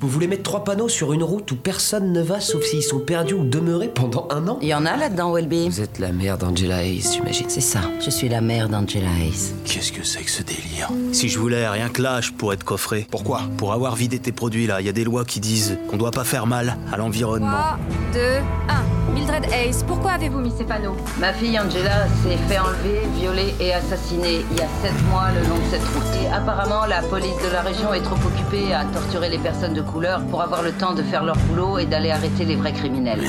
[0.00, 3.00] Vous voulez mettre trois panneaux sur une route où personne ne va sauf s'ils sont
[3.00, 5.68] perdus ou demeurés pendant un an Il y en a là-dedans, Welby.
[5.68, 7.46] Vous êtes la mère d'Angela Hayes, j'imagine.
[7.48, 9.54] C'est ça, je suis la mère d'Angela Hayes.
[9.64, 10.88] Qu'est-ce que c'est que ce délire?
[11.10, 13.08] Si je voulais rien que là, je pourrais te coffrer.
[13.10, 13.42] Pourquoi?
[13.56, 16.12] Pour avoir vidé tes produits là, il y a des lois qui disent qu'on doit
[16.12, 17.48] pas faire mal à l'environnement.
[17.50, 17.78] 3,
[18.14, 18.20] 2,
[18.68, 19.07] 1.
[19.18, 23.74] Mildred Hayes, pourquoi avez-vous mis ces panneaux Ma fille Angela s'est fait enlever, violer et
[23.74, 26.22] assassiner il y a sept mois le long de cette route.
[26.22, 29.82] Et apparemment, la police de la région est trop occupée à torturer les personnes de
[29.82, 33.22] couleur pour avoir le temps de faire leur boulot et d'aller arrêter les vrais criminels.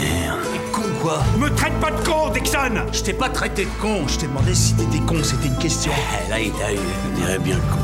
[0.71, 4.19] Con quoi Me traite pas de con, Dixon Je t'ai pas traité de con, je
[4.19, 5.91] t'ai demandé si t'étais con, c'était une question.
[5.91, 6.77] Eh, Là, il t'a eu.
[6.77, 7.75] On dirait bien nous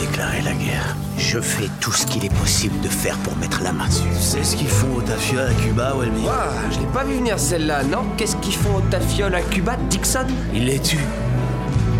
[0.00, 0.96] déclarer la guerre.
[1.18, 4.02] Je fais tout ce qu'il est possible de faire pour mettre la main dessus.
[4.18, 6.22] Sais ce qu'ils font au Tafia à Cuba, Welby?
[6.28, 9.76] Ah, je l'ai pas vu venir celle-là, non Qu'est-ce qu'ils font au tafiole à Cuba,
[9.88, 10.26] Dixon?
[10.52, 10.98] Ils les tuent.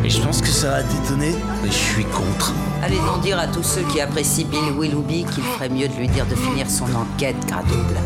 [0.04, 2.52] Et je pense que ça va détonner, mais je suis contre.
[2.82, 6.08] Allez donc dire à tous ceux qui apprécient Bill Willoughby qu'il ferait mieux de lui
[6.08, 7.98] dire de finir son enquête, Gradouble.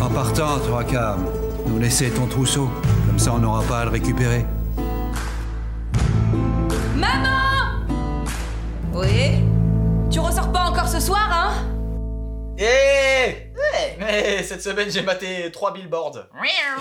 [0.00, 0.58] En partant,
[0.90, 1.18] quarts,
[1.68, 2.68] nous laisser ton trousseau.
[3.06, 4.44] Comme ça, on n'aura pas à le récupérer.
[6.96, 7.39] Maman
[8.94, 9.38] Oui
[10.10, 11.66] Tu ressors pas encore ce soir, hein?
[12.58, 13.48] Eh
[13.98, 16.26] Mais cette semaine j'ai maté 3 billboards.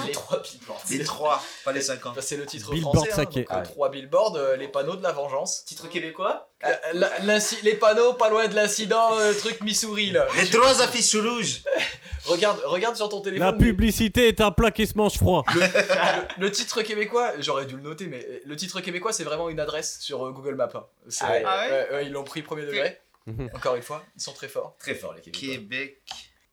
[0.06, 0.82] Les 3 billboards.
[0.90, 2.16] Les trois, pas les 50.
[2.16, 3.12] Bah, c'est le titre Billboard français.
[3.14, 3.46] saqué.
[3.50, 5.64] Hein, donc, euh, trois billboards, euh, les panneaux de la vengeance.
[5.66, 6.50] Titre québécois?
[6.66, 10.26] Euh, la- les panneaux pas loin de l'incident, euh, truc Missouri là.
[10.38, 11.62] Les trois affiches rouges.
[12.26, 13.46] Regarde, regarde sur ton téléphone.
[13.48, 15.44] La publicité est un plat qui se mange froid.
[15.54, 19.24] Le, le- le titre québécois, j'aurais dû le noter, mais euh, le titre québécois c'est
[19.24, 20.70] vraiment une adresse sur euh, Google Maps.
[20.76, 20.86] hein.
[21.08, 21.88] C'est- Ah ouais?
[21.92, 23.00] ouais, ils l'ont pris premier degré.
[23.54, 24.76] Encore une fois, ils sont très forts.
[24.80, 25.56] Très fort les Québécois.
[25.56, 26.02] Québec.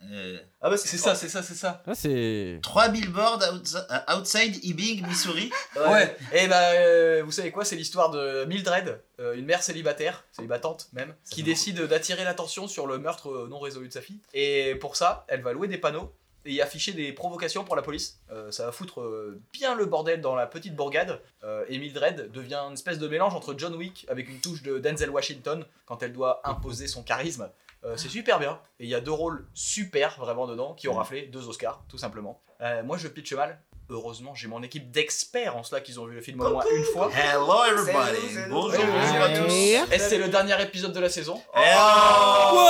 [0.03, 1.83] Euh, Ah bah C'est ça, c'est ça, c'est ça.
[1.87, 2.61] Ah, c'est.
[2.63, 5.51] Trois billboards euh, outside Ebbing, Missouri.
[5.77, 6.17] Ouais.
[6.33, 10.89] Et bah, euh, vous savez quoi, c'est l'histoire de Mildred, euh, une mère célibataire, célibatante
[10.93, 14.21] même, qui décide d'attirer l'attention sur le meurtre non résolu de sa fille.
[14.35, 16.13] Et pour ça, elle va louer des panneaux
[16.47, 18.21] et y afficher des provocations pour la police.
[18.31, 21.21] Euh, ça va foutre euh, bien le bordel dans la petite bourgade.
[21.45, 24.79] Euh, et Mildred devient une espèce de mélange entre John Wick avec une touche de
[24.79, 27.51] Denzel Washington quand elle doit imposer son charisme.
[27.85, 28.61] Euh, c'est super bien.
[28.81, 31.99] Et il y a deux rôles super vraiment dedans qui ont raflé deux Oscars, tout
[31.99, 32.41] simplement.
[32.61, 33.61] Euh, moi, je pitch mal.
[33.89, 36.83] Heureusement, j'ai mon équipe d'experts en cela qu'ils ont vu le film au moins une
[36.83, 37.09] fois.
[37.15, 38.37] Hello everybody.
[38.51, 39.53] Bonjour, à tous.
[39.93, 41.41] Et c'est le dernier épisode de la saison.
[41.57, 42.67] Eh oh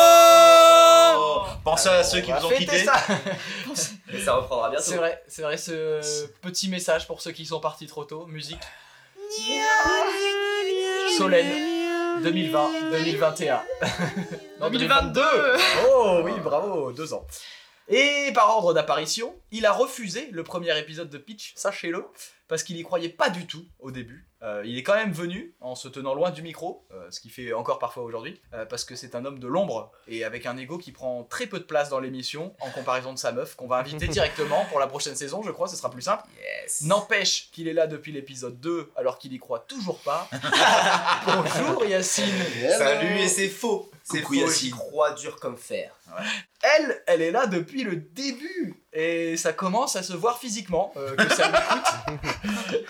[1.64, 2.84] Pensez à ceux qui vous ont quitté.
[2.84, 2.94] ça.
[4.12, 4.84] Mais ça reprendra bientôt.
[4.84, 8.26] C'est vrai, c'est vrai ce petit message pour ceux qui sont partis trop tôt.
[8.26, 8.60] Musique.
[11.16, 11.75] Solène
[12.22, 13.62] 2020, 2021.
[14.60, 15.22] Non, 2022.
[15.90, 17.26] Oh oui, bravo, deux ans.
[17.88, 22.04] Et par ordre d'apparition, il a refusé le premier épisode de Pitch, sachez-le,
[22.48, 24.26] parce qu'il y croyait pas du tout au début.
[24.42, 27.30] Euh, il est quand même venu en se tenant loin du micro, euh, ce qu'il
[27.30, 30.56] fait encore parfois aujourd'hui, euh, parce que c'est un homme de l'ombre et avec un
[30.58, 33.66] ego qui prend très peu de place dans l'émission en comparaison de sa meuf, qu'on
[33.66, 36.24] va inviter directement pour la prochaine saison, je crois, ce sera plus simple.
[36.38, 36.82] Yes.
[36.82, 40.28] N'empêche qu'il est là depuis l'épisode 2 alors qu'il y croit toujours pas.
[41.26, 42.26] Bonjour Yacine.
[42.76, 43.90] Salut et c'est faux.
[44.04, 44.68] C'est faux, Yacine.
[44.68, 45.92] j'y crois dur comme fer.
[46.62, 51.14] Elle, elle est là depuis le début et ça commence à se voir physiquement euh,
[51.16, 52.86] que ça lui coûte.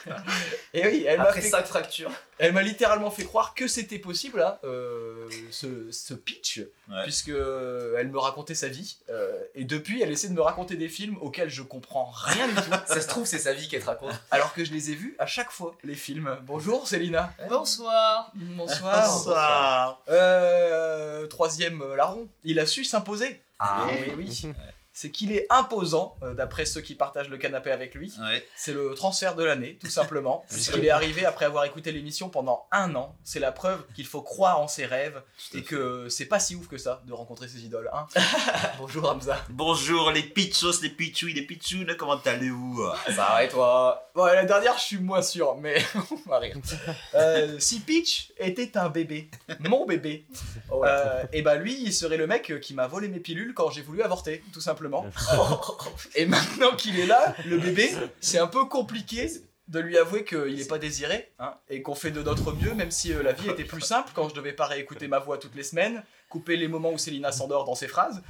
[0.73, 2.10] et oui, elle m'a Après fait- 5 fractures.
[2.38, 7.02] elle m'a littéralement fait croire que c'était possible là, euh, ce, ce pitch, Ouais.
[7.04, 10.76] puisque euh, elle me racontait sa vie euh, et depuis elle essaie de me raconter
[10.76, 13.80] des films auxquels je comprends rien du tout, Ça se trouve, c'est sa vie qu'elle
[13.82, 14.14] te raconte.
[14.30, 16.36] alors que je les ai vus à chaque fois les films.
[16.42, 17.32] Bonjour Célina.
[17.48, 18.30] Bonsoir.
[18.34, 19.06] Bonsoir.
[19.12, 20.03] Bonsoir.
[20.08, 23.41] Euh, troisième larron, il a su s'imposer.
[23.58, 24.47] Ah Eh oui.
[24.99, 28.15] C'est qu'il est imposant, euh, d'après ceux qui partagent le canapé avec lui.
[28.19, 28.43] Ouais.
[28.57, 30.47] C'est le transfert de l'année, tout simplement.
[30.51, 33.15] Puisqu'il est arrivé après avoir écouté l'émission pendant un an.
[33.23, 35.21] C'est la preuve qu'il faut croire en ses rêves
[35.53, 37.91] et que c'est pas si ouf que ça de rencontrer ses idoles.
[37.93, 38.07] Hein
[38.79, 39.37] Bonjour Hamza.
[39.51, 42.83] Bonjour les pitchos, les pitchouis, les pitchounes, comment allez-vous?
[43.05, 44.11] Ça va et toi?
[44.15, 45.77] Bon, la dernière, je suis moins sûr, mais
[46.11, 46.57] on va rire.
[47.13, 49.28] Euh, si Peach était un bébé,
[49.61, 50.25] mon bébé,
[50.73, 53.83] euh, et bah lui, il serait le mec qui m'a volé mes pilules quand j'ai
[53.83, 54.85] voulu avorter, tout simplement.
[56.15, 57.91] et maintenant qu'il est là, le bébé,
[58.21, 59.28] c'est un peu compliqué
[59.68, 62.92] de lui avouer qu'il n'est pas désiré, hein, et qu'on fait de notre mieux, même
[62.92, 65.56] si euh, la vie était plus simple quand je devais pas réécouter ma voix toutes
[65.56, 68.22] les semaines, couper les moments où Célina s'endort dans ses phrases,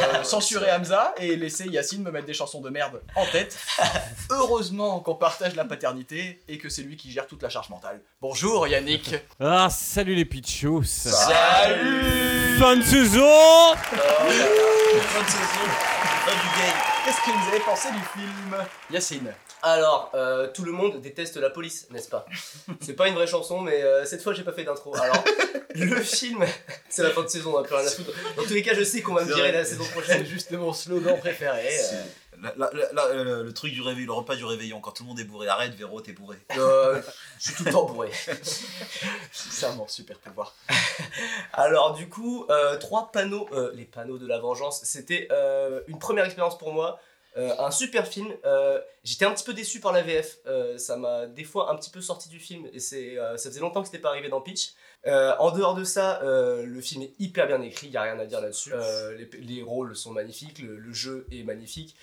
[0.00, 3.58] euh, censurer Hamza et laisser Yacine me mettre des chansons de merde en tête.
[4.30, 8.00] Heureusement qu'on partage la paternité et que c'est lui qui gère toute la charge mentale.
[8.20, 9.16] Bonjour Yannick.
[9.40, 10.84] Ah, salut les pitchos.
[10.84, 12.82] Salut Fin de
[16.32, 16.76] game.
[17.04, 18.56] Qu'est-ce que vous avez pensé du film
[18.90, 19.32] Yacine?
[19.62, 22.26] Alors, euh, tout le monde déteste la police, n'est-ce pas?
[22.80, 24.94] C'est pas une vraie chanson, mais euh, cette fois j'ai pas fait d'intro.
[24.96, 25.24] Alors,
[25.74, 26.44] le film,
[26.88, 28.10] c'est la fin de saison, on a plus rien à foutre.
[28.36, 30.18] Dans tous les cas, je sais qu'on va me virer la saison prochaine.
[30.18, 31.66] C'est juste mon slogan préféré.
[31.92, 32.02] euh.
[32.42, 35.08] La- la- la- la- le, truc du réveil, le repas du réveillon, quand tout le
[35.10, 35.48] monde est bourré.
[35.48, 36.36] Arrête, Véro, t'es bourré.
[36.56, 37.00] Euh,
[37.38, 38.10] je suis tout le temps bourré.
[39.32, 40.54] C'est un super pouvoir.
[41.52, 45.98] Alors du coup, euh, trois panneaux, euh, les panneaux de la vengeance, c'était euh, une
[45.98, 46.98] première expérience pour moi.
[47.36, 48.32] Euh, un super film.
[48.44, 50.38] Euh, J'étais un petit peu déçu par la VF.
[50.46, 52.78] Euh, ça m'a des fois un petit peu sorti du film et
[53.18, 54.74] euh, ça faisait longtemps que c'était pas arrivé dans Pitch.
[55.06, 58.02] Euh, en dehors de ça, euh, le film est hyper bien écrit, il y a
[58.02, 58.72] rien à dire là-dessus.
[58.72, 61.96] Euh, les, les rôles sont magnifiques, le, le jeu est magnifique.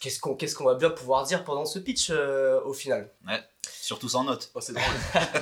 [0.00, 3.40] Qu'est-ce qu'on qu'est-ce qu'on va bien pouvoir dire pendant ce pitch euh, au final Ouais,
[3.70, 4.50] surtout sans note.
[4.54, 4.84] Oh, c'est drôle.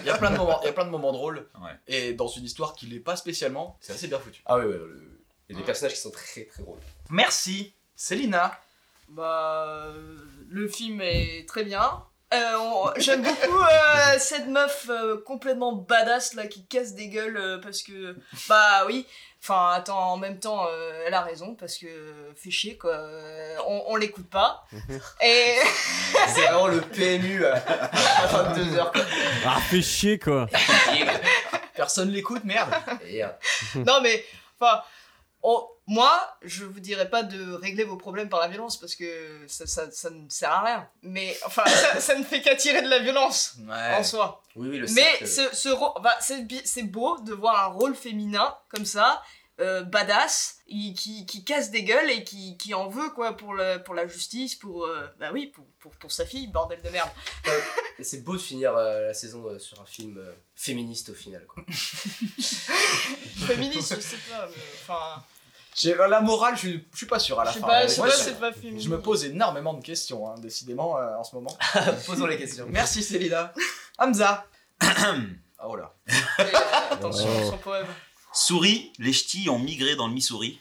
[0.00, 1.48] Il y a plein de moments, il y a plein de moments drôles.
[1.60, 1.72] Ouais.
[1.88, 4.42] Et dans une histoire qui l'est pas spécialement, c'est assez bien foutu.
[4.46, 6.78] Ah oui, ouais, le- il y a des personnages qui sont très très drôles.
[7.10, 8.58] Merci, Célina.
[9.08, 9.92] Bah,
[10.48, 12.02] le film est très bien.
[12.34, 17.36] Euh, on- J'aime beaucoup euh, cette meuf euh, complètement badass là qui casse des gueules
[17.36, 18.16] euh, parce que
[18.48, 19.06] bah oui.
[19.48, 22.90] Enfin attends en même temps euh, elle a raison parce que euh, fait chier quoi.
[22.94, 24.64] Euh, on, on l'écoute pas.
[25.22, 25.54] Et
[26.34, 27.54] C'est vraiment le PMU à
[28.26, 29.02] 22h quoi.
[29.46, 30.48] Ah, fais chier quoi.
[31.76, 32.74] Personne l'écoute, merde.
[33.06, 33.28] Et, euh,
[33.86, 34.24] non mais
[34.58, 34.82] enfin
[35.42, 39.44] on- moi je vous dirais pas de régler vos problèmes par la violence parce que
[39.46, 40.88] ça, ça, ça ne sert à rien.
[41.02, 44.42] Mais enfin ça, ça ne fait qu'attirer de la violence en soi.
[44.56, 45.28] oui, oui, le Mais cercle.
[45.28, 46.16] ce, ce bah,
[46.64, 49.22] c'est beau de voir un rôle féminin comme ça,
[49.60, 53.54] euh, badass, il- qui, qui casse des gueules et qui, qui en veut quoi pour,
[53.54, 56.90] le, pour la justice, pour, euh, bah oui, pour, pour, pour sa fille, bordel de
[56.90, 57.08] merde.
[58.02, 61.46] C'est beau de finir euh, la saison euh, sur un film euh, féministe au final.
[61.46, 61.64] Quoi.
[63.46, 65.22] Féministe, je sais pas, mais enfin.
[66.08, 67.66] La morale, je, je suis pas sûr à la Je sais fin.
[67.66, 68.86] pas, je sais moi, pas, je- c'est pas féministe.
[68.86, 71.56] Je me pose énormément de questions, hein, décidément, euh, en ce moment.
[72.06, 72.66] Posons les questions.
[72.70, 73.52] Merci Célina.
[73.98, 74.46] Hamza.
[75.62, 75.94] oh là.
[76.08, 76.58] Et, euh,
[76.92, 77.50] attention, Oh.
[77.50, 77.86] son poème.
[78.36, 80.60] Souris, les ch'tis ont migré dans le Missouri.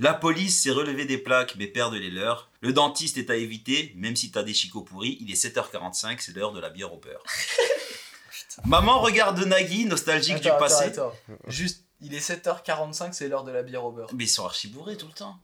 [0.00, 2.50] La police s'est relevé des plaques mais perd de les leurs.
[2.62, 5.16] Le dentiste est à éviter, même si t'as des chicots pourris.
[5.20, 7.22] Il est 7h45, c'est l'heure de la bière au beurre.
[8.64, 10.84] Maman regarde Nagui, nostalgique Attends, du passé.
[10.86, 11.38] attends, attends.
[11.46, 14.10] Juste, il est 7h45, c'est l'heure de la bière au beurre.
[14.14, 15.38] Mais ils sont archi bourrés tout le temps.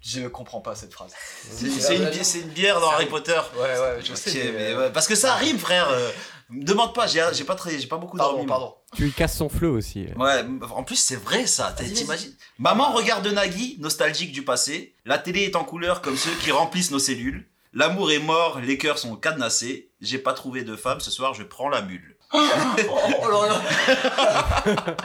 [0.00, 1.12] Je comprends pas cette phrase.
[1.50, 3.40] C'est une, bière dans Harry Potter.
[3.56, 4.32] Ouais, ouais, je sais.
[4.34, 5.88] mais mais, euh, ouais, parce que ça rime, frère.
[6.50, 8.46] euh, me demande pas, j'ai j'ai pas, très- j'ai pas beaucoup Pardon, dormi.
[8.48, 8.74] pardon.
[8.94, 10.06] Tu lui casses son fleu aussi.
[10.16, 10.44] Ouais,
[10.74, 14.94] en plus c'est vrai ça, t'as- t'imagines Maman regarde Nagui, nostalgique du passé.
[15.04, 17.48] La télé est en couleur comme ceux qui remplissent nos cellules.
[17.72, 19.90] L'amour est mort, les cœurs sont cadenassés.
[20.00, 22.16] J'ai pas trouvé de femme, ce soir je prends la mule.
[22.32, 24.96] Oh là là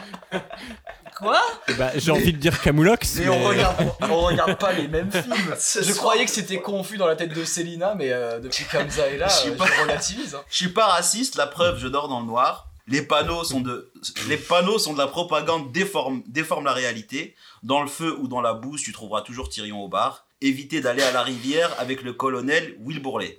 [1.21, 1.39] Quoi
[1.77, 3.15] Bah, j'ai envie de dire Camoulox.
[3.19, 5.55] Mais on regarde, on regarde pas les mêmes films.
[5.83, 9.17] Je croyais que c'était confus dans la tête de Célina, mais euh, depuis qu'Hamza est
[9.17, 10.35] là, Je suis euh, pas- je relativise.
[10.35, 10.41] hein.
[10.49, 12.67] Je suis pas raciste, la preuve, je dors dans le noir.
[12.87, 13.91] Les panneaux sont de,
[14.27, 17.35] les panneaux sont de la propagande, déforment, déforment la réalité.
[17.63, 20.25] Dans le feu ou dans la bouse, tu trouveras toujours Tyrion au bar.
[20.41, 23.37] Évitez d'aller à la rivière avec le colonel Will Bourlet.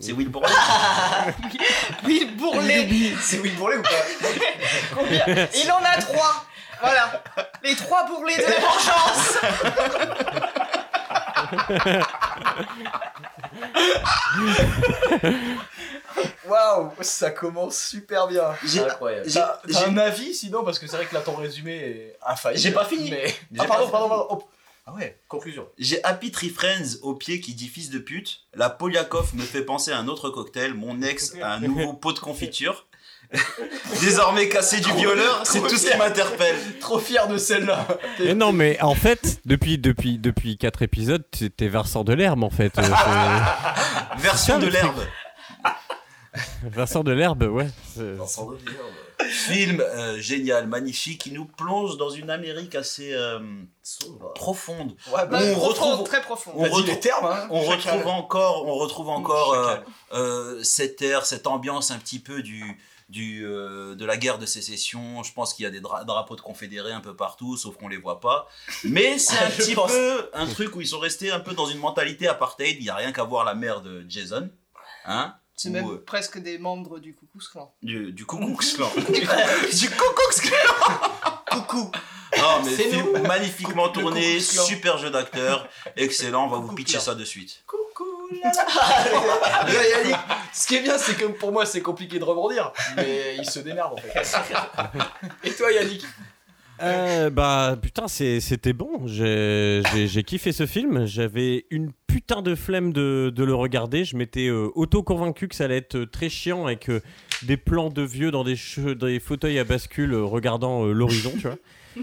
[0.00, 0.48] C'est Will Bourlet
[2.06, 3.90] Oui, bourrelé C'est Will Bourlet ou pas?
[4.96, 5.24] Combien?
[5.62, 6.44] Il en a trois
[6.84, 7.22] Voilà
[7.62, 10.44] Les trois bourrelets de la vengeance
[16.46, 18.54] Waouh, ça commence super bien.
[18.64, 19.28] J'ai- Incroyable.
[19.28, 21.74] j'ai- T'as t'as j'ai- un avis sinon Parce que c'est vrai que là ton résumé
[21.76, 22.60] est infaillible.
[22.62, 23.10] J'ai pas fini.
[23.10, 23.28] Mais...
[23.52, 24.26] J'ai Ah, pardon, pas pardon, pardon.
[24.30, 24.48] Oh.
[24.86, 25.18] Ah ouais.
[25.28, 25.66] Conclusion.
[25.78, 28.40] J'ai Happy Tree Friends au pied qui dit fils de pute.
[28.54, 30.74] La Polyakov me fait penser à un autre cocktail.
[30.74, 32.86] Mon ex a un nouveau pot de confiture.
[34.00, 36.56] Désormais cassé du violeur, c'est tout ce qui m'interpelle.
[36.80, 37.86] Trop fier de celle-là.
[38.20, 41.24] Mais non, mais en fait, depuis, depuis, depuis 4 épisodes,
[41.56, 42.78] t'es Vincent Delerme en fait.
[42.78, 42.82] Euh,
[44.18, 45.00] Version de l'herbe.
[46.64, 47.68] Vincent Delerbe, ouais.
[47.94, 48.88] c'est- Vincent Delerme.
[49.30, 53.38] Film euh, génial, magnifique, qui nous plonge dans une Amérique assez euh,
[54.34, 54.96] profonde.
[55.14, 56.50] Ouais, bah, On Profond, retrouve- Très profond.
[56.56, 57.46] On retrouve- termes, hein.
[57.50, 59.76] On retrouve encore, on retrouve encore euh,
[60.14, 62.76] euh, cette air, cette ambiance un petit peu du,
[63.08, 65.22] du, euh, de la guerre de sécession.
[65.22, 67.88] Je pense qu'il y a des dra- drapeaux de confédérés un peu partout, sauf qu'on
[67.88, 68.48] les voit pas.
[68.84, 69.90] Mais c'est un petit pense.
[69.92, 72.76] peu un truc où ils sont restés un peu dans une mentalité apartheid.
[72.78, 74.48] Il n'y a rien qu'à voir la mère de Jason.
[75.06, 77.74] Hein C'est même euh, presque des membres du Coucou Clan.
[77.82, 78.90] du, du Klux Klan.
[78.96, 79.20] du
[79.90, 81.00] Ku Klux Klan.
[81.50, 81.90] Coucou.
[82.36, 86.46] Non, mais film magnifiquement tourné, super jeu d'acteur, excellent.
[86.46, 87.62] On va vous pitcher ça de suite.
[87.72, 87.78] Là,
[89.90, 90.16] Yannick,
[90.52, 93.60] ce qui est bien, c'est que pour moi, c'est compliqué de rebondir, mais il se
[93.60, 94.38] démerde en fait.
[95.44, 96.04] Et toi, Yannick
[96.82, 99.06] Euh, bah putain, c'était bon.
[99.06, 99.82] J'ai
[100.26, 101.06] kiffé ce film.
[101.06, 104.04] J'avais une putain de flemme de, de le regarder.
[104.04, 107.00] Je m'étais euh, auto-convaincu que ça allait être euh, très chiant avec euh,
[107.42, 111.46] des plans de vieux dans des, dans des fauteuils à bascule regardant euh, l'horizon, tu
[111.48, 111.56] vois.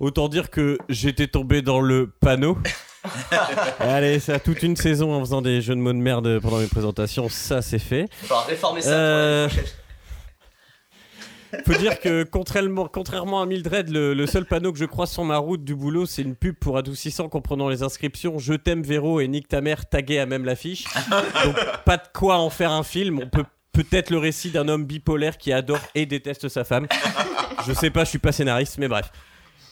[0.00, 2.56] Autant dire que j'étais tombé dans le panneau.
[3.80, 6.66] Allez, ça toute une saison en faisant des jeux de mots de merde pendant mes
[6.66, 8.06] présentations, ça c'est fait.
[8.24, 9.58] Faut réformer ça Euh, pour.
[11.66, 15.24] Faut dire que contrairement, contrairement à Mildred, le, le seul panneau que je croise sur
[15.24, 19.18] ma route du boulot, c'est une pub pour adoucissant comprenant les inscriptions Je t'aime Véro
[19.20, 20.84] et Nick ta mère tagués à même l'affiche.
[21.44, 23.18] Donc pas de quoi en faire un film.
[23.20, 26.86] On peut peut-être le récit d'un homme bipolaire qui adore et déteste sa femme.
[27.66, 29.10] Je sais pas, je suis pas scénariste, mais bref.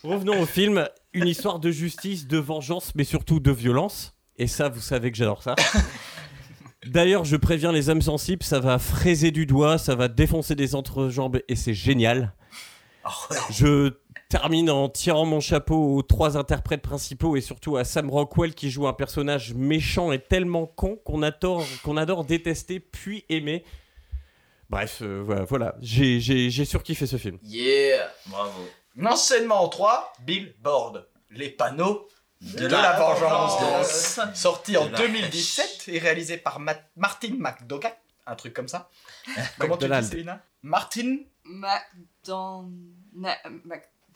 [0.04, 0.88] Revenons au film.
[1.12, 4.14] Une histoire de justice, de vengeance, mais surtout de violence.
[4.36, 5.56] Et ça, vous savez que j'adore ça.
[6.86, 10.74] D'ailleurs, je préviens les âmes sensibles, ça va fraiser du doigt, ça va défoncer des
[10.74, 12.34] entrejambes et c'est génial.
[13.50, 13.94] Je
[14.28, 18.70] termine en tirant mon chapeau aux trois interprètes principaux et surtout à Sam Rockwell qui
[18.70, 21.64] joue un personnage méchant et tellement con qu'on adore,
[21.96, 23.64] adore détester puis aimer.
[24.70, 27.38] Bref, euh, voilà, j'ai surkiffé ce film.
[27.42, 28.68] Yeah Bravo.
[29.06, 31.08] Enseignement en 3, Billboard.
[31.30, 32.08] Les panneaux
[32.40, 33.60] de, De la, la vengeance.
[33.60, 34.34] vengeance.
[34.34, 37.92] Sorti en De la 2017 et réalisé par Ma- Martin McDougall.
[38.26, 38.88] Un truc comme ça.
[39.58, 40.06] Comment tu dis, McDonald.
[40.08, 41.18] Célina Martin?
[41.44, 42.70] McDon...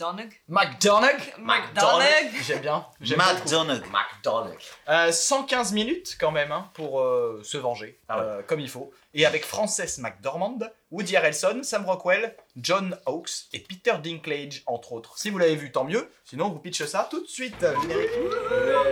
[0.03, 1.35] na- McDonagh McDonagh?
[1.39, 2.87] McDonagh J'aime bien.
[3.01, 3.19] j'aime.
[3.19, 3.89] McDonald's.
[3.93, 4.71] McDonald's.
[4.89, 8.93] Euh, 115 minutes quand même hein, pour euh, se venger, Ah euh, comme il faut.
[9.15, 10.59] Et avec Frances McDormand,
[10.91, 15.19] Woody Harrelson, Sam Rockwell, John Hawkes et Peter Dinklage, entre autres.
[15.19, 16.11] Si vous l'avez vu, tant mieux.
[16.25, 17.61] Sinon, vous pitch ça tout de suite.
[17.83, 18.11] Générique.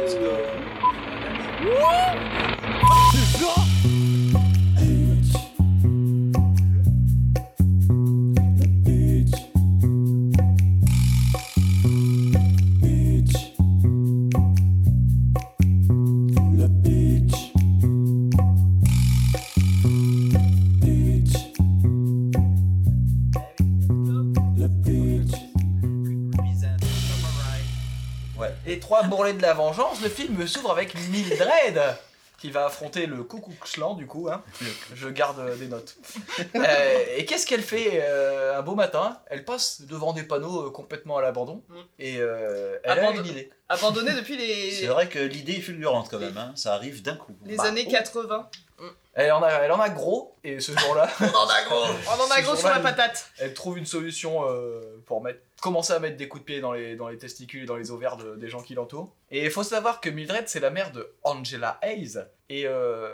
[0.02, 0.16] Let's
[3.38, 3.59] go.
[28.90, 31.80] Trois bourrelets de la vengeance, le film s'ouvre avec Mildred
[32.38, 34.28] qui va affronter le Ku Klux Klan du coup.
[34.28, 34.42] Hein.
[34.96, 35.94] Je garde des notes.
[36.56, 39.20] Euh, et qu'est-ce qu'elle fait euh, un beau matin?
[39.28, 41.74] Elle passe devant des panneaux euh, complètement à l'abandon Mm.
[42.00, 43.50] et euh, elle a Abandon- une idée.
[43.68, 46.50] Abandonné depuis les, C'est vrai que l'idée est fulgurante quand même, hein.
[46.56, 47.36] ça arrive d'un coup.
[47.44, 48.48] les Bah, années 80.
[49.14, 51.84] Elle en a, elle en a gros et ce jour-là, On en a gros
[52.16, 55.92] On en a gros sur la patate elle trouve une solution euh, pour mettre, commencer
[55.92, 58.16] à mettre des coups de pied dans les, dans les testicules et dans les ovaires
[58.16, 59.12] de- des gens qui l'entourent.
[59.30, 62.18] Et il faut savoir que Mildred, c'est la mère de Angela Hayes.
[62.48, 63.12] Et euh,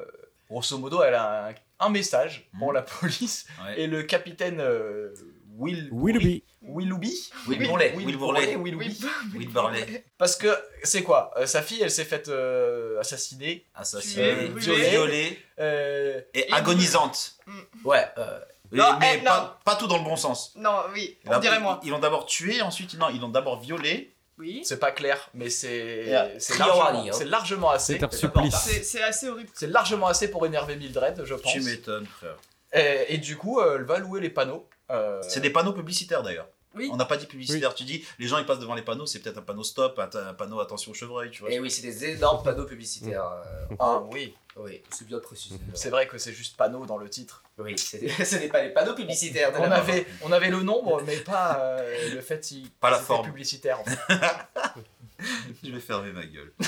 [0.50, 3.46] grosso modo, elle a un, un message pour la police.
[3.64, 3.80] Ouais.
[3.80, 5.12] Et le capitaine euh,
[5.58, 6.44] Will Willoughby.
[6.62, 7.92] Willoughby Will Bourlet.
[7.96, 8.56] Will Bourlet.
[8.56, 9.00] Willoughby.
[9.34, 10.04] Will Burley.
[10.18, 10.48] Parce que
[10.82, 14.90] c'est quoi euh, Sa fille, elle s'est faite euh, assassiner, Assassiné, Tué, violée.
[14.90, 17.36] violée euh, et agonisante.
[17.84, 18.38] Ouais, euh,
[18.72, 20.52] Mais, Non, mais eh, pas, pas tout dans le bon sens.
[20.56, 21.80] Non, oui, on Là, dirait ils- moi.
[21.84, 24.12] Ils l'ont d'abord tué, ensuite non, ils l'ont d'abord violé.
[24.38, 24.60] Oui.
[24.66, 26.28] c'est pas clair, mais c'est Yeah.
[26.38, 27.24] c'est largement, hein.
[27.24, 27.94] largement assez.
[27.94, 28.54] C'est un supplice.
[28.66, 29.48] C'est c'est assez horrible.
[29.54, 31.50] C'est largement assez pour énerver Mildred, je pense.
[31.50, 32.36] Tu m'étonnes, frère.
[32.74, 34.68] Et, et du coup, euh, elle va louer les panneaux.
[34.90, 36.48] Euh, C'est des panneaux publicitaires d'ailleurs.
[36.74, 36.90] Oui.
[36.92, 39.20] On n'a pas dit publicitaire, tu dis les gens ils passent devant les panneaux, c'est
[39.20, 41.50] peut-être un panneau stop, un, un panneau attention au chevreuil, tu vois.
[41.50, 43.24] et Eh oui, c'est des énormes panneaux publicitaires.
[43.70, 45.58] euh, Ah oui, oui, c'est bien précisé.
[45.72, 47.42] c'est vrai que c'est juste panneau dans le titre.
[47.56, 49.52] Oui, c'est des- ce n'est pas les panneaux publicitaires.
[49.52, 52.98] de On avait, on avait le nombre, mais pas euh, le fait si Pas la
[52.98, 53.24] forme.
[53.24, 53.80] publicitaire.
[53.80, 53.98] en fait.
[55.64, 56.52] Je vais fermer ma gueule.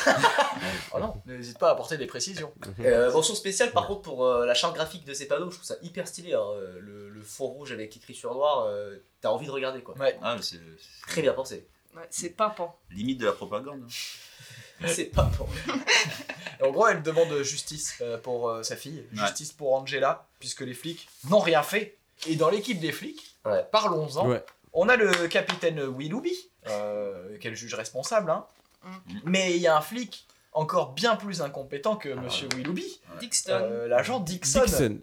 [0.93, 2.53] Oh non, n'hésite pas à apporter des précisions.
[2.81, 5.67] Euh, mention spéciale par contre pour euh, la charte graphique de ces panneaux, je trouve
[5.67, 6.35] ça hyper stylé.
[6.35, 9.83] hein, euh, Le, le fond rouge avec écrit sur noir, euh, t'as envie de regarder
[9.83, 9.97] quoi.
[9.99, 10.19] Ouais.
[10.23, 10.59] Ah, mais c'est
[11.07, 11.67] Très bien pensé.
[11.97, 12.79] Ouais, c'est pimpant.
[12.91, 13.83] limite de la propagande.
[13.85, 13.89] hein.
[14.87, 15.49] C'est pas pour.
[16.61, 19.19] Et en gros, elle demande justice euh, pour euh, sa fille, Ouais.
[19.27, 21.97] justice pour Angela, puisque les flics n'ont rien fait.
[22.29, 23.65] Et dans l'équipe des flics, Ouais.
[23.73, 24.45] parlons-en, Ouais.
[24.81, 26.33] On a le capitaine Willoughby,
[26.69, 28.45] euh, qu'elle juge responsable, hein.
[28.85, 28.91] Mm.
[29.25, 33.51] mais il y a un flic encore bien plus incompétent que Monsieur Willoughby, Dixon.
[33.53, 34.99] euh, l'agent Dixon, Dixon,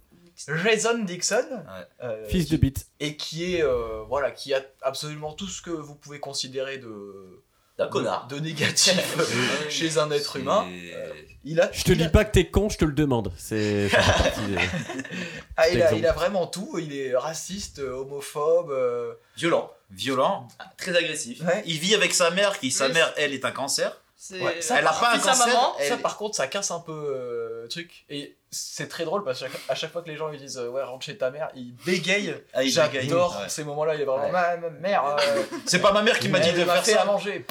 [0.64, 1.88] Jason Dixon, Ouais.
[2.04, 2.88] euh, fils de bite.
[3.00, 7.44] et qui est euh, voilà, qui a absolument tout ce que vous pouvez considérer de
[7.78, 8.28] D'un connard.
[8.28, 9.18] de négatif
[9.70, 10.66] chez un être humain.
[10.72, 11.10] Euh,
[11.44, 13.32] il a, Je te il dis a- pas que t'es con, je te le demande.
[13.38, 13.90] C'est
[15.58, 15.96] Ah, il, a, exemple.
[16.02, 16.78] il a vraiment tout.
[16.80, 18.72] Il est raciste, euh, homophobe.
[18.72, 20.48] euh, Violent, Violent.
[20.78, 21.42] très agressif.
[21.42, 21.64] ouais.
[21.66, 22.94] Il vit avec sa mère, qui sa Oui.
[22.94, 24.02] mère, elle, est un cancer.
[24.18, 25.48] C'est Ouais, ça, Elle a pas un sa cancer.
[25.48, 25.76] maman.
[25.80, 28.06] elle- Ça, par contre, ça casse un peu euh, le truc.
[28.10, 30.58] Et c'est très drôle parce qu'à chaque, à chaque fois que les gens lui disent
[30.58, 32.36] euh, Ouais, rentre chez ta mère, il bégaye.
[32.54, 33.50] Ah, il J'adore ouais.
[33.50, 33.96] ces moments-là.
[33.96, 34.32] Il est vraiment Ouais.
[34.32, 35.06] Ma, ma mère.
[35.06, 37.02] euh, C'est pas ma mère qui m'a dit elle de faire fait ça.
[37.02, 37.46] à manger.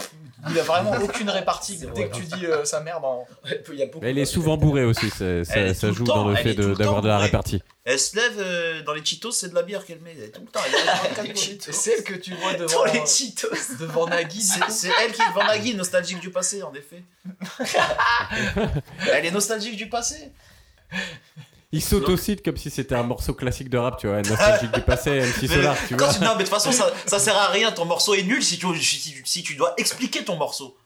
[0.50, 1.78] Il a vraiment aucune répartie.
[1.78, 2.10] C'est Dès vrai.
[2.10, 3.26] que tu dis euh, sa mère, dans...
[3.72, 6.28] Il y a beaucoup il est souvent bourré aussi, ça, Elle est joue temps, dans
[6.28, 7.26] le elle fait est de- d'avoir de la bourrée.
[7.26, 7.62] répartie.
[7.86, 10.14] Elle se lève euh, dans les Cheetos, c'est de la bière qu'elle met.
[10.30, 10.60] Tout le temps.
[10.66, 13.48] Elle est dans le C'est celle que tu vois devant, Dans les Cheetos.
[13.78, 14.40] devant Nagui.
[14.40, 17.02] C'est elle qui est Van Nagui, nostalgique du passé, en effet.
[19.12, 20.30] elle est nostalgique du passé.
[21.72, 25.20] Il s'autocite comme si c'était un morceau classique de rap, tu vois, nostalgique du passé,
[25.20, 26.12] MC Solar, tu vois.
[26.14, 27.72] tu- non, mais de toute façon, ça, ça sert à rien.
[27.72, 30.76] Ton morceau est nul si tu, si, si tu dois expliquer ton morceau.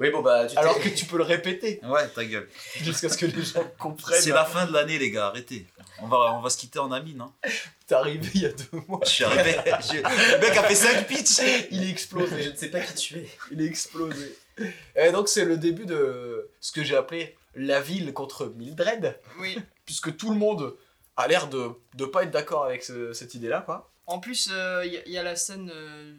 [0.00, 2.48] Oui, bon, bah, tu Alors que tu peux le répéter Ouais, ta gueule.
[2.82, 4.20] jusqu'à ce que les gens comprennent.
[4.20, 5.64] C'est la fin de l'année, les gars, arrêtez.
[6.02, 7.30] On va, on va se quitter en amis, non
[7.86, 9.00] T'es arrivé il y a deux mois.
[9.04, 9.54] Je suis arrivé.
[9.80, 9.96] je-
[10.34, 11.40] Le mec a fait 5 pitchs.
[11.70, 12.42] Il est explosé.
[12.42, 13.28] Je ne sais pas qui tu es.
[13.52, 14.36] Il est explosé.
[14.96, 19.58] Et donc c'est le début de ce que j'ai appelé la ville contre Mildred, Oui.
[19.84, 20.76] puisque tout le monde
[21.16, 23.90] a l'air de de pas être d'accord avec ce- cette idée-là, quoi.
[24.06, 24.46] En plus,
[24.84, 26.14] il y, a- y a la scène euh,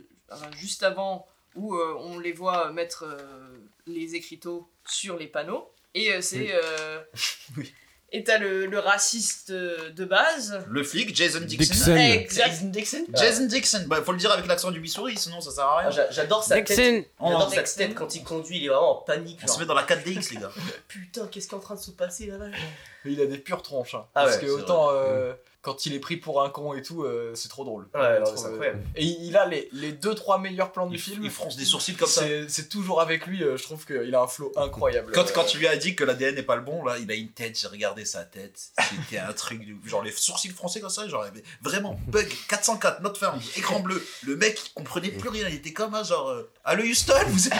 [0.57, 1.25] juste avant
[1.55, 5.71] où euh, on les voit mettre euh, les écriteaux sur les panneaux.
[5.93, 6.37] Et euh, c'est.
[6.39, 6.49] Oui.
[6.51, 7.03] euh,
[7.57, 7.73] Oui.
[8.13, 10.63] Et t'as le, le raciste de base.
[10.69, 11.73] Le flic, Jason Dixon.
[11.73, 11.95] Dixon.
[11.97, 12.63] Exact.
[12.71, 13.83] Dixon Jason Dixon.
[13.87, 15.87] Bah, faut le dire avec l'accent du Missouri, sinon ça sert à rien.
[15.89, 16.67] Ah, j'a- J'adore sa tête.
[16.67, 17.77] Dixon J'adore sa Dixon.
[17.77, 19.39] tête quand il conduit, il est vraiment en panique.
[19.43, 19.55] On genre.
[19.55, 20.51] se met dans la 4DX, les gars.
[20.87, 22.45] Putain, qu'est-ce qui est en train de se passer là-bas
[23.03, 23.95] Mais il a des pures tronches.
[23.95, 24.05] hein.
[24.15, 25.33] Ah parce ouais, que c'est autant euh,
[25.67, 27.87] quand il est pris pour un con et tout, euh, c'est trop drôle.
[27.93, 28.83] Ouais, Trop, c'est euh, incroyable.
[28.95, 31.25] Et il a les, les deux trois meilleurs plans du Il, film.
[31.25, 32.23] il fronce des sourcils comme ça.
[32.47, 35.11] C'est toujours avec lui, euh, je trouve qu'il a un flow incroyable.
[35.13, 37.11] Quand, Euh, quand tu lui as dit que l'ADN n'est pas le bon, là, il
[37.11, 38.57] a une tête, j'ai regardé sa tête.
[38.89, 41.99] C'était un truc, de- genre les sourcils français comme ça, genre il y avait vraiment
[42.07, 44.01] bug 404, not found, écran bleu.
[44.25, 47.47] Le mec, il comprenait plus rien, il était comme un genre, euh, allô Houston, vous
[47.47, 47.53] êtes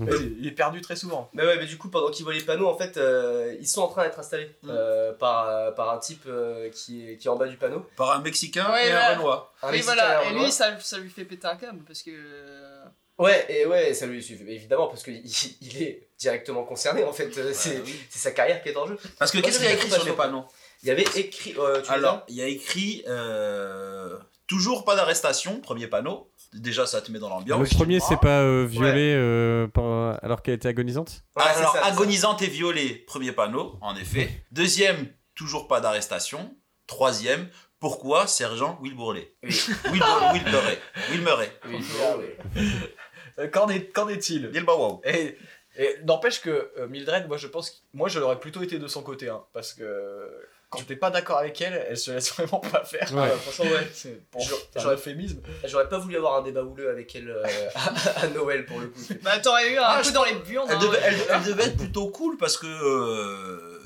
[0.38, 1.28] il est perdu très souvent.
[1.32, 3.82] Mais ouais, mais du coup, pendant qu'ils voient les panneaux, en fait, euh, ils sont
[3.82, 4.68] en train d'être installés Mm.
[4.70, 7.86] euh, par, euh, par un type euh, qui, est, qui est en bas du panneau.
[7.96, 9.10] par un Mexicain Ouais, et là.
[9.12, 9.52] un Renoir.
[9.62, 10.24] Un et Mexicain voilà.
[10.30, 12.10] Et lui, ça, ça lui fait péter un câble parce que.
[12.12, 12.84] euh,
[13.18, 15.20] Ouais, et ouais, ça lui suffit, évidemment, parce qu'il
[15.60, 17.36] il est directement concerné, en fait.
[17.36, 17.98] euh, c'est oui.
[18.08, 18.96] c'est sa carrière qui est en jeu.
[19.18, 20.44] Parce que qu'est-ce qu'il y a écrit sur les panneaux
[20.84, 21.54] Il y avait écrit.
[21.58, 26.30] euh, tu Alors, il y a écrit euh, toujours pas d'arrestation, premier panneau.
[26.54, 27.60] Déjà, ça te met dans l'ambiance.
[27.70, 31.72] Le premier, c'est pas euh, violé euh, par- alors qu'elle était agonisante Ouais, c'est Alors,
[31.74, 31.92] ça, c'est ça.
[31.94, 34.30] agonisante et violée, premier panneau, en effet.
[34.50, 36.54] Deuxième, toujours pas d'arrestation.
[36.86, 37.48] Troisième,
[37.80, 39.50] pourquoi sergent Will Bourlet Oui.
[39.92, 40.78] Will, Will Murray.
[41.10, 41.58] Will Murray.
[41.66, 41.84] Oui,
[42.56, 42.62] oui.
[43.38, 44.48] Euh, Qu'en est- qu'en est-il?
[44.64, 45.36] Bow Et,
[45.78, 48.86] et n'empêche que euh, Mildred, moi je pense, que- moi je l'aurais plutôt été de
[48.88, 50.28] son côté, hein, parce que
[50.70, 53.10] quand t'es pas d'accord avec elle, elle se laisse vraiment pas faire.
[53.14, 53.22] Ouais.
[53.22, 53.88] Ouais, franchement, ouais.
[53.94, 55.40] C'est pour un j'aurais- euphémisme.
[55.64, 57.42] J'aurais pas voulu avoir un débat houleux avec elle euh,
[57.74, 59.00] à, à Noël pour le coup.
[59.22, 60.68] Bah, t'aurais eu un Ah, coup je dans les buandes.
[60.68, 60.80] Elle hein.
[60.80, 62.66] devait, elle- elle devait être plutôt cool parce que.
[62.66, 63.80] euh,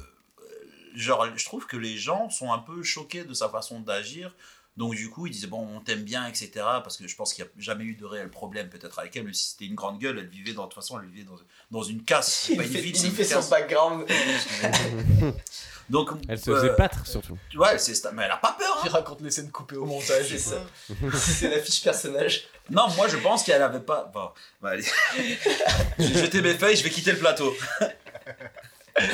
[0.94, 4.34] genre, je trouve que les gens sont un peu choqués de sa façon d'agir.
[4.76, 6.50] Donc, du coup, ils disaient, bon, on t'aime bien, etc.
[6.54, 9.24] Parce que je pense qu'il n'y a jamais eu de réel problème, peut-être, avec elle.
[9.24, 11.36] Même si c'était une grande gueule, elle vivait, dans, de toute façon, elle vivait dans,
[11.70, 12.48] dans une casse.
[12.48, 14.06] Il pas une fait, ville, il c'est une fait son background.
[15.90, 17.36] Donc, Elle se euh, faisait battre surtout.
[17.54, 18.12] Ouais, c'est ça.
[18.12, 18.76] Mais elle a pas peur.
[18.78, 18.82] hein.
[18.84, 20.26] Il raconte les scènes coupées au montage.
[20.28, 20.64] C'est ça.
[21.18, 22.44] C'est la fiche personnage.
[22.70, 24.10] Non, moi, je pense qu'elle avait pas.
[24.14, 24.30] Bon,
[24.62, 24.84] bah, allez.
[25.98, 27.52] je vais jeter mes feuilles, je vais quitter le plateau.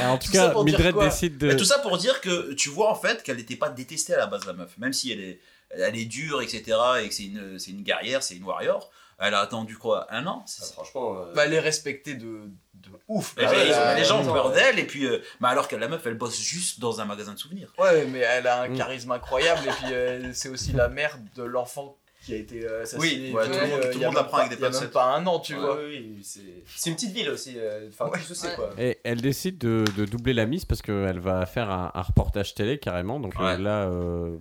[0.01, 1.49] Alors, en tout cas, Mildred décide de.
[1.49, 4.19] Mais tout ça pour dire que tu vois en fait qu'elle n'était pas détestée à
[4.19, 6.77] la base la meuf, même si elle est, elle est dure, etc.
[7.03, 8.91] et que c'est une, c'est une guerrière, c'est une warrior.
[9.21, 10.45] Elle a attendu quoi Un an?
[10.47, 11.17] C'est ça franchement.
[11.21, 12.43] euh, Bah, elle est respectée de,
[12.75, 13.35] de ouf.
[13.35, 15.07] Bah, les, ouais, euh, les gens ont peur d'elle, et puis.
[15.07, 17.73] euh, bah alors que la meuf, elle bosse juste dans un magasin de souvenirs.
[17.79, 18.77] Ouais, mais elle a un Mm.
[18.77, 21.97] charisme incroyable et puis euh, c'est aussi la mère de l'enfant
[22.29, 23.29] qui a été euh, assassiné.
[23.29, 24.69] Oui, ouais, tout le monde- euh, tout il monde l'apprend avec des Il y a
[24.69, 24.91] même pincettes.
[24.93, 25.79] pas un an, tu ouais, vois.
[25.85, 27.55] oui, c'est c'est une petite ville aussi.
[27.57, 28.71] euh, Enfin, tout se quoi.
[28.79, 32.55] Et elle décide de, de doubler la mise parce qu'elle va faire un, un reportage
[32.55, 33.19] télé carrément.
[33.21, 33.59] Donc euh, Ouais.
[33.59, 34.37] là, euh,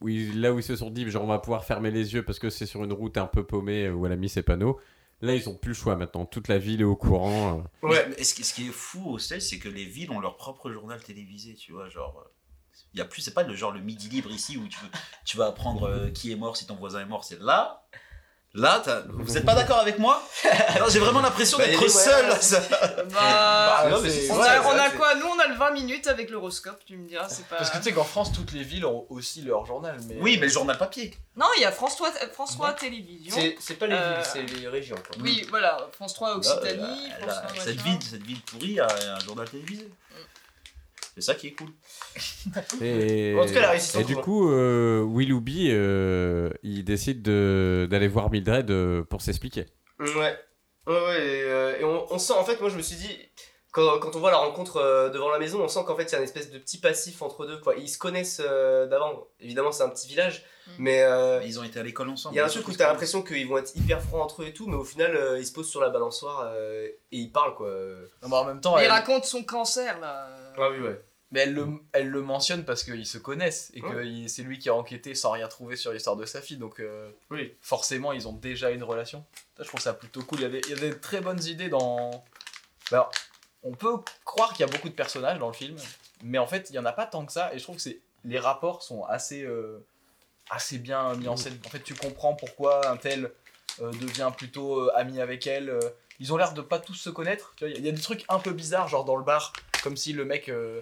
[0.00, 2.22] où ils, là où ils se sont dit, genre, on va pouvoir fermer les yeux
[2.24, 4.78] parce que c'est sur une route un peu paumée où elle a mis ses panneaux.
[5.20, 6.26] Là, ils ont plus le choix maintenant.
[6.26, 7.62] Toute la ville est au courant.
[7.82, 7.86] euh.
[7.88, 8.06] Ouais.
[8.16, 10.70] Mais ce, qui- ce qui est fou au c'est que les villes ont leur propre
[10.70, 11.88] journal télévisé, tu vois.
[11.88, 12.24] Genre.
[12.94, 14.78] Il y a plus, c'est pas le genre le midi libre ici où tu,
[15.24, 17.24] tu vas apprendre euh, qui est mort si ton voisin est mort.
[17.24, 17.82] C'est là.
[18.54, 20.22] Là, vous êtes pas d'accord avec moi?
[20.90, 22.28] J'ai vraiment l'impression Bah, d'être seul.
[22.32, 22.38] ouais.
[22.42, 22.60] ça.
[23.10, 25.14] Bah, non, mais c'est- c'est on, a, on quoi?
[25.14, 27.56] Nous, on a le 20 minutes avec l'horoscope, tu me diras, c'est pas.
[27.56, 29.96] Parce que tu sais qu'en France, toutes les villes ont aussi leur journal.
[30.06, 30.18] Mais...
[30.20, 31.16] Oui, mais le journal papier.
[31.34, 33.34] Non, il y a France 3, France 3 Télévision.
[33.34, 34.96] C'est c'est pas les Euh, villes, c'est les régions.
[34.96, 35.16] Quoi.
[35.22, 38.86] Oui, voilà, France 3 Occitanie, Là, France là, 3 cette, ville, cette ville pourrie a
[39.16, 39.88] un journal télévisé.
[41.14, 41.68] C'est ça qui est cool.
[42.80, 47.86] Et, En tout cas, la résistance, et du coup, euh, Willoughby, euh, il décide de-
[47.90, 49.66] d'aller voir Mildred euh, pour s'expliquer.
[50.00, 50.08] Ouais.
[50.86, 53.16] Ouais, ouais, et, euh, et on, on sent, en fait, moi je me suis dit,
[53.70, 56.12] quand, quand on voit la rencontre euh, devant la maison, on sent qu'en fait il
[56.12, 57.60] y a une espèce de petit passif entre deux.
[57.60, 57.76] Quoi.
[57.76, 59.28] Ils se connaissent euh, d'avant.
[59.38, 60.44] Évidemment, c'est un petit village,
[60.78, 62.34] mais euh, Ils ont été à l'école ensemble.
[62.34, 64.46] il y a un truc où t'as l'impression qu'ils vont être hyper francs entre eux
[64.46, 67.30] et tout, mais au final euh, ils se posent sur la balançoire euh, et ils
[67.30, 67.70] parlent quoi.
[68.22, 70.28] Non, mais en même temps, Il elle, raconte son cancer là.
[70.58, 71.00] Ah oui, ouais.
[71.30, 74.06] mais elle, le, elle le mentionne parce qu'ils se connaissent et que Ouais.
[74.08, 76.58] il- c'est lui qui a enquêté sans rien trouver sur l'histoire de sa fille.
[76.58, 77.54] Donc, euh, Oui.
[77.62, 79.24] forcément, ils ont déjà une relation.
[79.56, 80.40] Ça, je trouve ça plutôt cool.
[80.40, 82.24] Il y, a des, il y a des très bonnes idées dans.
[82.90, 83.10] Alors,
[83.62, 85.76] on peut croire qu'il y a beaucoup de personnages dans le film,
[86.22, 87.54] mais en fait, il y en a pas tant que ça.
[87.54, 89.78] Et je trouve que c'est les rapports sont assez, euh,
[90.50, 91.58] assez bien mis en scène.
[91.66, 93.32] En fait, tu comprends pourquoi un tel
[93.80, 95.70] euh, devient plutôt euh, ami avec elle.
[95.70, 95.80] euh.
[96.20, 97.54] ils ont l'air de pas tous se connaître.
[97.56, 99.16] Tu vois, Il y, a- il y a des trucs un peu bizarres, genre dans
[99.16, 100.80] le bar, comme si le mec, euh,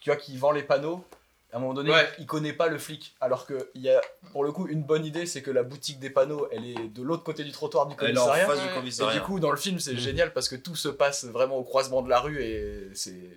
[0.00, 1.04] tu vois, qui vend les panneaux.
[1.52, 2.08] À un moment donné, Ouais.
[2.18, 3.14] il connaît pas le flic.
[3.20, 4.00] Alors que il y a,
[4.32, 7.02] pour le coup, une bonne idée, c'est que la boutique des panneaux, elle est de
[7.02, 8.46] l'autre côté du trottoir du Elle est en commissariat.
[8.46, 9.10] face du Ouais.
[9.10, 11.62] Et du coup, dans le film, c'est génial parce que tout se passe vraiment au
[11.64, 13.28] croisement de la rue et c'est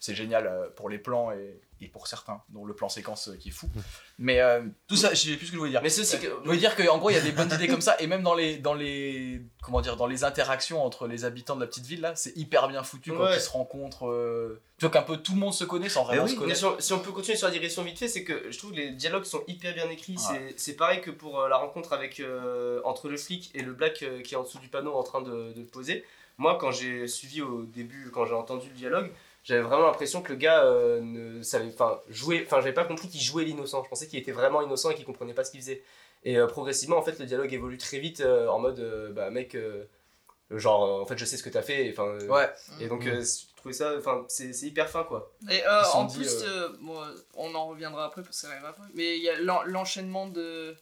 [0.00, 3.36] c'est génial euh, pour les plans et, et pour certains, dont le plan séquence euh,
[3.36, 3.68] qui est fou.
[4.18, 5.82] Mais euh, tout ça, je sais plus ce que je voulais dire.
[5.82, 7.68] Mais c'est aussi que- Je voulais dire qu'en gros, il y a des bonnes idées
[7.68, 11.24] comme ça et même dans les dans les comment dire dans les interactions entre les
[11.24, 13.36] habitants de la petite ville là, c'est hyper bien foutu quand Ouais.
[13.36, 14.08] ils se rencontrent.
[14.08, 16.58] euh, Tu vois qu'un peu tout le monde se connaît sans vraiment oui, se connaître.
[16.58, 18.72] si, on, si on peut continuer sur la digression vite fait, c'est que je trouve
[18.72, 20.16] que les dialogues sont hyper bien écrits.
[20.30, 20.54] Ouais.
[20.56, 24.02] C'est- pareil que pour euh, la rencontre avec euh, entre le flic et le black
[24.02, 26.04] euh, qui est en dessous du panneau en train de, de le poser.
[26.38, 29.10] Moi, quand j'ai suivi au début, quand j'ai entendu le dialogue,
[29.42, 33.08] j'avais vraiment l'impression que le gars euh, ne savait, enfin, jouer, enfin, j'avais pas compris
[33.08, 33.82] qu'il jouait l'innocent.
[33.84, 35.82] Je pensais qu'il était vraiment innocent et qu'il comprenait pas ce qu'il faisait.
[36.24, 39.30] Et euh, progressivement, en fait, le dialogue évolue très vite euh, en mode, euh, bah,
[39.30, 39.84] mec, euh,
[40.50, 41.90] genre, euh, en fait, je sais ce que t'as fait.
[41.90, 42.50] Enfin, euh, Ouais.
[42.80, 45.32] Et donc, euh, je trouvais ça, enfin, c'est c'est hyper fin, quoi.
[45.50, 48.46] Et euh, en dit, plus, euh, euh, bon, euh, on en reviendra après parce que
[48.46, 48.84] ça arrive après.
[48.94, 50.76] Mais il y a l'en- l'enchaînement de.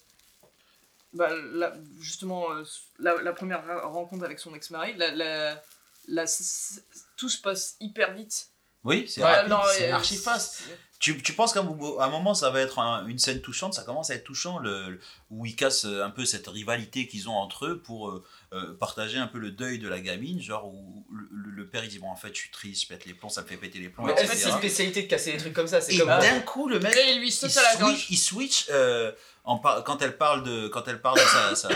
[1.12, 2.64] Bah, la- justement, euh,
[2.99, 5.57] la, la première rencontre avec son ex-mari, la,
[7.18, 8.48] tout se passe hyper vite.
[8.85, 10.62] Oui, c'est Ouais, rapide, c'est archi fast.
[11.00, 14.11] Tu, tu penses qu'à un, moment ça va être un- une scène touchante, ça commence
[14.11, 15.00] à être touchant, le, le-
[15.31, 18.74] où ils cassent euh, un peu cette rivalité qu'ils ont entre eux pour euh, euh,
[18.78, 22.09] partager un peu le deuil de la gamine, genre où le, père il dit bon
[22.09, 24.07] en fait je suis triste, je pète les plombs, ça me fait péter les plombs,
[24.07, 24.38] Mais elle, etc.
[24.44, 25.81] c'est une spécialité de casser des trucs comme ça.
[25.81, 26.09] C'est Et comme.
[26.09, 29.12] d'un coup le mec Et il lui saute à la switch, il switch euh,
[29.44, 31.68] en par- quand elle parle de quand elle parle de sa, sa-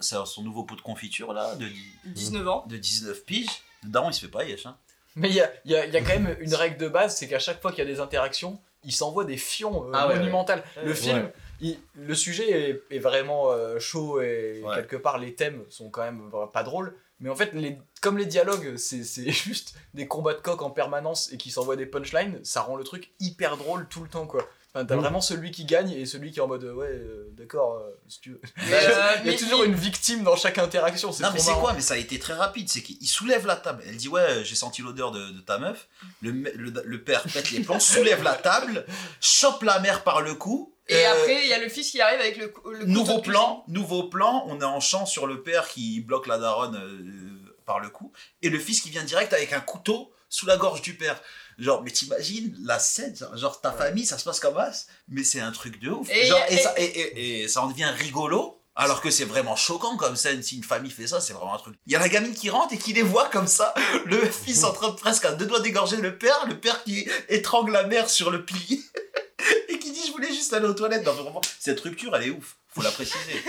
[0.00, 1.68] sa- son nouveau pot de confiture là de,
[2.06, 2.64] 19 ans.
[2.68, 3.46] de 19 piges,
[3.84, 4.76] dedans il se fait pas yesh hein.
[5.16, 6.88] Mais il y a, il y a- il y a quand même une règle de
[6.88, 9.90] base, c'est qu'à chaque fois qu'il y a des interactions, il s'envoie des fions euh,
[9.94, 10.62] Ah monumentales.
[10.76, 10.82] ouais.
[10.82, 10.94] Le Ouais.
[10.96, 14.74] film, il- le sujet est, est vraiment euh, chaud et Ouais.
[14.76, 16.94] quelque part les thèmes sont quand même pas drôles.
[17.20, 20.70] Mais en fait, les, comme les dialogues, c'est c'est juste des combats de coq en
[20.70, 24.26] permanence et qui s'envoient des punchlines, ça rend le truc hyper drôle tout le temps
[24.26, 24.46] quoi.
[24.74, 25.00] Enfin, t'as Mm.
[25.00, 28.20] vraiment celui qui gagne et celui qui est en mode ouais, euh, d'accord, euh, si
[28.20, 28.40] tu veux.
[28.56, 28.78] Mais, euh,
[29.20, 31.10] il y a mais toujours il- une victime dans chaque interaction.
[31.20, 32.68] Non mais c'est quoi Mais ça a été très rapide.
[32.68, 33.84] C'est qu'il soulève la table.
[33.86, 35.86] Elle dit ouais j'ai senti l'odeur de, de ta meuf.
[36.22, 38.84] Le, le, le père pète les plombs, soulève la table,
[39.20, 40.74] chope la mère par le cou.
[40.88, 43.18] Et euh, après, il y a le fils qui arrive avec le, le couteau nouveau
[43.22, 44.44] plan, nouveau plan.
[44.48, 48.12] On est en champ sur le père qui bloque la daronne euh, par le cou
[48.42, 51.22] et le fils qui vient direct avec un couteau sous la gorge du père.
[51.58, 54.72] Genre mais t'imagines la scène, genre, genre, ta famille ça se passe comme ça,
[55.08, 56.08] mais c'est un truc de ouf.
[56.10, 58.60] Et Genre, y a- et, et- ça, et, et- et ça en devient rigolo.
[58.76, 61.58] Alors que c'est vraiment choquant comme scène, si une famille fait ça, c'est vraiment un
[61.58, 61.76] truc.
[61.86, 63.72] Il y a la gamine qui rentre et qui les voit comme ça,
[64.04, 67.08] le fils en train de presque à deux doigts d'égorger le père, le père qui
[67.28, 68.80] étrangle la mère sur le pilier
[69.68, 71.06] et qui dit je voulais juste aller aux toilettes.
[71.06, 73.44] Non, vraiment, cette rupture elle est ouf, faut la préciser.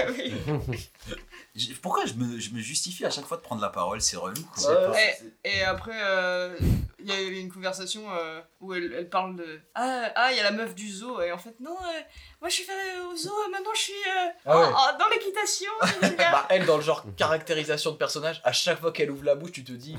[1.82, 4.02] Pourquoi je me, je me justifie à chaque fois de prendre la parole?
[4.02, 4.92] C'est relou quoi.
[4.92, 6.56] Ouais, Et, et après, euh,
[7.00, 10.38] il y a eu une conversation euh, où elle, elle parle de Ah, ah, il
[10.38, 11.22] y a la meuf du zoo.
[11.22, 12.00] Et en fait, non, euh,
[12.42, 12.74] moi je suis fait
[13.10, 14.66] au zoo, maintenant je suis euh, Ah ouais.
[14.66, 15.72] en- en- dans l'équitation.
[16.18, 19.52] Bah, elle, dans le genre caractérisation de personnage, à chaque fois qu'elle ouvre la bouche,
[19.54, 19.96] tu te dis,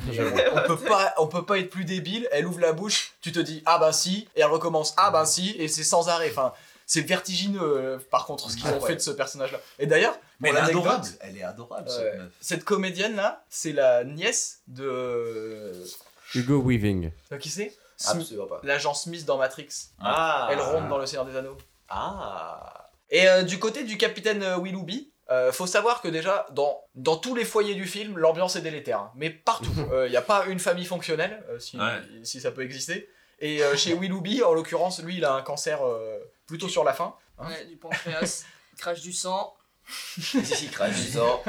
[0.52, 2.28] on peut pas, on peut pas être plus débile.
[2.32, 5.24] Elle ouvre la bouche, tu te dis, ah bah si, et elle recommence, ah bah
[5.24, 6.28] si, et c'est sans arrêt.
[6.30, 6.52] Enfin,
[6.86, 8.86] c'est vertigineux, euh, par contre, ce qu'ils ont Ouais.
[8.86, 9.58] fait de ce personnage-là.
[9.78, 12.16] Et d'ailleurs, Mais elle est adorable, elle est adorable cette Ouais.
[12.18, 12.32] meuf.
[12.40, 15.72] cette comédienne-là, c'est la nièce de.
[16.34, 17.10] Hugo Weaving.
[17.32, 17.72] Euh, qui c'est?
[18.06, 18.60] Absolument pas.
[18.62, 19.68] L'agent Smith dans Matrix.
[20.00, 20.48] Ah.
[20.50, 21.56] Elle ronde dans Le Seigneur des Anneaux.
[21.88, 22.90] Ah.
[23.10, 27.34] Et euh, du côté du capitaine Willoughby, euh, faut savoir que déjà, dans, dans tous
[27.34, 28.98] les foyers du film, l'ambiance est délétère.
[29.00, 29.12] hein.
[29.14, 29.70] Mais partout.
[30.06, 32.00] Il n'y a pas une famille fonctionnelle, euh, si, Ouais.
[32.24, 33.08] si ça peut exister.
[33.38, 36.92] Et euh, chez Willoughby, en l'occurrence, lui, il a un cancer euh, plutôt sur la
[36.92, 37.14] fin.
[37.38, 37.46] hein.
[37.48, 39.54] Ouais, du pancréas, il crache du sang.
[39.88, 41.44] Si, crache du sang.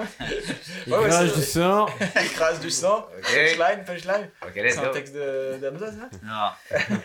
[0.85, 1.87] Il Ouais, crache c'est- du sang.
[2.21, 3.07] il crasse du sang.
[3.17, 3.23] Ok.
[3.23, 4.29] Punchline, punchline.
[4.43, 6.09] Ok, C'est un texte de d'Amazon, ça?
[6.23, 6.77] Non.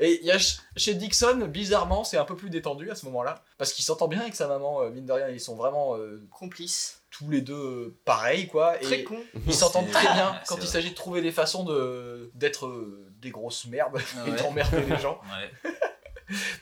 [0.00, 3.04] Et il y a ch- chez Dixon, bizarrement, c'est un peu plus détendu à ce
[3.06, 3.44] moment-là.
[3.58, 5.96] Parce qu'il s'entend bien avec sa maman, euh, mine de rien, ils sont vraiment.
[5.98, 7.00] euh, Complice.
[7.12, 8.72] tous les deux euh, pareils, quoi.
[8.82, 9.18] Très et con.
[9.46, 13.30] ils s'entendent très bien quand il s'agit de trouver des façons de d'être euh, des
[13.30, 14.36] grosses merdes Ah et ouais.
[14.42, 15.20] d'emmerder les gens.
[15.30, 15.72] Ouais.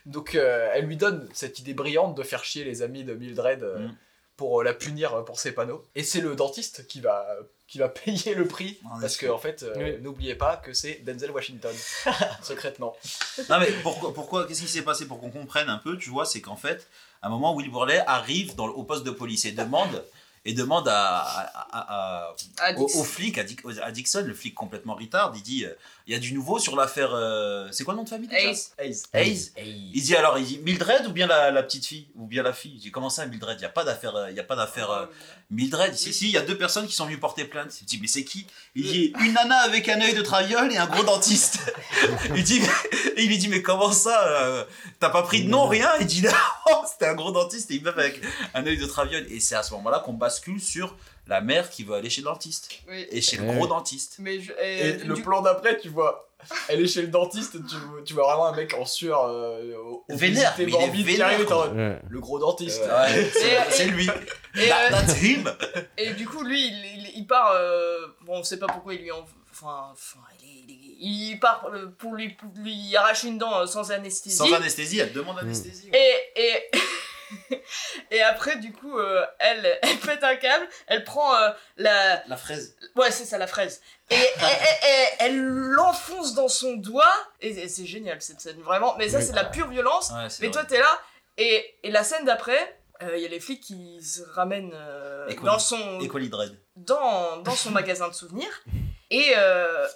[0.06, 3.62] Donc euh, elle lui donne cette idée brillante de faire chier les amis de Mildred
[3.62, 3.94] euh, Mm.
[4.36, 5.84] pour euh, la punir pour ses panneaux.
[5.94, 7.26] Et c'est le dentiste qui va,
[7.68, 10.02] qui va payer le prix En parce que en fait, euh, Oui.
[10.02, 11.74] n'oubliez pas que c'est Denzel Washington
[12.42, 12.96] secrètement.
[13.48, 16.24] Non mais pourquoi, pourquoi qu'est-ce qui s'est passé pour qu'on comprenne un peu, tu vois,
[16.26, 16.88] c'est qu'en fait,
[17.22, 20.04] à un moment, Will Burley arrive dans, au poste de police et demande
[20.46, 24.54] et demande à, à- à- à- À au, flic, à, Dick- à Dixon, le flic
[24.54, 25.74] complètement retard, il dit, euh,
[26.10, 28.50] il y a du nouveau sur l'affaire, euh, c'est quoi le nom de famille déjà
[28.50, 28.72] Ace.
[28.80, 29.02] Hayes.
[29.14, 29.52] Hayes.
[29.94, 32.52] Il dit alors, il dit Mildred ou bien la, la petite fille ou bien la
[32.52, 32.72] fille?
[32.74, 34.56] Il dit comment ça Mildred Il y a pas d'affaire, euh, il y a pas
[34.56, 35.06] d'affaire euh,
[35.50, 35.94] Mildred.
[35.94, 37.80] Si si, il y a deux personnes qui sont venues porter plainte.
[37.80, 38.44] Il dit mais c'est qui?
[38.74, 41.72] Il dit une nana avec un œil de traviole et un gros dentiste.
[42.34, 42.60] il dit
[43.16, 44.64] il lui dit mais comment ça euh,
[44.98, 45.92] T'as pas pris de nom rien?
[46.00, 46.32] Il dit non,
[46.90, 48.20] c'était un gros dentiste et une meuf avec
[48.54, 49.28] un œil de traviole.
[49.30, 50.96] Et c'est à ce moment-là qu'on bascule sur
[51.30, 53.06] la mère qui veut aller chez le dentiste Oui.
[53.10, 53.54] et chez le Ouais.
[53.54, 54.16] gros dentiste.
[54.18, 56.28] Mais je- Et et le du- plan d'après, tu vois,
[56.68, 60.04] elle est chez le dentiste, tu, tu vois vraiment un mec en sueur, euh, au-
[60.08, 61.98] au Vénère, mais il est vénère, Ouais.
[62.08, 62.82] le gros dentiste.
[62.82, 63.30] Ouais,
[63.70, 64.08] c'est- lui.
[64.56, 65.48] et, That- euh, that's him.
[65.96, 67.52] Et du coup, lui, il, il- il part.
[67.52, 69.24] euh, bon, on sait pas pourquoi il lui en.
[69.52, 73.38] Enfin, enfin, il, est- il est- il part euh, pour lui, pour lui arracher une
[73.38, 74.34] dent euh, sans anesthésie.
[74.36, 75.40] Sans anesthésie, elle demande Mm.
[75.46, 75.90] anesthésie.
[75.92, 76.70] Et, et,
[78.10, 82.22] et après, du coup, euh, elle, elle pète un câble, elle prend euh, la.
[82.26, 82.76] La fraise.
[82.96, 83.80] Ouais, c'est ça, la fraise.
[84.10, 84.16] Et
[85.18, 87.12] elle- l'enfonce dans son doigt.
[87.40, 88.96] Et, et c'est génial cette scène, vraiment.
[88.98, 89.24] Mais ça, Oui.
[89.24, 90.10] c'est de la pure violence.
[90.10, 90.50] Ouais, Mais vrai.
[90.50, 91.00] toi, t'es là.
[91.38, 95.28] Et, et la scène d'après, euh, il y a les flics qui se ramènent euh,
[95.28, 95.98] Equally- dans son
[96.76, 98.62] dans, dans son magasin de souvenirs.
[99.10, 99.86] Et, euh,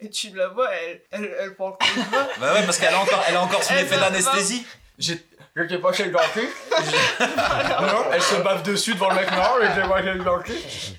[0.00, 2.28] et tu la vois, elle, elle, elle prend le coup de main.
[2.38, 4.64] Bah ouais, parce qu'elle a encore, elle a encore son Elle effet d'anesthésie.
[4.98, 5.22] J'ai-
[5.56, 6.52] J'étais pas chez le dentiste.
[7.80, 10.96] Non, elle se bave dessus devant le mec, non, j'étais pas chez le dentiste.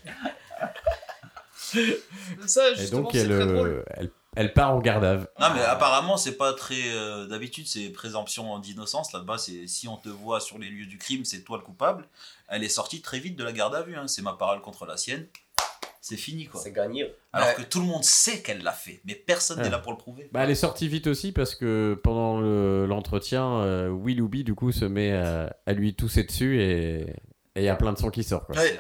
[2.48, 3.84] Ça, Et donc, c'est elle, très euh, drôle.
[3.92, 5.26] elle, elle part au garde à vue.
[5.40, 6.76] Non, mais apparemment, c'est pas très.
[6.88, 9.12] euh, D'habitude, c'est présomption d'innocence.
[9.14, 12.08] Là-bas, c'est si on te voit sur les lieux du crime, c'est toi le coupable.
[12.48, 13.96] Elle est sortie très vite de la garde à vue.
[13.98, 14.08] hein.
[14.08, 15.28] C'est ma parole contre la sienne.
[16.02, 16.60] C'est fini, quoi.
[16.62, 17.06] C'est gagné.
[17.34, 17.56] Alors Ouais.
[17.56, 19.70] que tout le monde sait qu'elle l'a fait, mais personne n'est Ouais.
[19.70, 20.30] là pour le prouver.
[20.32, 24.56] Bah, elle est sortie vite aussi parce que pendant le- l'entretien, euh, Will Louby du
[24.56, 27.14] coup se met à, à lui tousser dessus et
[27.58, 28.46] et il y a plein de sang qui sort.
[28.46, 28.56] Quoi.
[28.56, 28.78] Ouais.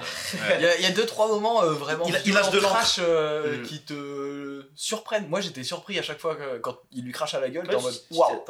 [0.60, 2.60] Il y, a- il y a deux trois moments euh, vraiment Il- il lâche de
[2.60, 3.64] trash euh, Mm.
[3.64, 5.28] qui te surprennent.
[5.28, 7.76] Moi j'étais surpris à chaque fois que, quand il lui crache à la gueule, t'es
[7.76, 8.46] Ouais, en mode waouh.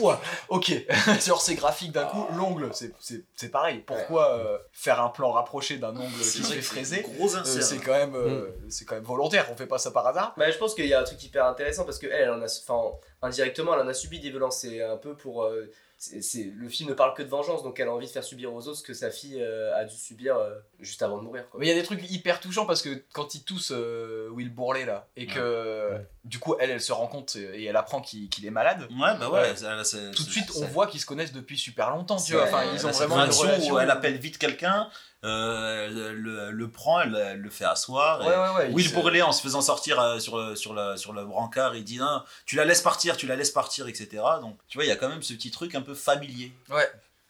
[0.00, 0.72] Ouah, ok,
[1.20, 3.82] sur ces graphiques d'un coup, l'ongle, c'est- c'est c'est pareil.
[3.86, 7.40] Pourquoi euh, faire un plan rapproché d'un ongle C'est qui se fait fraiser Gros Euh,
[7.40, 7.62] insert.
[7.62, 10.32] C'est quand, même, euh, c'est quand même volontaire, on fait pas ça par hasard.
[10.36, 12.46] Bah, je pense qu'il y a un truc hyper intéressant parce que elle, en a,
[12.46, 14.58] enfin, indirectement, elle en a subi des violences.
[14.58, 15.44] C'est un peu pour.
[15.98, 18.52] C'est, le film ne parle que de vengeance, donc elle a envie de faire subir
[18.52, 21.48] aux autres ce que sa fille euh, a dû subir euh, juste avant de mourir.
[21.50, 21.58] Quoi.
[21.58, 24.50] Mais il y a des trucs hyper touchants parce que quand il tousse euh, Will
[24.52, 25.92] Bourlet là, et que
[26.24, 28.82] du coup elle, elle se rend compte et elle apprend qu'il qu'il est malade.
[28.90, 29.40] Ouais, bah ouais.
[29.40, 29.56] Ouais.
[29.56, 32.32] ça- ça- Tout de suite, on voit qu'ils se connaissent depuis super longtemps, tu C'est-
[32.34, 32.44] vois.
[32.44, 33.74] Enfin, elle ils ont vraiment une relation.
[33.74, 34.90] où elle appelle vite quelqu'un,
[35.26, 38.20] euh, le, le prend, elle, elle le fait asseoir.
[38.20, 38.72] Ouais, ouais, ouais.
[38.72, 41.84] Will Bourlet, en se faisant sortir euh, sur, le- sur, la, sur le brancard, il
[41.84, 44.08] dit non, tu la laisses partir, tu la laisses partir, etc.
[44.40, 46.52] Donc, tu vois, il y a quand même ce petit truc un peu familier.
[46.70, 46.88] Ouais.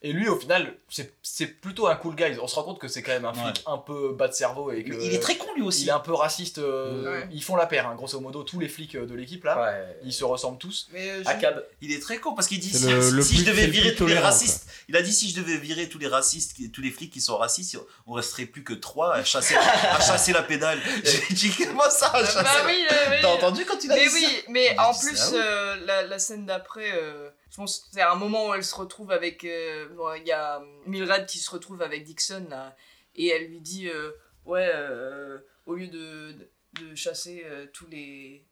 [0.09, 0.75] Et lui, au final,
[1.23, 2.39] c'est plutôt un cool guy.
[2.41, 4.71] On se rend compte que c'est quand même un flic un peu bas de cerveau
[4.71, 4.93] et que.
[4.95, 5.83] Il est très con lui aussi.
[5.83, 6.59] Il est un peu raciste.
[6.59, 7.29] euh, Ouais.
[7.33, 8.43] Ils font la paire, hein, grosso modo.
[8.45, 9.99] Tous les flics euh, de l'équipe là, Ouais.
[10.05, 10.89] ils se ressemblent tous.
[10.93, 11.65] Mais euh, cab.
[11.81, 13.67] Il est très con parce qu'il dit si, le- si- le si plus- je devais
[13.67, 16.55] le virer tous les racistes, il a dit si je devais virer tous les racistes,
[16.73, 20.33] tous les flics qui sont racistes, on resterait plus que trois à chasser, à chasser
[20.33, 20.79] la pédale.
[21.05, 23.17] J'ai dit comment ça à chasser Bah la- oui, euh, oui.
[23.23, 25.31] T'as entendu quand il a Mais dit oui, ça mais J'ai en dit plus, ça,
[25.33, 25.39] oui.
[25.43, 28.75] euh, la, la scène d'après, euh, je pense que c'est un moment où elle se
[28.75, 29.45] retrouve avec.
[29.45, 32.77] euh, bon, Il y a Milred qui se retrouve avec Dixon là,
[33.15, 34.13] et elle lui dit euh,
[34.45, 36.35] Ouais, euh, au lieu de,
[36.81, 38.45] de chasser tous les.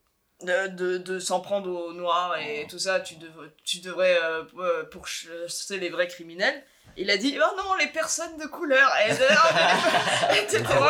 [0.43, 4.85] de, de, de s'en prendre aux noirs et tout ça, tu, devrais tu devrais euh,
[4.85, 6.65] pour chasser les vrais criminels.
[6.97, 9.13] Il a dit Oh non, les personnes de couleur elle
[10.45, 10.85] était trop-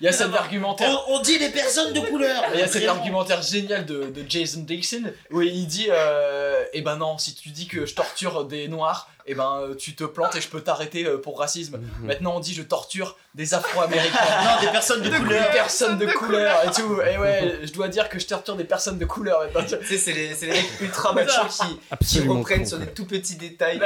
[0.00, 0.88] Il y a cet argumentaire.
[1.08, 4.24] On, on dit les personnes de couleur Il y a cet argumentaire génial de, de
[4.28, 8.44] Jason Dixon où il dit euh, Eh ben non, si tu dis que je torture
[8.44, 11.80] des noirs, eh ben euh, tu te plantes et je peux t'arrêter euh, pour racisme.
[12.02, 14.18] Maintenant on dit je torture des afro-américains.
[14.44, 15.50] Non, des personnes de, Des couleur.
[15.52, 17.00] personnes de couleur et tout.
[17.00, 19.40] Et ouais, je dois dire que je torture des personnes de couleur.
[19.68, 21.46] Tu sais, c'est les, c'est les mecs ultra machos
[22.00, 23.80] qui, qui reprennent sur des tout petits détails.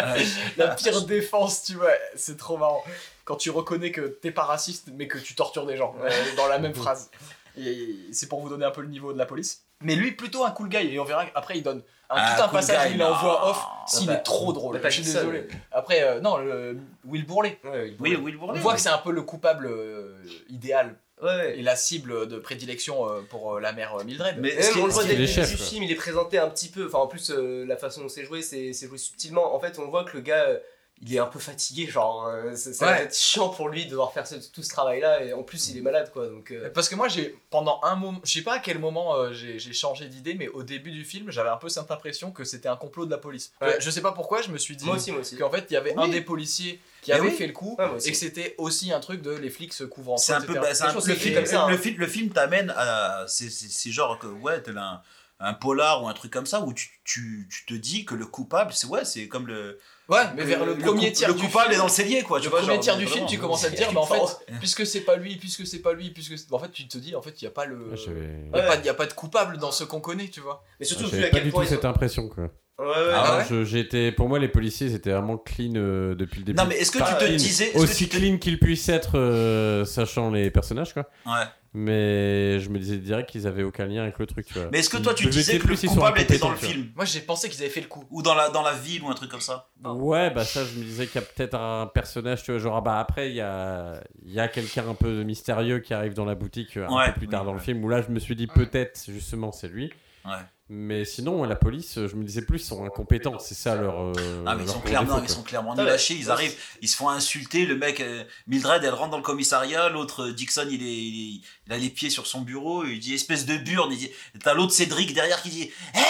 [0.57, 1.36] La pire défense,
[1.67, 2.83] tu vois, c'est trop marrant.
[3.25, 6.47] Quand tu reconnais que t'es pas raciste mais que tu tortures des gens euh, dans
[6.47, 7.11] la même phrase.
[7.59, 9.63] Et c'est pour vous donner un peu le niveau de la police.
[9.83, 10.95] Mais lui, plutôt un cool guy.
[10.95, 13.05] Et on verra après, il donne un, Ah, tout un cool passage, guy, il est
[13.05, 13.17] en non.
[13.17, 13.67] voix off.
[13.89, 14.75] S'il bah, est trop drôle.
[14.77, 15.47] bah, pas Je suis désolé.
[15.51, 17.59] mais- Après, euh, non, le Will Bourlet.
[17.65, 18.59] Ouais, Oui, Will Bourlet.
[18.59, 20.15] On voit que c'est un peu le coupable euh,
[20.49, 24.37] idéal Ouais, et la cible de prédilection pour la mère Mildred.
[24.39, 26.69] Mais ce on le voit dès le début du film, il est présenté un petit
[26.69, 26.85] peu.
[26.87, 29.55] Enfin, en plus, euh, la façon dont c'est joué, c'est c'est joué subtilement.
[29.55, 30.59] En fait, on voit que le gars, euh,
[31.03, 31.87] il est un peu fatigué.
[31.87, 35.25] Genre, euh, ça va être chiant pour lui de devoir faire ce- tout ce travail-là.
[35.25, 36.27] Et en plus, il est malade, quoi.
[36.27, 39.15] Donc, euh, Parce que moi, j'ai pendant un moment, je sais pas à quel moment
[39.15, 42.31] euh, j'ai j'ai changé d'idée, mais au début du film, j'avais un peu cette impression
[42.31, 43.53] que c'était un complot de la police.
[43.61, 43.77] Ouais.
[43.79, 45.37] Je sais pas pourquoi, je me suis dit moi aussi, moi aussi.
[45.37, 46.05] qu'en fait, il y avait Oui.
[46.05, 47.35] un des policiers qui Mais avait oui.
[47.35, 50.13] fait le coup Ouais, et que c'était aussi un truc de les flics se couvrent
[50.15, 51.71] entre C'est un peu, bah, c'est un le, film, comme ça, hein.
[51.71, 53.51] le film, le film t'amène à, c'est,
[53.91, 55.03] genre que ouais, t'as un,
[55.41, 58.25] un polar ou un truc comme ça où tu, tu, tu te dis que le
[58.27, 59.79] coupable, c'est ouais, c'est comme le.
[60.09, 62.23] Ouais, mais vers le, premier coup- tiers le du coupable film, est dans le cellier
[62.23, 62.39] quoi.
[62.39, 64.07] tu le vois, premier genre, tiers du film, tu commences à te dire, mais en
[64.07, 64.21] fait,
[64.61, 67.17] puisque c'est pas lui, puisque c'est pas lui, puisque c'est- en fait, tu te dis,
[67.17, 69.83] en fait, il y a pas le, il y a pas- de coupable dans ce
[69.85, 70.63] qu'on connaît, tu vois.
[70.79, 72.51] Mais surtout, Ah, vu à pas quel du point cette impression quoi.
[72.79, 73.65] Ouais, ouais, Ah ouais.
[73.65, 76.59] j'étais, pour moi, les policiers étaient vraiment clean euh, depuis le début.
[76.59, 77.37] Non mais est-ce que tu te clean.
[77.37, 81.09] disais, que aussi tu te- clean qu'ils puissent être, euh, sachant les personnages quoi.
[81.27, 81.45] ouais.
[81.79, 84.69] Mais je me disais direct qu'ils avaient aucun lien avec le truc, tu vois.
[84.73, 87.05] Mais est-ce que toi tu Je disais que le coupable était dans le film Moi,
[87.05, 88.05] j'ai pensé qu'ils avaient fait le coup.
[88.11, 90.79] ou dans la dans la ville ou un truc comme ça Ouais, bah ça, je
[90.79, 93.37] me disais qu'il y a peut-être un personnage, tu vois, genre, ah bah après, il
[93.37, 96.87] y a, il y a quelqu'un un peu mystérieux qui arrive dans la boutique euh,
[96.89, 98.99] un peu plus tard oui, dans le film, où là, je me suis dit, peut-être,
[99.09, 99.93] justement, c'est lui.
[100.25, 100.33] Ouais.
[100.69, 104.01] Mais sinon, la police, euh, je me disais plus, ils sont incompétents, c'est ça leur.
[104.01, 106.17] euh, Ah mais ils leur sont clairement, ils sont clairement Ah à chier.
[106.17, 107.67] Ils arrivent, ils se font insulter.
[107.67, 109.89] Le mec, euh, Mildred, elle rentre dans le commissariat.
[109.91, 112.85] L'autre, euh, Dixon, il, est, il, est- il a les pieds sur son bureau.
[112.85, 113.93] Il dit espèce de burne.
[113.93, 114.11] Il dit,
[114.43, 116.01] t'as l'autre Cédric derrière qui dit, hé,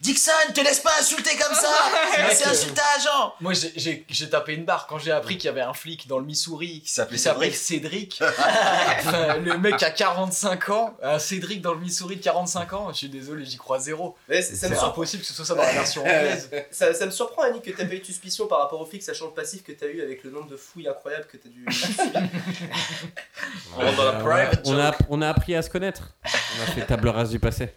[0.00, 1.68] Dixon, te laisse pas insulter comme ça.
[2.32, 3.34] C'est insulter agent.
[3.40, 6.24] Moi, j'ai- tapé une barre quand j'ai appris qu'il y avait un flic dans le
[6.24, 8.20] Missouri Qui s'appelait Cédric.
[9.00, 12.88] Enfin, le mec a 45 ans, un Cédric dans le Missouri de 45 ans.
[12.92, 13.99] Je suis désolé, j'y crois zéro.
[14.28, 14.88] Ouais, c'est- ça me C'est surprend.
[14.88, 16.50] impossible que ce soit ça dans la version anglaise.
[16.70, 19.02] Ça, ça me surprend, Annie, que t'as pas eu de suspicion par rapport au flic,
[19.02, 21.64] sachant le passif que t'as eu avec le nombre de fouilles incroyables que t'as dû.
[23.76, 24.52] On Euh, a,
[24.90, 24.96] joke.
[25.08, 26.12] on a appris à se connaître.
[26.24, 27.74] On a fait table rase du passé.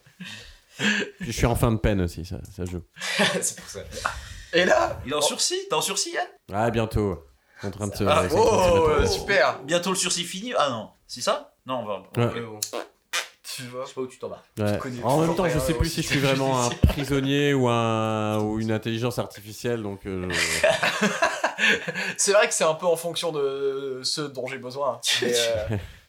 [0.78, 2.82] Puis je suis en fin de peine aussi, ça, ça joue.
[3.42, 3.80] c'est pour ça.
[4.54, 5.60] Et là, Il est en sursis.
[5.70, 6.28] T'es en sursis, Yann?
[6.52, 7.24] Ah, bientôt.
[7.64, 8.04] En train de se.
[8.04, 9.60] ah, oh, euh, super.
[9.64, 10.54] Bientôt le sursis fini?
[10.58, 11.54] Ah non, c'est ça?
[11.66, 11.94] Non, on va.
[12.18, 12.32] Ouais.
[12.36, 12.60] Mais bon,
[13.56, 13.84] Tu vois.
[13.84, 14.42] je sais pas où tu t'en vas.
[14.58, 14.80] Ouais.
[15.04, 18.60] En même temps, je sais plus si je suis vraiment un prisonnier ou, un, ou
[18.60, 20.30] une intelligence artificielle, donc euh,
[22.18, 25.00] C'est vrai que c'est un peu en fonction de ce dont j'ai besoin.
[25.22, 25.34] Mais,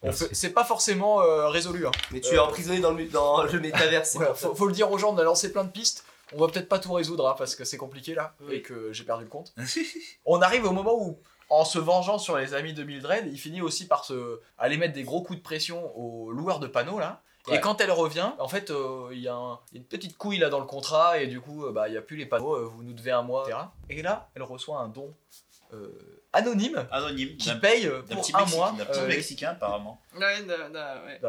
[0.05, 1.87] euh, c'est pas forcément euh, résolu.
[1.87, 1.91] hein.
[2.11, 4.35] Mais tu es emprisonné dans le, dans le métaverse, ça.
[4.35, 6.05] faut, faut le dire aux gens, on a lancé plein de pistes.
[6.35, 8.57] On va peut-être pas tout résoudre hein, parce que c'est compliqué là Oui.
[8.57, 9.55] et que j'ai perdu le compte.
[10.25, 11.19] On arrive au moment où,
[11.51, 14.95] en se vengeant sur les amis de Mildred, il finit aussi par se aller mettre
[14.95, 17.21] des gros coups de pression au loueur de panneaux là.
[17.53, 20.49] Et quand elle revient, en fait, euh, il y a y une petite couille là
[20.49, 22.65] dans le contrat et du coup, euh, bah, il n'y a plus les panneaux, euh,
[22.65, 23.59] vous nous devez un mois, etc.
[23.91, 25.13] Et là, elle reçoit un don
[25.73, 25.89] euh,
[26.33, 27.37] anonyme Anonyme.
[27.37, 30.01] qui paye pour petit un mois d'un petit euh, Mexicain apparemment.
[30.17, 30.43] Ouais,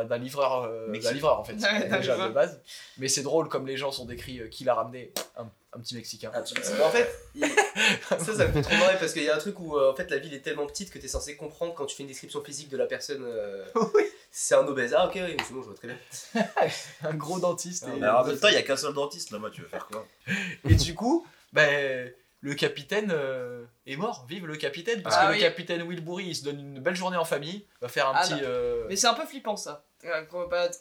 [0.05, 2.61] d'un livreur, euh, d'un livreur en fait, Ouais, déjà de base.
[2.97, 5.95] Mais c'est drôle comme les gens sont décrits euh, qui l'a ramené, un, un petit
[5.95, 6.31] Mexicain.
[6.33, 7.43] Ah, tu- En fait, il-
[8.09, 9.95] ça, ça me fait trop marrer parce qu'il y a un truc où euh, en
[9.95, 12.41] fait la ville est tellement petite que t'es censé comprendre quand tu fais une description
[12.43, 13.23] physique de la personne.
[13.23, 13.65] euh,
[14.37, 14.93] C'est un obèse.
[14.93, 15.97] Ah, ok, oui, c'est bon, je vois très bien.
[17.03, 17.85] un gros dentiste.
[17.87, 19.49] et, Mais en même temps, il y a qu'un seul dentiste là-bas.
[19.49, 20.05] Tu veux faire quoi?
[20.69, 24.25] Et du coup, ben, le capitaine euh, est mort.
[24.27, 25.37] Vive le capitaine parce Ah que oui.
[25.37, 28.23] le capitaine Wilbury il se donne une belle journée en famille, va faire un Ah
[28.23, 28.33] petit.
[28.43, 29.85] euh, Mais c'est un peu flippant ça.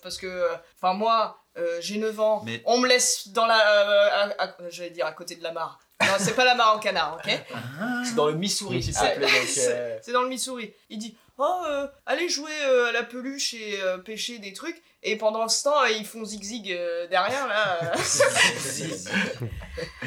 [0.02, 4.28] Parce que, euh, enfin moi, euh, j'ai 9 ans, Mais- on me laisse dans la.
[4.28, 5.78] euh, J'allais dire à côté de la mare.
[6.02, 7.32] Non, c'est pas la mare en canard, ok
[8.04, 10.00] C'est dans le Missouri s'il te plaît.
[10.02, 10.74] C'est dans le Missouri.
[10.90, 14.80] Il dit Oh, euh, allez jouer euh, à la peluche et euh, pêcher des trucs.
[15.02, 17.92] Et pendant ce temps, ils font zigzag euh, derrière là.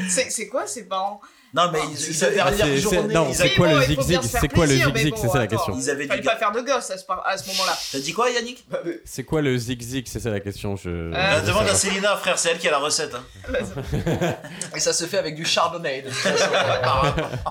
[0.10, 1.20] c'est c'est quoi ces parents?
[1.54, 3.14] Non mais c'est ils, ils- dernière c'est- c'est- journée.
[3.14, 5.56] non, c'est quoi bon, le zigzag faire C'est quoi le zigzag C'est ça la attends.
[5.56, 5.78] question.
[5.78, 7.78] Ils avaient Fallait du pas faire de gosse à ce, par- à ce moment-là.
[7.92, 8.66] T'as dit quoi, Yannick?
[8.70, 10.76] Bah, mais- C'est quoi le zigzag C'est ça la question.
[10.76, 10.90] Je...
[10.90, 11.74] Euh, Ah, Demande à.
[11.76, 13.16] Célina, frère, c'est elle qui a la recette.
[13.16, 13.24] hein.
[14.76, 16.04] Et ça se fait avec du chardonnay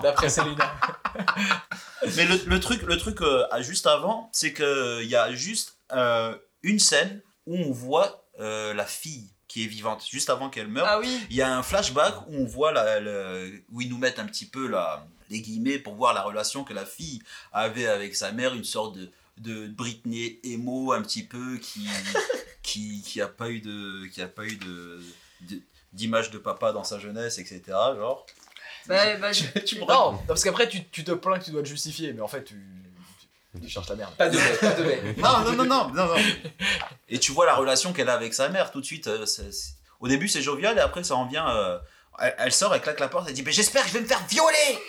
[0.01, 0.71] d'après Célina.
[2.15, 5.77] Mais le, le truc, le truc euh, juste avant, c'est que il y a juste
[5.93, 10.67] euh, une scène où on voit euh, la fille qui est vivante, juste avant qu'elle
[10.67, 10.85] meure.
[10.87, 11.19] Ah oui.
[11.31, 14.25] Il y a un flashback où on voit la, la- où ils nous mettent un
[14.25, 18.31] petit peu la, les guillemets pour voir la relation que la fille avait avec sa
[18.31, 21.87] mère, une sorte de, de Britney emo un petit peu qui
[22.61, 25.01] qui qui a pas eu de qui a pas eu de,
[25.49, 25.61] de-
[25.93, 27.61] d'image de papa dans sa jeunesse, etc.
[27.67, 28.25] Genre.
[28.87, 31.63] Bah, bah, je- Tu me Non, parce qu'après tu, tu te plains que tu dois
[31.63, 32.55] te justifier, mais en fait tu.
[33.61, 34.13] Tu cherches la merde.
[34.15, 34.83] Pas de lait, pas de.
[35.21, 36.15] Non, non, non, non, non, non.
[37.09, 39.07] Et tu vois la relation qu'elle a avec sa mère tout de suite.
[39.07, 41.49] euh, c'est- c'est- Au début, c'est jovial et après, ça en vient.
[41.49, 41.77] euh,
[42.19, 44.07] Elle, elle sort, elle claque la porte, elle dit Mais j'espère que je vais me
[44.07, 44.79] faire violer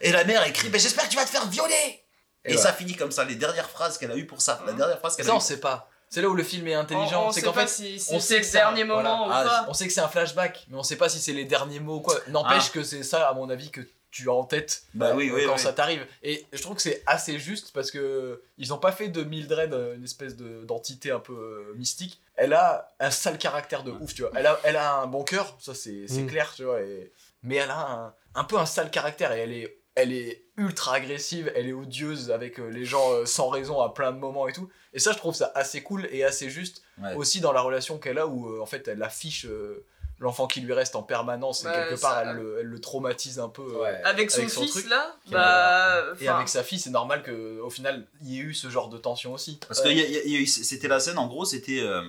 [0.00, 2.02] Et la mère écrit Mais j'espère que tu vas te faire violer
[2.44, 4.62] Et, Et ça finit comme ça, les dernières phrases qu'elle a eues pour ça.
[4.66, 5.42] La dernière phrase qu'elle Ça, a on eue.
[5.42, 5.88] sait pas.
[6.08, 7.24] C'est là où le film est intelligent.
[7.24, 8.58] On- on c'est sait qu'en pas fait, si- si on c'est sait le que c'est
[8.60, 9.64] un- dernier moment ou pas.
[9.68, 11.96] On sait que c'est un flashback, mais on sait pas si c'est les derniers mots
[11.96, 12.18] ou quoi.
[12.28, 12.72] N'empêche Ah.
[12.74, 13.80] que c'est ça, à mon avis, que
[14.12, 15.58] tu as en tête Bah oui, euh, oui, quand oui.
[15.58, 16.06] ça t'arrive.
[16.22, 19.72] Et je trouve que c'est assez juste parce que ils ont pas fait de Mildred
[19.74, 22.20] euh, une espèce de- d'entité un peu euh, mystique.
[22.36, 24.30] Elle a un sale caractère de ouf, tu vois.
[24.36, 26.26] Elle a, elle a un bon cœur, ça c'est c'est Mm.
[26.28, 26.80] clair, tu vois.
[26.82, 30.44] et- Mais elle a un, un peu un sale caractère et elle est, elle est
[30.56, 34.18] ultra agressive, elle est odieuse avec euh, les gens euh, sans raison à plein de
[34.18, 34.70] moments et tout.
[34.92, 37.14] Et ça, je trouve ça assez cool et assez juste Ouais.
[37.14, 39.84] aussi dans la relation qu'elle a où euh, en fait elle affiche euh,
[40.22, 43.38] l'enfant qui lui reste en permanence et quelque ça- part elle, le, elle le traumatise
[43.38, 44.88] un peu euh, Avec son fils, truc.
[44.88, 48.38] là, Et, bah, euh, et avec sa fille c'est normal que au final il y
[48.38, 50.38] ait eu ce genre de tension aussi Parce que y a- y a- y a
[50.38, 51.80] eu- c'était la scène, en gros, c'était.
[51.80, 52.02] euh,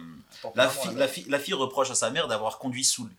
[0.56, 3.10] la, fille, la, fille, la fille reproche à sa mère d'avoir conduit saoul.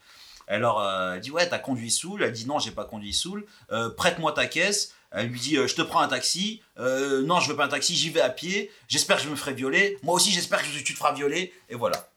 [0.47, 2.23] Alors, euh, elle dit Ouais, t'as conduit saoul.
[2.23, 3.47] Elle dit Non, j'ai pas conduit saoul.
[3.73, 4.93] Euh, Prête-moi ta caisse.
[5.11, 6.61] Elle lui dit euh, Je te prends un taxi.
[6.79, 8.71] Euh, non, je veux pas un taxi, j'y vais à pied.
[8.89, 9.99] J'espère que je me ferai violer.
[10.03, 11.55] Moi aussi, j'espère que tu te feras violer.
[11.71, 12.09] Et voilà,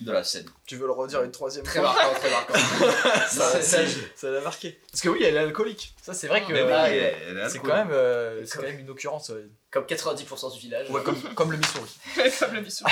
[0.00, 0.46] de la scène.
[0.66, 2.54] tu veux le redire une troisième Très fois marquant, très marquant.
[3.28, 3.78] ça, Ça,
[4.14, 6.68] ça, l'a marqué parce que oui elle est alcoolique ça c'est vrai que Mais oui,
[6.68, 9.32] là, elle est- elle est c'est quand même euh, c'est quand même une occurrence
[9.70, 10.88] Comme 90% du village.
[10.90, 11.90] ouais, comme, comme le Missouri
[12.38, 12.84] Comme le bisou.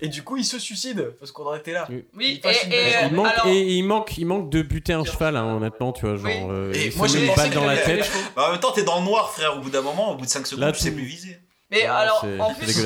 [0.00, 2.72] et du coup il se suicide parce qu'on en était là Oui, Il et, une
[2.72, 5.92] et, Il manque, alors, et il manque, il manque de buter un cheval, hein, honnêtement,
[5.92, 6.26] tu vois, genre.
[6.26, 6.50] Oui.
[6.50, 8.10] euh, et il moi se met j'ai une balle dans la tête.
[8.36, 9.56] Bah, en même temps, t'es dans le noir, frère.
[9.56, 11.38] Au bout d'un moment, au bout de 5 secondes, tu sais plus viser.
[11.70, 12.82] mais Non, alors, en plus.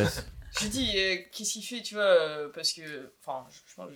[0.61, 3.47] J'ai dit, euh, qu'est-ce qu'il fait, tu vois, euh, parce que, enfin,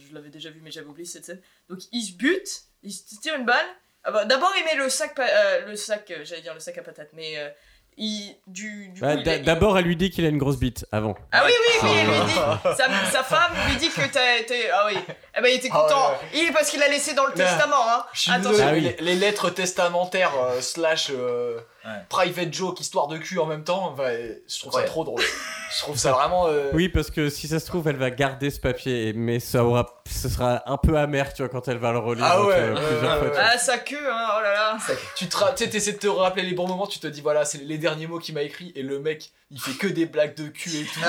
[0.08, 1.40] je, l'avais déjà vu, mais j'avais oublié cette scène.
[1.68, 3.66] Donc, il se bute, il se tire une balle.
[4.04, 6.76] Ah bah, D'abord, il met le sac, euh, le sac, euh, j'allais dire le sac
[6.78, 7.48] à patates, mais euh,
[7.98, 11.14] il, du, du Bah, il D'abord, elle lui dit qu'il a une grosse bite avant.
[11.32, 12.02] Ah oui, oui, oui, Ah.
[12.02, 14.70] il lui dit, sa, sa femme lui dit que t'as été.
[14.70, 14.94] Ah oui,
[15.36, 16.10] eh ben, il était Ah content.
[16.12, 16.16] ouais.
[16.34, 18.06] Il est parce qu'il a laissé dans le Mais, testament, hein.
[18.14, 18.50] Je suis Attention.
[18.52, 18.94] désolé, Ah oui.
[19.00, 21.92] les, les lettres testamentaires euh, slash euh, Ouais.
[22.10, 25.22] private joke, histoire de cul en même temps, bah, je trouve ça trop drôle.
[25.72, 26.46] je trouve ça vraiment.
[26.48, 29.64] euh, Oui, parce que si ça se trouve, elle va garder ce papier, mais ça
[29.64, 32.54] aura, ce sera un peu amer, tu vois, quand elle va le relire Ah ouais,
[32.54, 33.38] euh, ouais, plusieurs ouais, fois.
[33.40, 34.78] Ah, sa queue, hein, oh là là.
[35.16, 37.78] Tu te t'essaies de te rappeler les bons moments, tu te dis voilà, c'est les
[37.78, 40.70] derniers mots qu'il m'a écrit et le mec il fait que des blagues de cul
[40.82, 41.00] et tout.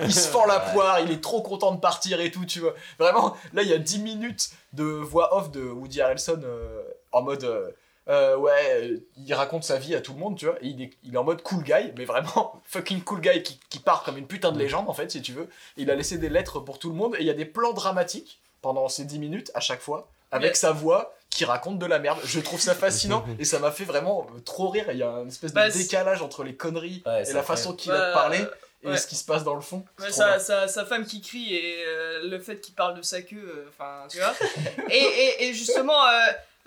[0.00, 2.60] il, il se fend la poire, il est trop content de partir et tout, tu
[2.60, 2.74] vois.
[2.98, 6.82] Vraiment, là il y a 10 minutes de voix off de Woody Harrelson euh,
[7.12, 7.74] en mode.
[8.08, 8.52] Euh, ouais,
[8.82, 10.56] euh, il raconte sa vie à tout le monde, tu vois.
[10.62, 13.58] et il, est, il est en mode cool guy, mais vraiment fucking cool guy qui,
[13.70, 15.48] qui part comme une putain de légende en fait, si tu veux.
[15.76, 17.72] Il a laissé des lettres pour tout le monde et il y a des plans
[17.72, 21.86] dramatiques pendant ces 10 minutes à chaque fois avec Mais- sa voix qui raconte de
[21.86, 22.18] la merde.
[22.24, 24.84] Je trouve ça fascinant et ça m'a fait vraiment euh, trop rire.
[24.90, 27.74] Il y a une espèce de Bah, décalage entre les conneries Ouais, et la façon
[27.74, 28.44] qu'il a de Bah, parler
[28.84, 28.96] et ouais.
[28.98, 29.84] ce qui se passe dans le fond.
[29.98, 33.22] Ouais, sa, sa, sa femme qui crie et euh, le fait qu'il parle de sa
[33.22, 34.34] queue, euh, enfin, tu vois.
[34.90, 35.98] et, et, et justement,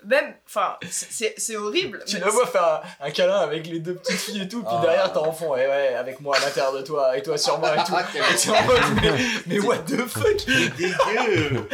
[0.04, 2.02] même, enfin, c'est- horrible.
[2.06, 2.64] Tu la vois faire
[3.00, 4.82] un, un câlin avec les deux petites filles et tout, puis Ah.
[4.82, 7.58] derrière t'as en fond, ouais, ouais, avec moi à l'intérieur de toi, et toi sur
[7.58, 7.92] moi et tout.
[7.96, 9.10] Ah, Et t'es en mode, mais,
[9.46, 10.36] mais what the fuck?
[10.76, 11.68] Dégueu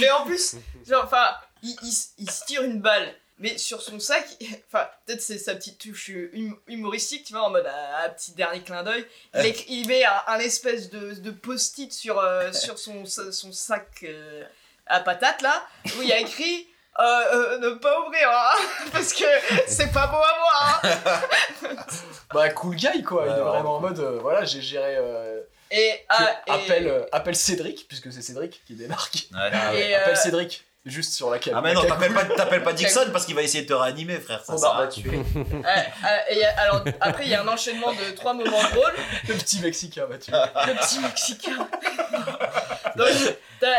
[0.00, 0.56] Mais en plus,
[0.88, 1.26] genre, enfin,
[1.62, 1.76] il,
[2.18, 4.26] il, se tire une balle, mais sur son sac,
[4.72, 8.60] enfin, peut-être c'est sa petite touche hum- humoristique, tu vois, en mode ah, petit dernier
[8.62, 9.06] clin d'œil.
[9.34, 13.52] Il, écrit- il met un, un espèce de, de post-it sur, euh, sur son, son
[13.52, 14.42] sac euh,
[14.86, 15.64] à patates là,
[15.96, 16.66] où il y a écrit.
[17.00, 18.62] Euh, euh, ne pas ouvrir, hein,
[18.92, 19.24] parce que
[19.66, 20.82] c'est pas beau à voir.
[20.84, 21.76] hein.
[22.34, 24.96] Bah, cool guy quoi, il est vraiment en mode, euh, voilà, j'ai géré.
[24.98, 25.40] euh,
[25.70, 29.26] Et, que- ah, et- appelle, euh, appelle Cédric, puisque c'est Cédric qui débarque.
[29.34, 29.48] Ouais.
[29.78, 31.54] et, Appelle euh, Cédric, juste sur la cam.
[31.56, 34.18] Ah, mais non, t'appelles pas, t'appelles pas Dixon parce qu'il va essayer de te réanimer,
[34.18, 34.42] frère.
[34.44, 35.10] Ça va tuer.
[35.18, 38.94] euh, euh, alors, après, il y a un enchaînement de trois moments drôles.
[39.28, 41.68] Le petit Mexicain, bah tu Le petit Mexicain.
[42.96, 43.08] Donc,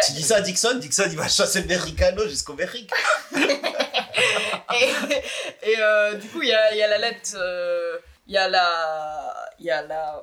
[0.06, 2.90] Tu dis ça à Dixon, Dixon il va chasser le Mexicano jusqu'au Mexique.
[4.76, 4.90] Et,
[5.72, 7.36] et euh, du coup, il y a, il y a la lettre.
[7.36, 7.98] euh,
[8.28, 9.34] Il y a la.
[9.60, 10.22] Il y a la.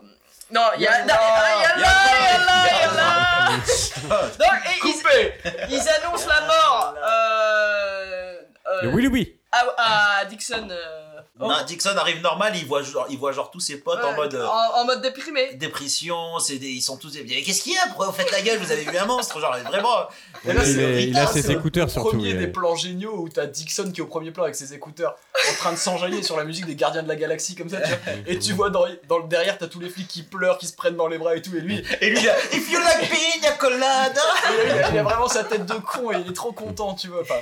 [0.51, 0.93] Non, il y a.
[0.93, 1.84] Ah, Il y a la.
[2.16, 2.64] Il y a la.
[2.66, 4.26] Il y a la.
[4.38, 5.34] Donc, et ils, Coupé
[5.70, 6.95] ils annoncent la mort.
[6.99, 9.41] Euh, euh, oui, oui, oui.
[9.53, 10.68] à, à Dixon.
[10.70, 11.09] euh,
[11.41, 14.11] oh, Non, Dixon arrive normal, il voit genre, il voit genre tous ses potes en
[14.11, 15.55] ouais, mode euh, en, en mode déprimé.
[15.55, 17.12] dépression, c'est des- ils sont tous.
[17.26, 18.59] Mais qu'est-ce qu'il y a Pourquoi vous faites la gueule?
[18.59, 20.07] Vous avez vu un monstre Genre vraiment.
[20.45, 22.11] Et là, il, c'est est- il a ses c'est le écouteurs surtout.
[22.11, 25.16] Premier des plans géniaux où t'as Dixon qui est au premier plan avec ses écouteurs
[25.51, 27.88] en train de s'enjailler sur la musique des Gardiens de la Galaxie comme ça, tu
[27.88, 28.12] vois.
[28.26, 30.74] Et tu vois dans, dans le derrière, t'as tous les flics qui pleurent, qui se
[30.74, 31.55] prennent dans les bras et tout.
[31.57, 34.20] Et lui, Et lui, il a, If you like pina colada
[34.64, 37.09] il a, il a vraiment sa tête de con et il est trop content, tu
[37.09, 37.22] vois.
[37.22, 37.36] Enfin,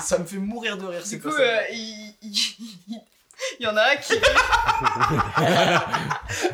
[0.00, 1.02] ça me fait mourir de rire.
[1.02, 2.95] Du c'est coup, euh, il, il,
[3.58, 4.14] il- y en a un qui.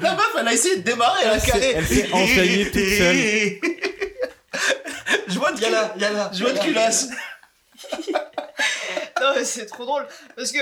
[0.00, 1.72] La meuf, elle a essayé de démarrer, elle a Elle s'est- calé.
[1.76, 2.74] elle s'est enchaînée toute
[5.28, 6.30] Je vois de là, y a là.
[6.32, 7.08] Je vois de culasse.
[9.20, 10.06] non mais c'est trop drôle
[10.36, 10.58] parce que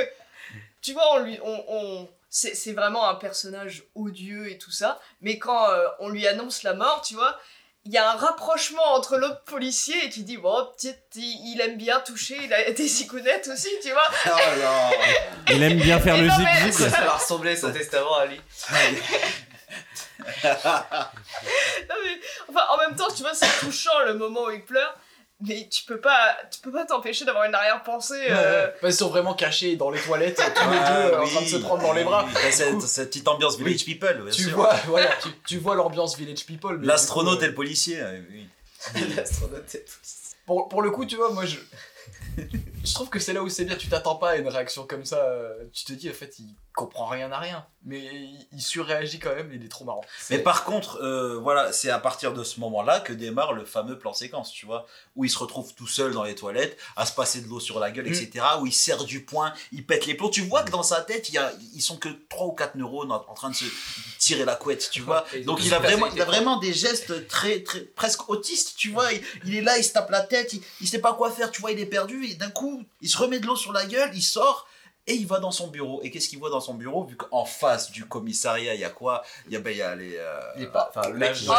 [0.83, 5.01] tu vois on lui on, on- c'est c'est vraiment un personnage odieux et tout ça
[5.21, 7.39] mais quand euh, on lui annonce la mort tu vois
[7.91, 11.77] il y a un rapprochement entre l'autre policier et tu dis bon peut-être il, aime
[11.77, 14.91] bien toucher il a des zigounettes aussi tu vois Oh là.
[15.51, 16.71] Il aime bien faire le non, mais.
[16.71, 18.41] Ça va ressembler son testament à lui.
[20.45, 24.95] Non, mais, enfin en même temps tu vois c'est touchant le moment où il pleure
[25.47, 29.09] mais tu peux pas tu peux pas t'empêcher d'avoir une arrière-pensée euh, Ouais, Ils sont
[29.09, 32.05] vraiment cachés dans les toilettes, tous les deux en train de se prendre dans les
[32.05, 32.27] bras.
[32.51, 34.55] Cette, cette petite ambiance Village People, bien Tu sûr.
[34.57, 36.81] vois, voilà, tu, tu vois l'ambiance Village People.
[36.83, 38.01] L'astronaute et le policier.
[38.01, 38.47] euh, oui.
[39.17, 39.83] L'astronaute et euh,
[40.47, 41.57] pour, pour le coup, tu vois, moi je.
[42.85, 45.05] Je trouve que c'est là où c'est bien, tu t'attends pas à une réaction comme
[45.05, 45.17] ça.
[45.19, 47.67] euh, Tu te dis, en fait, il comprend rien à rien.
[47.85, 48.09] Mais
[48.53, 50.03] il, surréagit quand même, il est trop marrant.
[50.31, 53.99] Mais par contre, euh, voilà, c'est à partir de ce moment-là que démarre le fameux
[53.99, 57.13] plan séquence, tu vois, où il se retrouve tout seul dans les toilettes, à se
[57.15, 58.13] passer de l'eau sur la gueule, Mm.
[58.15, 60.31] etc., où il serre du poing, il pète les plombs.
[60.31, 62.77] Tu vois que dans sa tête, il y a, ils sont que 3 ou 4
[62.77, 63.65] neurones en, en train de se
[64.19, 65.25] tirer la couette, tu vois.
[65.45, 68.91] Donc il a, vraiment, il a personnalité vraiment des gestes très, très, presque autistes, tu
[68.91, 69.13] vois.
[69.13, 71.51] Il, il est là, il se tape la tête, il, il sait pas quoi faire,
[71.51, 74.11] tu vois, il est perdu, d'un coup, il se remet de l'eau sur la gueule,
[74.15, 74.69] il sort.
[75.11, 76.01] Et il va dans son bureau.
[76.03, 78.91] Et qu'est-ce qu'il voit dans son bureau Vu qu'en face du commissariat, il y a
[78.91, 79.23] quoi?
[79.47, 80.17] Il y a, ben, il y a les.
[80.17, 80.41] euh,
[80.75, 81.51] enfin, l'agence-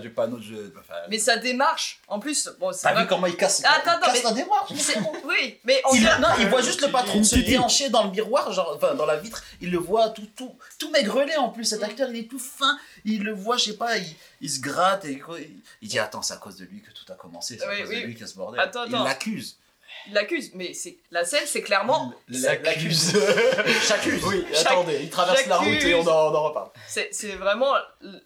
[0.00, 0.72] du panneau de jeu.
[0.78, 4.06] enfin, mais sa démarche en plus bon T'as vu comment il casse, Attends, il attends,
[4.06, 6.80] casse mais- la démarche Mais c'est- oui mais on il, dirait- non, il voit juste
[6.82, 9.42] le patron se déhancher dans le miroir, genre, enfin, dans la vitre.
[9.60, 11.64] Il le voit tout, tout, tout maigrelet en plus.
[11.64, 12.78] Cet acteur, il est tout fin.
[13.04, 14.06] Il le voit, je sais pas, il,
[14.40, 15.04] il se gratte.
[15.04, 17.56] Et, il, il dit Attends, c'est à cause de lui que tout a commencé.
[17.58, 18.00] C'est à Oui, cause oui.
[18.02, 18.60] de lui qu'il y a ce bordel.
[18.60, 19.56] Attends, il l'accuse.
[20.12, 23.12] L'accuse mais c'est la scène c'est clairement L'accuse.
[23.88, 24.22] J'accuse.
[24.24, 26.70] Oui, attendez, il traverse la route et on en, on en reparle.
[26.88, 27.72] c'est vraiment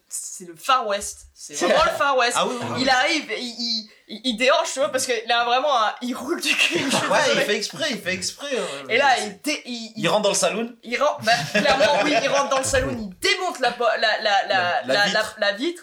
[0.09, 2.83] c'est le Far West c'est vraiment le Far West Ah oui, oui, oui.
[2.83, 6.41] il arrive il, il, il, déhanche tu vois parce qu'il a vraiment un, il roule
[6.41, 6.79] du cul
[7.11, 8.49] Ouais, il fait exprès, il fait exprès.
[8.55, 10.75] euh, et là il, dé- il, il rentre dans le saloon.
[10.83, 14.21] Il rentre, bah, clairement, oui, il rentre dans le salon, il démonte la, la, la,
[14.21, 15.37] la, La- la la, vitre.
[15.39, 15.83] la- la vitre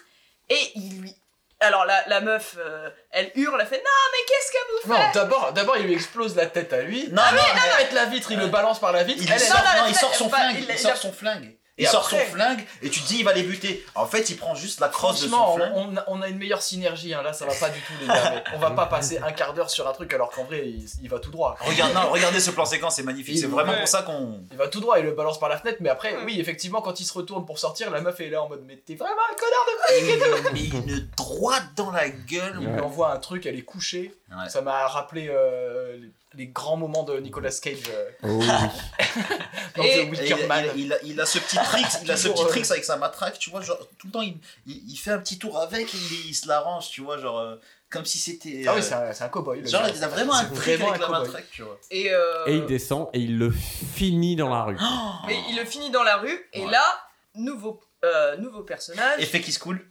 [0.49, 1.15] et il lui.
[1.65, 4.57] Alors la, la meuf, euh, elle hurle, elle fait Non, mais qu'est-ce que
[4.87, 7.07] vous Non, faites d'abord, d'abord, il lui explose la tête à lui.
[7.11, 9.21] Non, non, il pète la vitre, il le balance par la vitre.
[9.23, 10.55] Il, elle, elle- sort, non, non, il sort son pas- flingue.
[10.59, 11.57] il- Il, il sort a- son flingue.
[11.77, 13.85] Et Il sort son flingue et tu te dis il va les buter.
[13.95, 15.73] En fait, il prend juste la crosse de son flingue.
[15.75, 17.21] on, on a, on a une meilleure synergie, hein.
[17.21, 18.31] là ça va pas du tout les gars.
[18.33, 20.85] mais on va pas passer un quart d'heure sur un truc alors qu'en vrai il,
[21.01, 21.57] il va tout droit.
[21.59, 23.35] Regarde, non, regardez ce plan séquence, c'est magnifique.
[23.35, 23.79] Il- C'est vraiment ouais.
[23.79, 24.39] pour ça qu'on.
[24.51, 26.99] Il va tout droit, il le balance par la fenêtre, mais après, oui, effectivement, quand
[27.01, 29.35] il se retourne pour sortir, la meuf est là en mode Mais t'es vraiment un
[29.35, 32.55] connard de flic et tout Mais une droite dans la gueule.
[32.61, 34.13] Il lui envoie un truc, elle est couchée.
[34.31, 34.47] Ouais.
[34.49, 38.47] Ça m'a rappelé euh, les, les grands moments de Nicolas Cage euh, Oh oui.
[39.75, 40.65] dans Et- The Et il, Wicker Man.
[40.75, 42.83] il- il a, il a ce petit trick, il a ce petit euh, trick avec
[42.83, 45.57] sa matraque, tu vois, genre tout le temps il, il, il fait un petit tour
[45.59, 47.55] avec, et il, il se l'arrange, tu vois, genre euh,
[47.89, 48.63] comme si c'était.
[48.67, 49.61] Ah euh, oui, c'est un, c'est un cowboy.
[49.61, 51.27] le genre il a vraiment un vraiment avec un la cowboy.
[51.27, 51.79] matraque, tu vois.
[51.91, 54.77] Et, euh, Et il descend et il le finit dans la rue.
[55.27, 56.71] mais il le finit dans la rue, et Ouais.
[56.71, 56.83] là,
[57.35, 59.21] nouveau, euh, nouveau personnage.
[59.21, 59.85] Effet qui se coule.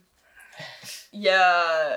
[1.13, 1.95] Il y a.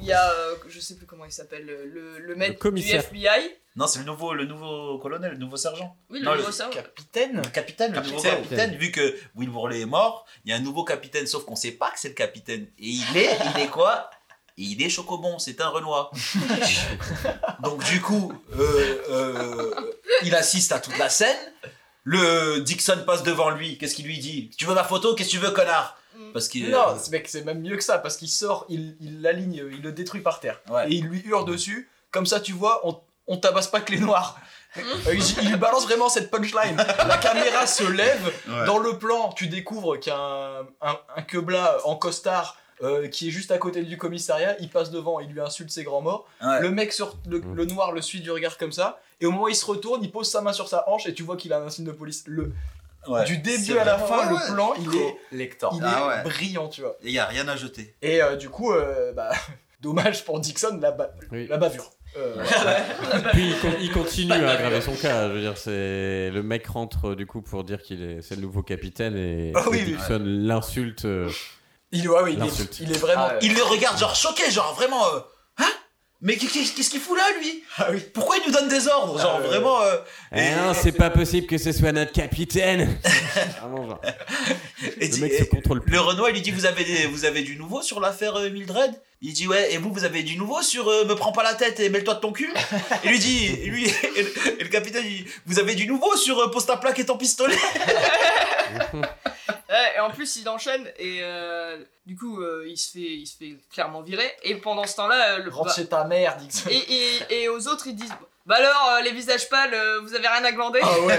[0.00, 0.30] Il y a.
[0.30, 2.82] euh, je sais plus comment il s'appelle, le, le, le mec du.
[2.82, 3.56] FBI.
[3.76, 5.96] Non, c'est le nouveau, le nouveau colonel, le nouveau sergent.
[6.10, 6.72] Oui, le Non, nouveau sergent.
[6.72, 8.42] Capitaine Le capitaine, le nouveau Capitaine.
[8.42, 11.56] capitaine, vu que Will Worley est mort, il y a un nouveau capitaine, sauf qu'on
[11.56, 12.66] sait pas que c'est le capitaine.
[12.78, 14.10] Et il est, il est quoi?
[14.56, 16.10] Il est chocobon, c'est un Renoir.
[17.62, 19.74] Donc du coup, euh, euh,
[20.22, 21.36] il assiste à toute la scène.
[22.04, 24.50] Le Dixon passe devant lui, qu'est-ce qu'il lui dit?
[24.56, 25.14] Tu veux ma photo?
[25.14, 25.98] Qu'est-ce que tu veux, connard?
[26.32, 29.20] Parce qu'il Non, c'est mec, c'est même mieux que ça, parce qu'il sort, il il
[29.20, 30.60] l'aligne, il le détruit par terre.
[30.70, 30.90] Ouais.
[30.90, 33.98] Et il lui hurle dessus, comme ça tu vois, on, on tabasse pas que les
[34.00, 34.38] noirs.
[35.42, 36.76] Il, balance vraiment cette punchline.
[36.76, 38.66] La caméra se lève, Ouais.
[38.66, 43.08] dans le plan, tu découvres qu'il y a un, un, un quebla en costard euh,
[43.08, 46.02] qui est juste à côté du commissariat, il passe devant, il lui insulte ses grands
[46.02, 46.26] morts.
[46.44, 46.60] Ouais.
[46.60, 49.44] Le mec, sur, le, le noir, le suit du regard comme ça, et au moment
[49.44, 51.54] où il se retourne, il pose sa main sur sa hanche et tu vois qu'il
[51.54, 52.24] a un signe de police.
[52.26, 52.52] Le,
[53.08, 53.24] Ouais.
[53.24, 55.72] Du début à la fin, ouais, le plan, il est, Lector.
[55.76, 56.96] il Ah est brillant, tu vois.
[57.04, 57.94] Il y a rien à jeter.
[58.02, 59.30] Et euh, du coup, euh, bah,
[59.80, 61.46] dommage pour Dixon, la, ba- Oui.
[61.46, 61.88] la bavure.
[62.18, 62.34] Euh,
[63.32, 65.28] Puis il, con- il continue à aggraver son cas.
[65.28, 68.36] Je veux dire, c'est le mec rentre euh, du coup pour dire qu'il est c'est
[68.36, 71.04] le nouveau capitaine et, Ah oui, l'insulte.
[71.04, 71.28] euh,
[71.92, 72.78] il, ouais, ouais, il, est, L'insulte.
[72.80, 73.26] il est vraiment.
[73.30, 73.38] Ah ouais.
[73.42, 75.04] Il le regarde genre choqué, genre vraiment...
[75.14, 75.20] euh,
[76.22, 77.62] Mais qu'est- qu'est-ce qu'il fout là, lui?
[77.76, 78.00] Ah oui.
[78.14, 79.82] Pourquoi il nous donne des ordres Genre, Ah, vraiment.
[79.82, 79.96] euh,
[80.34, 82.98] Eh et- non, c'est pas possible que ce soit notre capitaine.
[83.60, 84.00] Vraiment, genre.
[84.98, 85.92] et Le dit- mec se contrôle plus.
[85.92, 88.48] Le Renoir, il lui dit vous avez, des- vous avez du nouveau sur l'affaire euh,
[88.48, 88.92] Mildred?
[89.20, 91.54] Il dit ouais, et vous, vous avez du nouveau sur euh, me prends pas la
[91.54, 92.52] tête et mêle-toi de ton cul?
[93.04, 95.86] Il lui dit, et lui, et le, et le capitaine, il dit vous avez du
[95.86, 97.56] nouveau sur euh, pose ta plaque et ton pistolet?
[99.96, 103.36] et en plus, il enchaîne et euh, du coup, euh, il, se fait, il se
[103.36, 104.30] fait clairement virer.
[104.42, 106.68] Et pendant ce temps-là, euh, le, Rentre bah, chez ta mère, Dixon.
[106.70, 106.76] et,
[107.30, 108.12] et, et aux autres, ils disent
[108.46, 110.80] Bah alors, euh, les visages pâles, euh, vous avez rien à glander?
[110.84, 111.18] Ah ouais,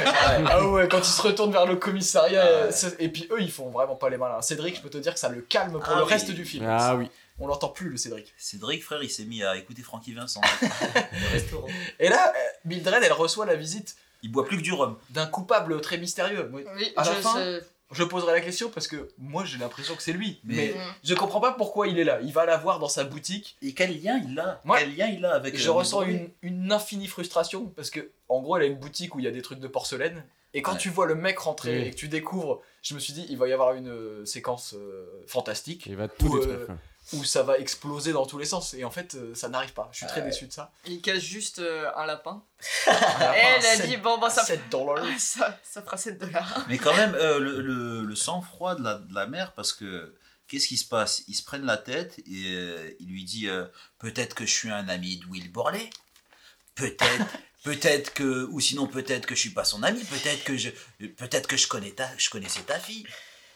[0.49, 3.69] ah ouais, quand il se retourne vers le commissariat, c'est- et puis eux ils font
[3.69, 4.41] vraiment pas les malins.
[4.41, 6.09] Cédric, je peux te dire que ça le calme pour Ah le oui.
[6.09, 6.65] reste du film.
[6.69, 7.09] Ah oui.
[7.39, 8.33] On l'entend plus le Cédric.
[8.37, 10.41] Cédric, frère, il s'est mis à écouter Francky Vincent.
[10.61, 11.67] Le restaurant.
[11.99, 12.33] Et là,
[12.65, 14.97] Mildred elle reçoit la visite Il boit plus que du rhum.
[15.11, 16.49] d'un coupable très mystérieux.
[16.53, 17.61] Oui, À la je fin, sais.
[17.91, 20.41] Je poserai la question parce que moi j'ai l'impression que c'est lui.
[20.43, 22.19] Mais- Mais, je comprends pas pourquoi il est là.
[22.21, 23.55] Il va la voir dans sa boutique.
[23.61, 25.55] Et quel lien il a Quel lien il a avec.
[25.57, 29.15] Je euh, ressens une, une infinie frustration parce que en gros elle a une boutique
[29.15, 30.25] où il y a des trucs de porcelaine.
[30.53, 30.77] Et quand Ouais.
[30.79, 31.87] tu vois le mec rentrer Oui.
[31.87, 34.73] et que tu découvres, je me suis dit il va y avoir une euh, séquence
[34.75, 35.85] euh, fantastique.
[35.85, 36.57] Il va tout Ou, détruire.
[36.69, 36.75] euh.
[37.13, 38.73] Où ça va exploser dans tous les sens.
[38.73, 39.89] Et en fait, euh, ça n'arrive pas.
[39.91, 40.27] Je suis très Ouais.
[40.29, 40.71] déçu de ça.
[40.85, 42.43] Il cache juste euh, un lapin.
[42.87, 45.05] Et Et elle a dit Bon, bah ça, 7 dollars.
[45.19, 46.65] Ça, ça fera 7 dollars.
[46.67, 50.15] Mais quand même, euh, le, le- le sang-froid de la, de la mère, parce que
[50.47, 51.23] qu'est-ce qui se passe?
[51.27, 53.65] Ils se prennent la tête et euh, il lui dit euh,
[53.99, 55.89] peut-être que je suis un ami de Will Borley,
[56.75, 57.25] peut-être,
[57.63, 60.69] peut-être que, ou sinon peut-être que je suis pas son ami, peut-être que je,
[61.17, 63.05] peut-être que je connais ta, je connaissais ta fille,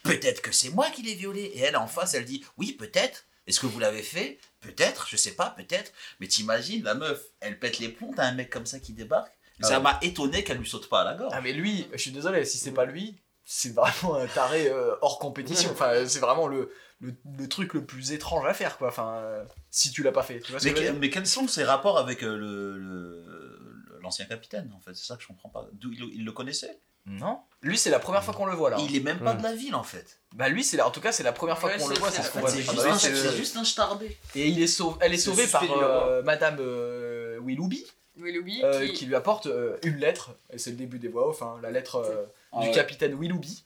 [0.02, 1.50] peut-être que c'est moi qui l'ai violée.
[1.54, 3.24] Et elle en face, elle dit oui, peut-être.
[3.46, 5.92] Est-ce que vous l'avez fait Peut-être, je sais pas, peut-être.
[6.20, 9.36] Mais t'imagines, la meuf, elle pète les plombs, t'as un mec comme ça qui débarque.
[9.62, 9.82] Ah ça ouais.
[9.82, 11.32] m'a étonné qu'elle lui saute pas à la gorge.
[11.36, 14.94] Ah, mais lui, je suis désolé, si c'est pas lui, c'est vraiment un taré euh,
[15.02, 15.70] hors compétition.
[15.72, 18.88] Enfin, c'est vraiment le, le, le truc le plus étrange à faire, quoi.
[18.88, 20.40] Enfin, euh, si tu l'as pas fait.
[20.40, 23.98] Tu vois ce Mais, que que- mais quels sont ses rapports avec euh, le- le-
[24.00, 24.94] l'ancien capitaine en fait?
[24.94, 25.68] C'est ça que je comprends pas.
[25.72, 26.80] D'où il, le- il le connaissait?
[27.06, 27.40] Non.
[27.62, 28.76] Lui, c'est la première fois qu'on le voit là.
[28.80, 29.38] Il est même pas Hmm.
[29.38, 30.18] de la ville en fait.
[30.34, 32.00] Bah lui, c'est la- en tout cas, c'est la première fois Ouais, qu'on le c'est-
[32.00, 32.10] voit.
[32.10, 33.64] c'est- C'est ce en qu'on fait, voit C'est des juste, un- c'est- c'est juste un
[33.64, 34.16] starbé.
[34.34, 37.84] Et il est sauvé, elle est C'est sauvée par suspect euh, Madame euh, Willoughby,
[38.18, 38.92] Willoughby euh, qui.
[38.94, 40.30] qui lui apporte euh, une lettre.
[40.52, 42.72] Et c'est le début des voix off, hein, la lettre euh, Ah du ouais.
[42.74, 43.62] capitaine Willoughby.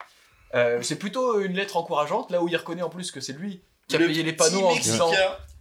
[0.54, 3.62] Euh, c'est plutôt une lettre encourageante, là où il reconnaît en plus que c'est lui
[3.88, 5.10] qui a Le payé les panneaux en disant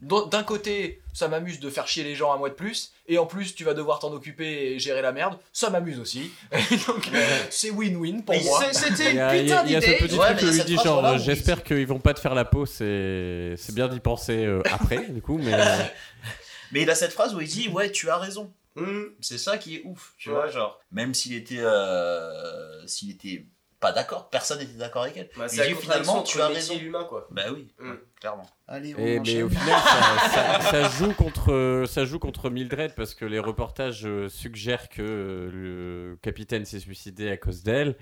[0.01, 3.25] D'un côté, ça m'amuse de faire chier les gens un mois de plus, et en
[3.25, 5.37] plus, tu vas devoir t'en occuper et gérer la merde.
[5.53, 6.31] Ça m'amuse aussi.
[6.87, 7.09] Donc,
[7.49, 8.63] c'est win-win pour Mais moi.
[8.73, 9.97] C'était Il y une putain a- il y a ce d'idée.
[9.99, 12.45] petit Ouais, truc il cette dit genre où j'espère qu'ils vont pas te faire la
[12.45, 15.77] peau, c'est c'est bien d'y penser euh, après du coup, mais euh,
[16.71, 18.51] Mais il a cette phrase où il dit ouais tu as raison.
[18.75, 19.03] Hmm.
[19.21, 20.35] C'est ça qui est ouf, tu Ouais.
[20.35, 20.79] vois genre.
[20.91, 23.45] Même s'il était euh, s'il était
[23.85, 25.29] pas d'accord, personne n'était d'accord avec elle.
[25.37, 26.73] Bah, Il c'est finalement tu as raison.
[26.73, 27.27] et l'humain, quoi.
[27.29, 27.93] Bah oui, Mm.
[28.19, 28.45] clairement.
[28.67, 32.95] Allez, on Et, mais au final, ça, ça- ça joue contre, ça joue contre Mildred
[32.95, 37.95] parce que les reportages euh, suggèrent que euh, le capitaine s'est suicidé à cause d'elle.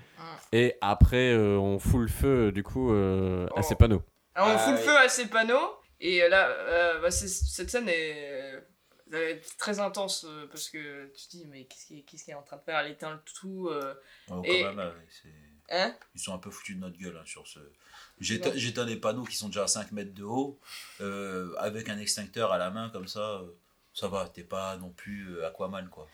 [0.52, 3.62] Et après, euh, on fout le feu, du coup, euh, à Oh.
[3.62, 4.02] ses panneaux.
[4.34, 7.70] Alors, on Ah, fout le feu à ces panneaux, et là, euh, bah, c'est- cette
[7.70, 8.62] scène est,
[9.58, 12.78] très intense parce que tu te dis, mais qu'est-ce qu'il est en train de faire?
[12.80, 13.68] Elle éteint le tout.
[13.68, 13.94] euh,
[14.28, 15.28] Oh, quand Et- même, ouais, c'est-
[15.70, 17.58] Hein Ils sont un peu foutus de notre gueule hein, sur ce.
[18.20, 20.58] J'éteins des panneaux qui sont déjà à 5 mètres de haut,
[21.00, 23.20] euh, avec un extincteur à la main comme ça.
[23.20, 23.42] euh,
[23.96, 26.08] ça va, t'es pas non plus euh, Aquaman quoi.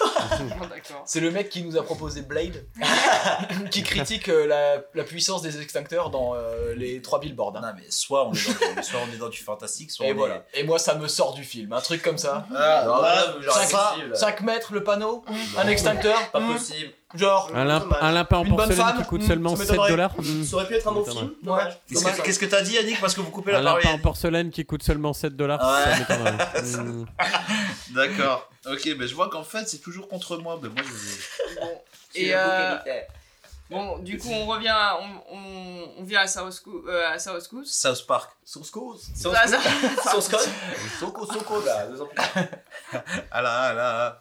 [0.00, 1.02] Bon, D'accord.
[1.06, 2.64] C'est le mec qui nous a proposé Blade,
[3.70, 7.56] qui critique euh, la, la puissance des extincteurs dans euh, les trois billboards.
[7.58, 7.60] hein.
[7.60, 10.12] Non mais soit on est dans du, soit on est dans du fantastique, soit Et
[10.12, 10.46] on voilà.
[10.54, 11.72] Et moi, ça me sort du film.
[11.74, 12.46] Un truc comme ça.
[12.54, 14.16] Ah, Non, là, là, genre, ça- impossible.
[14.16, 15.22] 5 mètres le panneau,
[15.58, 16.92] un extincteur, Pas possible.
[17.14, 17.50] Genre.
[17.54, 19.90] Un, limp- un lapin en porcelaine femme, qui coûte hmm, seulement ça 7 m'étonnerait.
[19.90, 20.14] dollars.
[20.18, 20.44] hmm.
[20.44, 21.34] Ça aurait pu être un bon film.
[22.24, 24.50] Qu'est-ce que, t'as dit Yannick parce que vous coupez Un la parole lapin en porcelaine
[24.50, 25.60] qui coûte seulement 7 dollars.
[26.58, 27.04] Hmm.
[27.94, 28.50] D'accord.
[28.70, 30.58] Ok, mais je vois qu'en fait c'est toujours contre moi.
[30.62, 31.60] Mais moi je.
[31.60, 31.80] Bon.
[32.14, 32.76] Et euh,
[33.70, 37.72] bon, du coup, on revient, on, on, on vient à South euh, à South Coast.
[37.72, 38.30] South Park.
[38.44, 38.60] Ça,
[39.46, 39.58] ça-
[40.12, 40.48] Sauce code
[40.98, 42.44] Soko, Soko, Là, deux ans plus tard.
[43.30, 44.18] Ah là, ah là.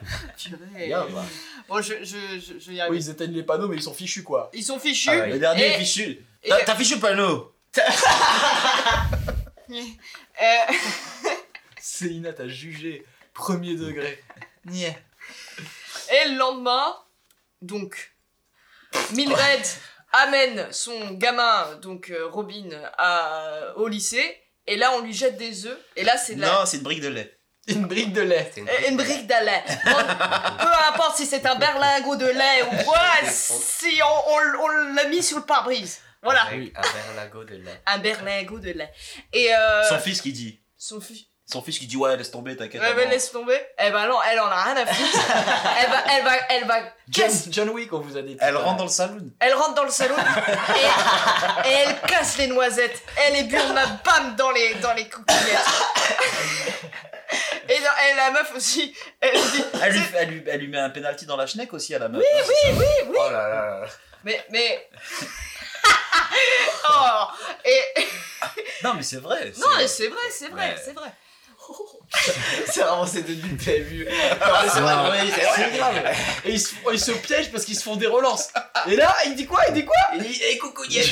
[0.36, 0.86] Purée.
[0.86, 1.24] Bien, bah.
[1.68, 2.96] Bon, je, je, je, je y Oui, arriver.
[2.98, 4.50] ils éteignent les panneaux, mais ils sont fichus quoi.
[4.52, 5.08] Ils sont fichus.
[5.10, 5.30] Ah ouais.
[5.30, 6.24] Le dernier Et- est fichu.
[6.42, 7.54] et- T'as t'as fichu le panneau
[10.42, 10.72] Euh,
[11.80, 13.04] Céline, t'as jugé.
[13.34, 14.22] Premier degré.
[14.64, 14.98] Niais.
[16.10, 16.96] Et le lendemain,
[17.62, 18.12] donc,
[19.12, 19.62] Mildred
[20.12, 24.36] amène son gamin, donc euh, Robin, à, au lycée.
[24.66, 25.78] Et là, on lui jette des œufs.
[25.96, 27.38] Et là, c'est de la- Non, c'est une brique de lait.
[27.68, 28.50] Une brique de lait.
[28.56, 29.62] Une Une brique de lait.
[29.84, 29.92] Bon,
[30.58, 32.98] peu importe si c'est un berlingot de lait ou quoi,
[33.30, 35.98] si on, on- on l'a mis sur le pare-brise.
[36.22, 36.80] Voilà, Avec un
[37.14, 37.80] berlingot de lait.
[37.86, 38.90] un berlingot de lait.
[39.32, 40.60] Et euh, Son fils qui dit.
[40.76, 41.26] son fils.
[41.50, 42.80] Son fils qui dit ouais laisse tomber t'inquiète.
[42.80, 43.60] Ouais, mais laisse tomber.
[43.78, 45.18] Eh ben non, elle en a rien à foutre.
[45.80, 46.76] elle va, elle va, elle va
[47.08, 48.36] John, John Wick, on vous a dit.
[48.40, 49.18] Elle rentre dans le salon.
[49.40, 53.02] Elle rentre dans le salon et, et elle casse les noisettes.
[53.16, 55.66] Elle Burma, bam, dans les, dans les coquillettes.
[57.68, 57.78] Et,
[58.16, 59.64] la meuf aussi, elle dit.
[59.82, 62.08] Elle lui, elle, lui, elle lui met un penalty dans la schneck aussi à la
[62.08, 62.22] meuf.
[62.22, 63.16] Oui, oui, oui, oui.
[63.18, 63.86] Oh là là là.
[64.24, 64.88] Mais, mais.
[66.90, 67.24] oh,
[67.64, 67.82] et.
[68.82, 69.52] Non mais c'est vrai.
[69.58, 70.76] Non, mais c'est vrai, c'est vrai, Ouais.
[70.82, 71.12] c'est vrai.
[72.66, 74.06] C'est vraiment ces deux buts que t'avais vu.
[74.08, 76.16] c'est grave.
[76.44, 78.48] Et ils se, ils se piègent parce qu'ils se font des relances.
[78.88, 79.60] Et là, il dit quoi?
[79.68, 79.94] Il dit quoi?
[80.14, 81.04] Il dit Eh coucou Yen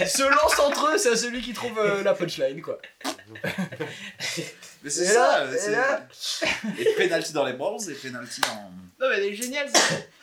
[0.00, 2.78] Ils se lancent entre eux, c'est à celui qui trouve euh, la punchline, quoi.
[4.82, 6.06] Mais c'est ça, et là-
[6.78, 8.70] Les penalty dans les balls et penalty en.
[9.00, 9.80] Non, mais elle est géniale, ça.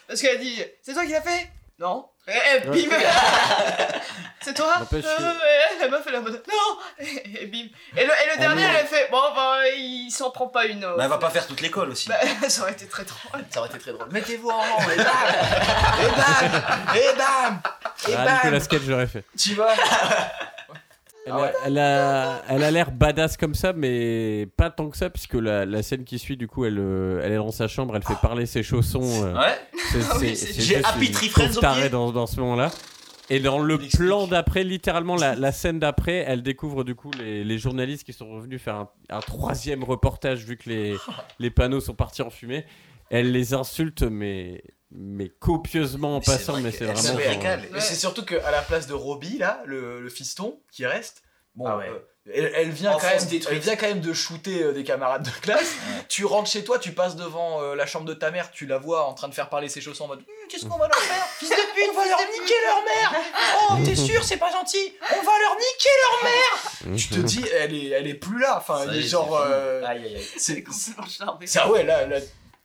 [0.07, 1.49] Parce qu'elle dit C'est toi qui l'as fait?
[1.80, 2.05] Non.
[2.30, 2.88] Et, et Ouais.
[2.88, 2.95] bim
[4.41, 7.67] C'est toi Euh, et La meuf, elle est en mode Non Et, et bim
[7.97, 10.84] Et le, et le dernier, elle a fait Bon, bah, il s'en prend pas une.
[10.84, 10.95] euh.
[10.95, 12.07] Bah elle va pas faire toute l'école aussi.
[12.09, 12.15] Bah,
[12.47, 13.43] ça aurait été très drôle.
[13.49, 14.07] Ça aurait été très drôle.
[14.11, 15.07] Mettez-vous en rang, et bam
[15.99, 17.61] Et bam Et bam
[18.07, 19.25] Et Ah, bam Nicolas Cage, j'aurais fait.
[19.38, 19.73] Tu vois?
[21.30, 25.09] Elle a, elle a, elle a l'air badass comme ça, mais pas tant que ça,
[25.09, 27.95] puisque la, la scène qui suit, du coup, elle, euh, elle est dans sa chambre,
[27.95, 29.01] elle fait parler ses chaussons.
[29.23, 29.57] euh, Ouais.
[29.91, 32.71] c'est- Ah oui, J'ai Happy Friends au dans, dans ce moment-là.
[33.32, 37.43] Et dans le plan d'après, littéralement la, la scène d'après, elle découvre du coup les,
[37.43, 40.95] les journalistes qui sont revenus faire un, un troisième reportage vu que les,
[41.39, 42.65] les panneaux sont partis en fumée.
[43.11, 47.01] Elle les insulte, mais, mais copieusement en passant, vrai mais c'est vraiment.
[47.01, 51.21] genre, c'est surtout qu'à la place de Robbie, là, le, le fiston qui reste,
[51.55, 51.89] bon, Ah ouais.
[51.89, 51.99] euh,
[52.33, 55.31] elle, elle vient quand même, elle vient quand même de shooter euh, des camarades de
[55.41, 55.73] classe.
[56.09, 58.77] Tu rentres chez toi, tu passes devant euh, la chambre de ta mère, tu la
[58.77, 60.97] vois en train de faire parler ses chaussons en mode Hum, Qu'est-ce qu'on va leur
[60.97, 61.23] faire?
[61.37, 63.21] Fils de pute, on va leur niquer leur mère
[63.71, 67.43] Oh, t'es sûr, c'est pas gentil On va leur niquer leur mère Tu te dis,
[67.53, 68.57] elle est, elle est plus là.
[68.57, 69.39] Enfin, Ça y est est, genre.
[69.43, 70.27] c'est euh, Aïe aïe aïe.
[70.37, 71.47] c'est Complètement charmé.
[71.47, 72.17] ça, ouais, là, là,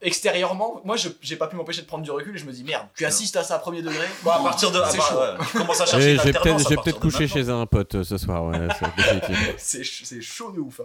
[0.04, 2.62] extérieurement, moi je- j'ai pas pu m'empêcher de prendre du recul et je me dis
[2.62, 4.76] merde, tu assistes à ça à premier degré Bon à partir de.
[4.88, 5.18] C'est à part- chaud.
[5.20, 7.34] ouais, tu commences à chercher J'ai l'alternance peut-être à j'ai partir peut-être de couché maintenant.
[7.42, 9.54] chez un pote euh, ce soir, ouais, c'est définitif.
[9.58, 10.80] C'est ch- c'est chaud de ouf.
[10.80, 10.84] hein.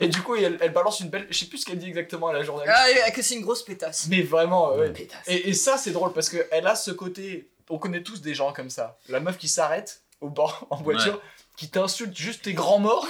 [0.00, 1.26] Et du coup, elle, elle balance une belle.
[1.30, 2.74] Je sais plus ce qu'elle dit exactement à la journaliste.
[3.04, 4.06] Ah, que c'est une grosse pétasse.
[4.08, 4.90] Mais vraiment, ouais.
[4.92, 5.18] Pétasse.
[5.26, 7.48] Et, et ça, c'est drôle parce qu'elle a ce côté.
[7.68, 8.96] On connaît tous des gens comme ça.
[9.08, 11.20] La meuf qui s'arrête au bord en voiture,
[11.60, 13.06] qui t'insulte juste tes grands morts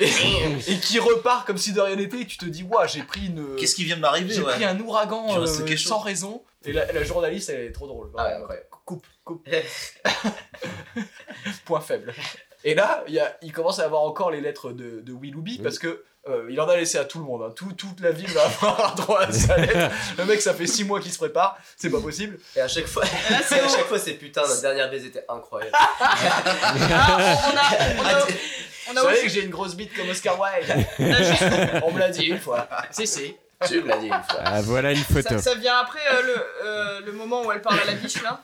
[0.00, 2.22] et, et qui repart comme si de rien n'était.
[2.22, 3.56] Et tu te dis, ouah, j'ai pris une.
[3.56, 4.54] Qu'est-ce qui vient de m'arriver J'ai ouais.
[4.54, 6.42] pris un ouragan euh, sans raison.
[6.64, 8.10] Et la, la journaliste, elle est trop drôle.
[8.16, 8.66] Ah ouais, incroyable.
[8.86, 9.46] Coupe, coupe.
[11.66, 12.14] Point faible.
[12.64, 15.58] Et là, il, y a, il commence à avoir encore les lettres de, de Willoughby
[15.58, 17.42] parce que euh, il en a laissé à tout le monde.
[17.42, 17.52] hein.
[17.56, 19.90] Tout- toute la ville va avoir droit à sa lettre.
[20.18, 21.56] Le mec, ça fait 6 mois qu'il se prépare.
[21.76, 22.38] C'est pas possible.
[22.56, 23.04] Et à chaque fois,
[23.48, 25.72] c'est à chaque fois, c'est putain, notre dernière baise était incroyable.
[25.72, 27.98] Ah, on a.
[27.98, 28.26] On a,
[28.88, 30.86] on Vous a savez aussi- que j'ai une grosse bite comme Oscar Wilde.
[30.98, 31.42] on a juste-
[31.84, 32.68] On me l'a dit une fois.
[32.90, 33.34] Si, si.
[33.66, 34.40] tu me l'as dit une fois.
[34.44, 35.28] Ah, voilà une photo.
[35.28, 38.22] ça, ça vient après euh, le, euh, le moment où elle parle à la biche
[38.22, 38.40] là?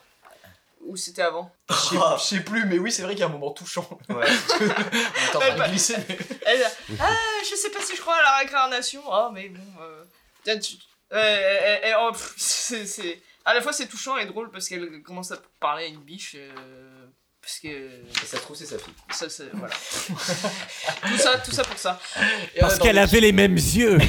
[0.89, 3.27] Ou c'était avant Je sais- je sais plus, mais oui, c'est vrai qu'il y a
[3.27, 3.89] un moment touchant.
[4.09, 4.25] Ouais.
[4.61, 6.63] On est en train de glisser, mais- Elle
[7.01, 7.13] Ah,
[7.49, 9.03] je sais pas si je crois à la réincarnation.
[9.13, 9.61] Ah, mais bon.
[9.83, 10.05] Euh...
[10.45, 10.75] tiens, tu-
[11.13, 14.69] et- et- et- oh, pff, c'est, c'est- À la fois, c'est touchant et drôle parce
[14.69, 16.35] qu'elle commence à parler à une biche.
[16.37, 16.53] euh,
[17.41, 17.69] Parce que.
[17.69, 18.93] Et ça se trouve, c'est sa fille.
[19.11, 19.49] Ça, c'est.
[19.55, 19.73] Voilà.
[21.07, 22.01] tout, ça, tout ça pour ça.
[22.57, 23.99] Et Parce attends, qu'elle avait les mêmes yeux.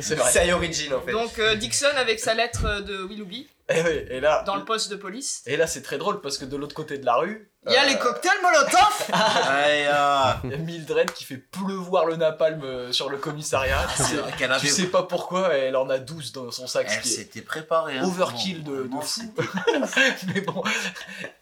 [0.00, 0.30] C'est vrai.
[0.32, 1.12] C'est Origin en fait.
[1.12, 4.90] Donc, euh, Dixon avec sa lettre de Willoughby Et, oui, et là, dans le poste
[4.90, 5.42] de police.
[5.46, 7.76] et là c'est très drôle parce que de l'autre côté de la rue, Il y
[7.76, 10.40] a euh, les cocktails Molotov Aïe, ah.
[10.44, 13.80] il y a Mildred qui fait pleuvoir le napalm euh, sur le commissariat.
[13.80, 14.58] Avait.
[14.60, 16.86] Tu sais pas pourquoi, elle en a 12 dans son sac.
[16.90, 17.98] Elle s'était préparée.
[17.98, 18.04] hein.
[18.04, 19.20] overkill de, de Vraiment, fou.
[20.34, 20.62] Mais bon.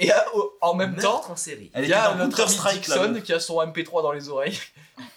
[0.01, 0.27] Et à-
[0.62, 2.72] en même temps, Meurtre il y a notre ami là.
[2.72, 4.59] Dixon qui a son MP3 dans les oreilles,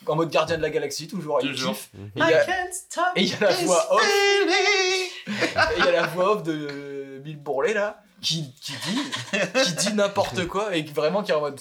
[0.06, 1.40] en mode gardien de la galaxie, toujours.
[1.42, 1.74] il Toujours.
[1.74, 1.90] kiffe.
[1.96, 2.44] Et il y a-
[3.16, 4.04] et il y a la voix off.
[4.06, 5.10] Et
[5.80, 9.00] il y a la voix off de Bill Bourlet là, qui, qui dit,
[9.64, 11.60] qui dit n'importe quoi et qui- vraiment qui est en mode.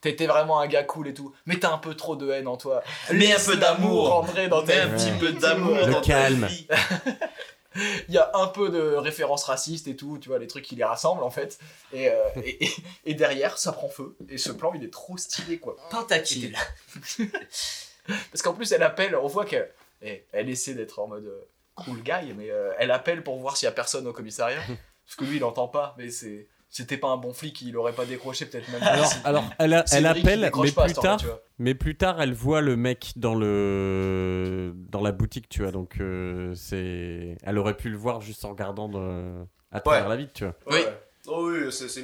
[0.00, 2.56] T'étais vraiment un gars cool et tout, mais t'as un peu trop de haine en
[2.56, 2.82] toi.
[3.12, 4.08] Mets un peu d'amour.
[4.10, 6.46] rentrer dans Mets ta un petit peu d'amour dans ta calme.
[6.46, 6.68] vie.
[8.08, 10.74] Il y a un peu de références racistes et tout, tu vois, les trucs qui
[10.76, 11.58] les rassemblent en fait.
[11.92, 12.14] Et, euh,
[12.44, 12.72] et, et-
[13.06, 14.16] et derrière, ça prend feu.
[14.28, 15.76] Et ce plan, il est trop stylé quoi.
[15.90, 16.56] Pentakill.
[18.30, 19.70] Parce qu'en plus, elle appelle, on voit qu'elle
[20.02, 21.48] eh, elle essaie d'être en mode euh,
[21.84, 24.60] cool guy, mais euh, elle appelle pour voir s'il y a personne au commissariat.
[25.06, 26.48] Parce que lui, il entend pas, mais c'est.
[26.70, 28.82] C'était pas un bon flic, il aurait pas décroché peut-être même.
[28.82, 31.16] Alors, si- alors elle, a- appelle, mais pas plus tard,
[31.58, 35.72] mais plus tard, elle voit le mec dans le dans la boutique, tu vois.
[35.72, 40.16] Donc euh, c'est, elle aurait pu le voir juste en regardant de- à travers la
[40.16, 40.54] vitre, tu vois.
[40.66, 40.80] Oui.
[41.26, 42.02] Oh oui, c'est c'est.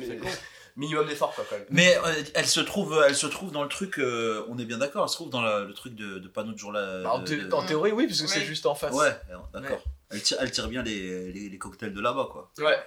[0.76, 1.66] Minimum d'effort quoi quand même.
[1.70, 3.98] Mais euh, elle se trouve, elle se trouve dans le truc.
[3.98, 5.04] euh, on est bien d'accord.
[5.04, 7.02] Elle se trouve dans la- le truc de, de panneau de jour là.
[7.02, 8.44] Bah, en, de- thé- de- en théorie, oui, parce que c'est Ouais.
[8.44, 8.94] juste en face.
[8.94, 9.16] Ouais,
[9.52, 9.82] d'accord.
[10.10, 12.50] Elle tire, elle tire bien les, les, les cocktails de là-bas quoi.
[12.58, 12.78] Ouais.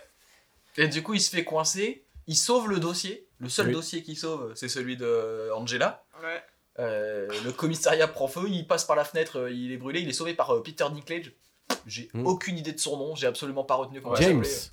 [0.78, 2.04] Et du coup, il se fait coincer.
[2.28, 3.26] Il sauve le dossier.
[3.40, 3.74] Le seul Oui.
[3.74, 6.04] dossier qu'il sauve, c'est celui de Angela.
[6.22, 6.44] Ouais.
[6.80, 10.10] Euh, le commissariat prend feu, il passe par la fenêtre, euh, il est brûlé, il
[10.10, 11.32] est sauvé par euh, Peter Dinklage.
[11.88, 12.26] J'ai Mm.
[12.28, 14.44] aucune idée de son nom, j'ai absolument pas retenu comment il James.
[14.44, 14.72] s'appelait.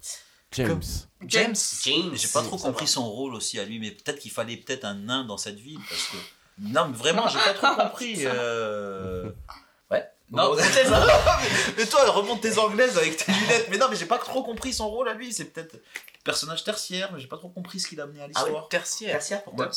[0.54, 0.82] James.
[1.26, 1.54] James.
[1.84, 2.10] James.
[2.14, 4.94] J'ai pas trop compris son rôle aussi à lui, mais peut-être qu'il fallait peut-être un
[4.94, 6.16] nain dans cette ville parce que
[6.60, 8.16] non, mais vraiment, j'ai pas trop compris.
[8.20, 9.30] euh,
[9.90, 10.08] Ouais.
[10.30, 10.54] Non,
[11.76, 13.68] mais toi, remonte tes anglaises avec tes lunettes.
[13.70, 15.32] Mais non, mais j'ai pas trop compris son rôle à lui.
[15.32, 15.76] C'est peut-être
[16.24, 18.68] personnage tertiaire, mais j'ai pas trop compris ce qu'il a amené à Ah oui, l'histoire.
[18.68, 19.12] tertiaire.
[19.12, 19.70] Tertiaire pourquoi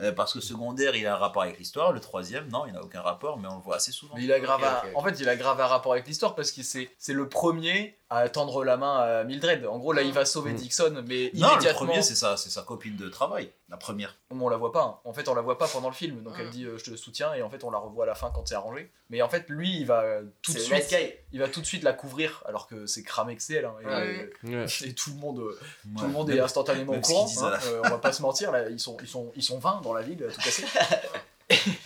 [0.00, 1.92] Euh, parce que secondaire, il a un rapport avec l'histoire.
[1.92, 4.14] Le troisième, non, il n'a aucun rapport, mais on le voit assez souvent.
[4.16, 4.60] Mais il a grave.
[4.96, 7.96] En fait, il a grave un rapport avec l'histoire parce que c'est c'est le premier
[8.14, 9.64] à tendre la main à Mildred.
[9.66, 10.56] En gros, là, il va sauver Mm.
[10.56, 11.72] Dixon, mais Non, le immédiatement.
[11.86, 14.16] premier, c'est ça, c'est sa copine de travail, la première.
[14.30, 14.82] on la voit pas.
[14.84, 14.98] hein.
[15.04, 16.22] En fait, on la voit pas pendant le film.
[16.22, 16.40] Donc Mm.
[16.40, 18.30] elle dit euh, je te soutiens et en fait on la revoit à la fin
[18.34, 18.90] quand c'est arrangé.
[19.10, 21.12] Mais en fait, lui, il va euh, tout de C'est le suite, guy.
[21.32, 23.64] il va tout de suite la couvrir alors que c'est cramé que c'est elle.
[23.66, 23.74] hein.
[23.82, 24.30] et, Ouais.
[24.46, 25.58] euh, et tout le monde, euh,
[25.98, 27.24] tout le monde est instantanément au même courant.
[27.26, 27.50] disent à hein.
[27.50, 29.80] la Euh, on va pas se mentir, là, ils sont, ils sont, ils sont 20
[29.82, 30.64] dans la ville, tout cassé.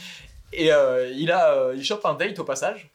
[0.53, 2.89] Et euh, il a, euh, il chope un date au passage.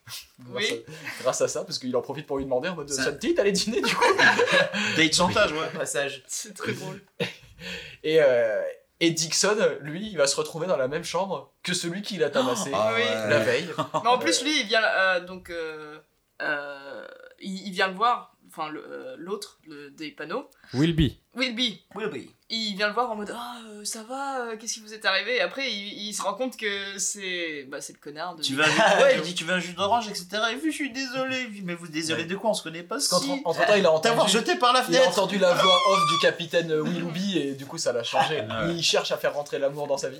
[0.49, 0.63] Oui.
[0.63, 3.03] Grâce, à, grâce à ça, parce qu'il en profite pour lui demander en mode Ça-
[3.03, 4.03] ça te dit d'aller dîner du coup?
[4.97, 5.67] Date chantage, ouais.
[5.77, 6.23] Passage.
[6.27, 7.01] C'est très drôle.
[8.03, 8.61] Et, euh,
[8.99, 12.29] et Dixon, lui, il va se retrouver dans la même chambre que celui qui l'a
[12.31, 13.03] tabassé Ah Oui.
[13.29, 13.67] la veille.
[14.03, 15.49] Mais en plus, lui, il vient euh, donc.
[15.51, 15.99] euh,
[16.41, 17.07] euh,
[17.39, 19.59] il, il vient le voir, enfin euh, l'autre
[19.95, 20.49] des panneaux.
[20.73, 21.11] Will be.
[21.33, 22.29] Wilby, Oui, oui.
[22.49, 25.05] il vient le voir en mode Ah, euh, ça va, euh, qu'est-ce qui vous est
[25.05, 25.37] arrivé?
[25.37, 28.41] Et après, il, il se rend compte que c'est bah, c'est le connard de.
[28.43, 30.27] Tu veux un jus Ouais, il dit tu veux un jus d'orange, etc.
[30.51, 31.47] Et puis je suis désolé.
[31.63, 32.49] Mais vous désolé de quoi?
[32.49, 32.95] On se connaît pas.
[32.95, 33.09] Parce Si.
[33.11, 35.07] qu'entre entre temps, il a T'avoir entendu, jeté par la il a fenêtre.
[35.07, 38.41] entendu la voix off du capitaine euh, Willoughby et du coup ça l'a changé.
[38.41, 38.73] Ouais.
[38.75, 40.19] Il cherche à faire rentrer l'amour dans sa vie.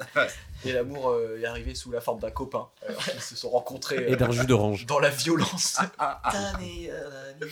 [0.63, 2.69] Et l'amour euh, est arrivé sous la forme d'un copain.
[3.15, 4.85] Ils se sont rencontrés euh, Et d'un jus d'orange.
[4.85, 5.77] dans la violence.
[6.57, 7.51] Meilleure amie.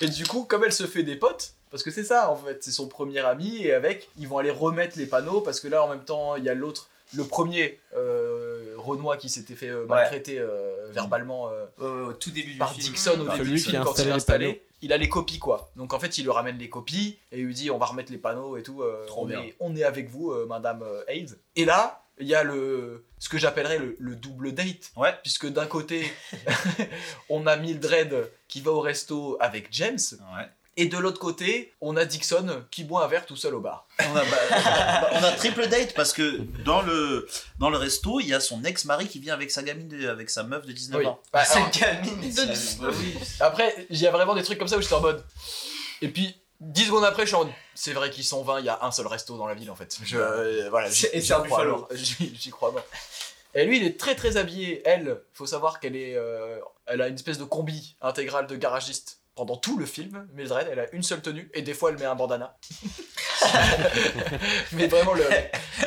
[0.00, 2.62] Et du coup, comme elle se fait des potes, parce que c'est ça en fait,
[2.62, 5.82] c'est son premier ami, et avec, ils vont aller remettre les panneaux, parce que là
[5.82, 9.84] en même temps, il y a l'autre, le premier euh, Renoir qui s'était fait euh,
[9.86, 12.86] maltraiter euh, verbalement euh, Euh, au tout début du par film.
[12.92, 14.62] Dixon au Par début celui du qui film a quand il installé est.
[14.82, 15.70] Il a les copies quoi.
[15.76, 18.12] Donc en fait, il lui ramène les copies et il lui dit on va remettre
[18.12, 18.82] les panneaux et tout.
[18.82, 19.40] euh, Trop on, bien.
[19.40, 21.34] est, on est avec vous, euh, Madame Hayes.
[21.56, 24.92] Et là, il y a le ce que j'appellerais le, le double date.
[24.96, 25.12] Ouais.
[25.22, 26.04] Puisque d'un côté,
[27.28, 29.98] on a Mildred qui va au resto avec James.
[30.36, 30.46] Ouais.
[30.76, 33.86] Et de l'autre côté, on a Dixon qui boit un verre tout seul au bar.
[34.00, 37.28] On a, bah, on a triple date parce que dans le,
[37.60, 40.30] dans le resto, il y a son ex-mari qui vient avec sa gamine, de- avec
[40.30, 41.06] sa meuf de 19 Oui.
[41.06, 41.20] ans.
[41.32, 42.28] Bah, alors, Cette gamine.
[42.34, 43.14] De- c'est- bah oui.
[43.38, 45.24] Après, il y a vraiment des trucs comme ça où j'étais en mode.
[46.02, 47.52] Et puis, 10 secondes après, je suis en mode.
[47.76, 49.76] C'est vrai qu'ils sont 20, il y a un seul resto dans la ville en
[49.76, 49.96] fait.
[50.02, 51.88] Je, euh, voilà, j'y- C'est- et j'y c'est un crois.
[51.94, 52.74] J'y crois.
[53.54, 54.82] Et lui, il est très très habillé.
[54.84, 56.16] Elle, faut savoir qu'elle est.
[56.16, 60.28] euh, elle a une espèce de combi intégrale de garagiste pendant tout le film.
[60.34, 62.56] Mildred, elle a une seule tenue et des fois elle met un bandana.
[64.72, 65.24] Mais vraiment, le,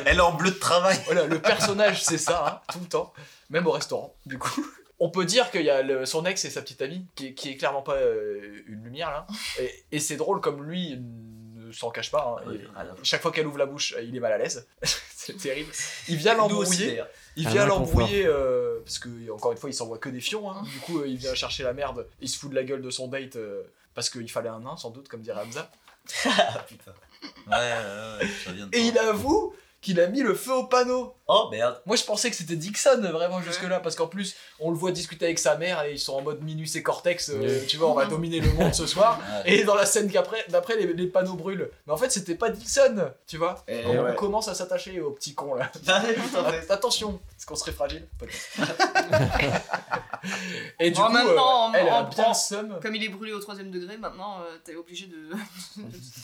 [0.04, 0.98] Elle est en bleu de travail.
[1.06, 3.12] voilà, le personnage, c'est ça, hein, tout le temps,
[3.50, 4.64] même au restaurant, du coup.
[5.00, 7.50] On peut dire qu'il y a le- son ex et sa petite amie, qui, qui
[7.50, 9.26] est clairement pas euh, une lumière, là.
[9.60, 12.36] Et, et c'est drôle, comme lui ne s'en cache pas.
[12.46, 14.66] hein, et Ah, chaque fois qu'elle ouvre la bouche, il est mal à l'aise.
[14.82, 15.70] c'est terrible.
[16.08, 17.02] Il vient l'embrouiller.
[17.36, 20.50] Il Un vient l'embrouiller, euh, parce que, encore une fois, il s'envoie que des fions.
[20.50, 20.62] hein.
[20.64, 22.06] Du coup, euh, il vient chercher la merde.
[22.20, 23.62] Il se fout de la gueule de son date, euh,
[23.94, 25.70] parce qu'il fallait un nain, sans doute, comme dirait Hamza.
[26.26, 26.92] Ah putain.
[27.46, 28.88] Ouais, ouais, ouais, ça vient de Et toi.
[28.92, 31.14] il avoue qu'il a mis le feu au panneau.
[31.28, 31.80] Oh merde.
[31.86, 35.26] Moi je pensais que c'était Dixon vraiment jusque-là parce qu'en plus on le voit discuter
[35.26, 37.94] avec sa mère et ils sont en mode Minus et Cortex, euh, tu vois, on
[37.94, 39.20] va dominer le monde ce soir.
[39.44, 41.70] Et dans la scène qu'après, d'après les, les panneaux brûlent.
[41.86, 43.62] Mais en fait c'était pas Dixon, tu vois.
[43.68, 44.14] Eh on, ouais.
[44.16, 45.70] commence à s'attacher au petit con là.
[46.70, 48.34] Attention, est-ce qu'on serait fragile Peut-être.
[50.80, 52.32] et du Bon, coup, maintenant, euh, elle en- bien.
[52.82, 55.30] Comme il est brûlé au troisième degré, maintenant, euh, t'es obligé de.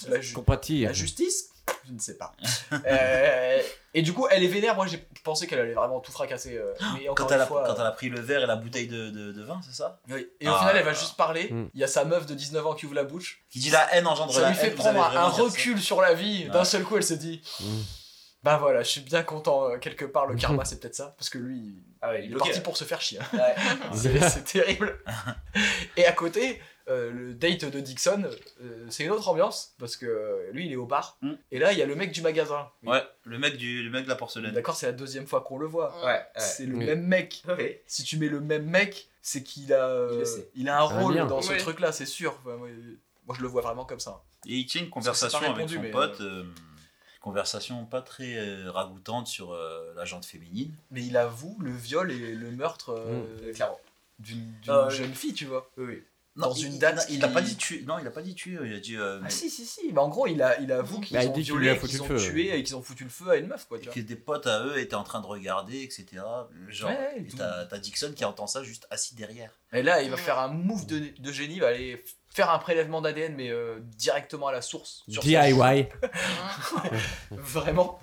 [0.09, 0.89] La, ju- Compatir.
[0.89, 1.51] la justice
[1.87, 2.33] Je ne sais pas.
[2.87, 3.63] Euh,
[3.97, 4.75] et du coup, elle est vénère.
[4.75, 6.57] Moi, j'ai pensé qu'elle allait vraiment tout fracasser.
[6.57, 8.47] euh, mais encore Quand elle, une a, fois, quand elle a pris le verre et
[8.47, 10.01] la bouteille de, de, de vin, c'est ça?
[10.09, 10.27] Oui.
[10.41, 11.49] Et au Ah, final, elle va juste parler.
[11.51, 11.71] Mm.
[11.75, 13.43] Il y a sa meuf de 19 ans qui ouvre la bouche.
[13.51, 15.43] Qui dit la haine engendre Ça la lui fait haine, vous prendre un, ça.
[15.43, 16.45] recul sur la vie.
[16.47, 17.65] D'un seul coup, elle se dit Mm.
[18.43, 19.71] Bah voilà, je suis bien content.
[19.71, 21.15] euh, quelque part, le karma, c'est peut-être ça.
[21.17, 23.19] Parce que lui, il- Ah ouais, il est bloqué, parti pour se faire chier.
[23.21, 23.39] hein.
[23.95, 24.99] C'est terrible.
[25.97, 28.25] Et à côté, euh, le date de Dixon,
[28.63, 29.75] euh, c'est une autre ambiance.
[29.79, 31.17] Parce que euh, lui, il est au bar.
[31.23, 31.33] Mm.
[31.53, 32.69] Et là, il y a le mec du magasin.
[32.83, 34.53] Ouais, le mec, du, le mec de la porcelaine.
[34.53, 35.95] D'accord, c'est la deuxième fois qu'on le voit.
[36.05, 36.23] Ouais, ouais.
[36.37, 36.85] C'est le Oui.
[36.87, 37.43] même mec.
[37.87, 40.25] Si tu mets le même mec, c'est qu'il a, euh,
[40.55, 41.57] Il a un Un rôle dans ce Ouais.
[41.59, 42.39] truc-là, c'est sûr.
[42.45, 42.69] Enfin, moi,
[43.27, 44.23] Moi, je le vois vraiment comme ça.
[44.47, 46.21] Et il tient une conversation avec répondu, son mais, pote.
[46.21, 46.45] euh,
[47.23, 50.75] conversation pas très euh, ragoûtante sur euh, la jante féminine.
[50.91, 53.81] Mais il avoue le viol et le meurtre euh, clairement.
[54.19, 55.71] d'une d'une Euh, jeune fille, tu vois.
[55.79, 56.03] Oui,
[56.37, 56.43] oui.
[56.43, 57.07] Dans il- une date.
[57.11, 57.83] Il, qui- a pas dit tuer.
[57.87, 58.59] Non, il a pas dit tuer.
[58.65, 58.97] Il a dit.
[58.97, 61.29] euh, Ah si si si, mais en gros il a il avoue qu'ils Bah, ont
[61.33, 62.17] dit qu'il violé, a qu'ils le ont feu.
[62.17, 63.79] tué et qu'ils ont foutu le feu à une meuf quoi.
[63.79, 63.95] Tu vois.
[63.95, 66.07] que des potes à eux étaient en train de regarder, etc.
[66.69, 69.51] Genre, Ouais, et et t'as t'as Dixon qui entend ça juste assis derrière.
[69.73, 72.59] Et là il va faire un move de, de génie, il va aller faire un
[72.59, 75.05] prélèvement d'ADN mais euh, directement à la source.
[75.09, 75.87] sur DIY.
[77.31, 77.99] Vraiment.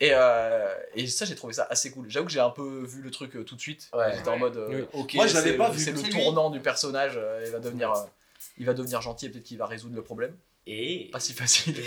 [0.00, 2.08] Et, euh, et ça j'ai trouvé ça assez cool.
[2.08, 3.88] J'avoue que j'ai un peu vu le truc euh, tout de suite.
[3.92, 4.12] Ouais.
[4.16, 4.86] J'étais en mode euh, Oui.
[4.92, 5.80] ok Moi, je l'avais c'est pas le- vu.
[5.84, 8.04] c'est le tournant du personnage, euh, il va devenir euh,
[8.58, 10.36] il va devenir gentil et peut-être qu'il va résoudre le problème.
[10.66, 11.08] Et.
[11.12, 11.74] Pas si facile.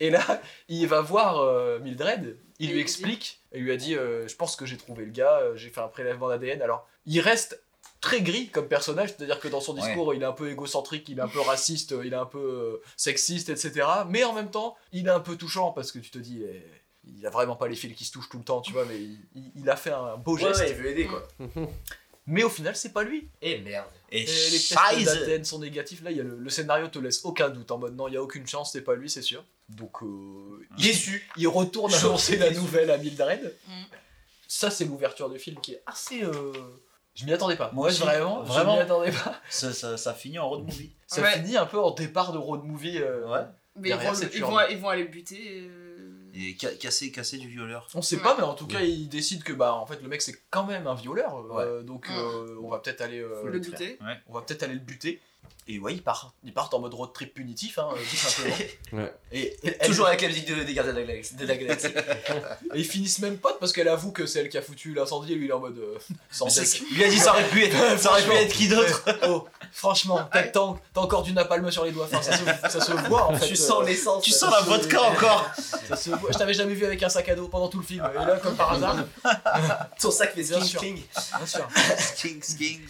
[0.00, 3.76] Et là, il va voir euh, Mildred, il Et lui explique, et il lui a
[3.76, 6.62] dit euh, Je pense que j'ai trouvé le gars, j'ai fait un prélèvement d'ADN.
[6.62, 7.60] Alors, il reste
[8.00, 11.18] très gris comme personnage, c'est-à-dire que dans son discours, il est un peu égocentrique, il
[11.18, 13.86] est un peu raciste, il est un peu euh, sexiste, etc.
[14.08, 16.64] Mais en même temps, il est un peu touchant parce que tu te dis eh,
[17.18, 18.98] Il a vraiment pas les fils qui se touchent tout le temps, tu vois, mais
[19.56, 20.60] il, a fait un beau Ouais, geste.
[20.60, 21.26] ouais, il veut aider quoi.
[22.30, 23.26] Mais au final, c'est pas lui.
[23.40, 23.86] Et merde.
[24.12, 24.74] Et, Et les tests
[25.06, 26.02] d'ADN sont négatifs.
[26.02, 28.12] Là, il y a le, le scénario te laisse aucun doute en mode non, il
[28.14, 29.42] y a aucune chance, c'est pas lui, c'est sûr.
[29.70, 31.26] Donc, euh, il, Déçu.
[31.38, 33.56] il retourne annoncer la nouvelle à Mildred.
[33.66, 33.72] Mm.
[34.46, 36.22] Ça, c'est l'ouverture du film qui est assez.
[36.22, 36.52] euh,
[37.18, 37.70] Je m'y attendais pas.
[37.74, 38.00] Moi aussi.
[38.00, 38.72] vraiment, Vraiment.
[38.72, 39.34] je m'y attendais pas.
[39.50, 40.92] Ça, ça, ça finit en road movie.
[41.06, 41.32] Ça Ouais.
[41.32, 42.98] finit un peu en départ de road movie.
[42.98, 43.40] euh, Ouais.
[43.80, 45.62] Mais ils vont, ils, vont, ils vont aller buter.
[45.68, 47.88] euh, Et ca- casser, casser du violeur.
[47.94, 48.22] On sait Ouais.
[48.22, 50.64] pas, mais en tout cas, il décide que bah en fait le mec c'est quand
[50.66, 52.14] même un violeur, euh, donc Ouais.
[52.16, 53.98] euh, on va peut-être aller, euh, le buter.
[54.28, 55.20] on va peut-être aller le buter.
[55.70, 58.56] Et ouais, ils partent, ils partent en mode road trip punitif, hein, euh, tout simplement.
[58.94, 59.14] Ouais.
[59.32, 61.34] Et, et elle- Toujours avec la musique de- des gardiens de la galaxie.
[61.34, 61.88] De la galaxie.
[62.74, 65.34] Et ils finissent même potes parce qu'elle avoue que c'est elle qui a foutu l'incendie
[65.34, 65.98] et lui il est en mode euh,
[66.30, 69.04] sans lui a dit ça aurait pu être, ça aurait pu être qui d'autre.
[69.28, 70.50] Oh, franchement, t'as
[71.02, 72.06] encore du napalm sur les doigts.
[72.10, 73.48] Enfin, ça, se, ça se voit en fait.
[73.48, 74.24] Tu sens euh, l'essence.
[74.24, 75.50] Tu sens la vodka encore
[75.86, 76.32] ça se voit.
[76.32, 78.10] Je t'avais jamais vu avec un sac à dos pendant tout le film.
[78.10, 78.96] Et là, comme par hasard,
[80.00, 80.64] Ton sac fait sûr.
[80.64, 81.02] sking.
[81.36, 81.68] bien sûr.
[82.16, 82.80] King, king.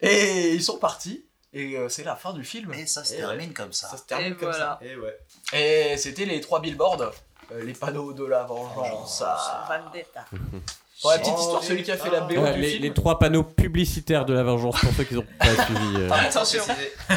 [0.00, 1.24] Et ils sont partis.
[1.54, 2.72] Et euh, c'est la fin du film.
[2.74, 3.88] Et ça se Et termine comme ça.
[3.88, 4.78] Ça se termine Et comme voilà.
[4.82, 5.18] Et ouais.
[5.50, 5.58] ça.
[5.58, 7.12] Et c'était les trois billboards.
[7.52, 9.22] euh, les panneaux de la vengeance.
[9.26, 9.68] Ah.
[9.84, 10.24] Vendetta.
[11.02, 12.82] Pour la petite histoire, celui qui a fait la BO Ouais, du les, film.
[12.84, 15.96] les trois panneaux publicitaires de la vengeance pour ceux qui n'ont pas suivi.
[15.96, 16.08] euh.
[16.12, 16.62] Attention.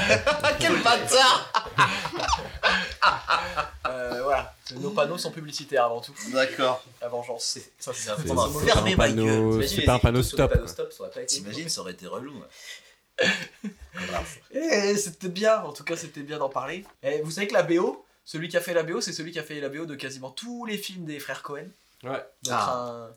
[0.59, 1.71] Quel bâtard
[3.87, 6.13] Euh, voilà, nos panneaux sont publicitaires avant tout.
[6.33, 6.83] D'accord.
[7.01, 7.91] La vengeance, c'est ça.
[7.93, 10.51] c'est- un ma panneau- C'est les pas un panneau stop.
[10.65, 11.21] ça.
[11.27, 12.43] T'imagines, ça aurait été relou.
[14.51, 16.83] Et c'était bien, en tout cas c'était bien d'en parler.
[17.03, 19.39] Et vous savez que la BO, celui qui a fait la BO, c'est celui qui
[19.39, 21.67] a fait la BO de quasiment tous les films des frères Cohen.
[22.03, 22.23] Ouais.
[22.49, 23.09] Un-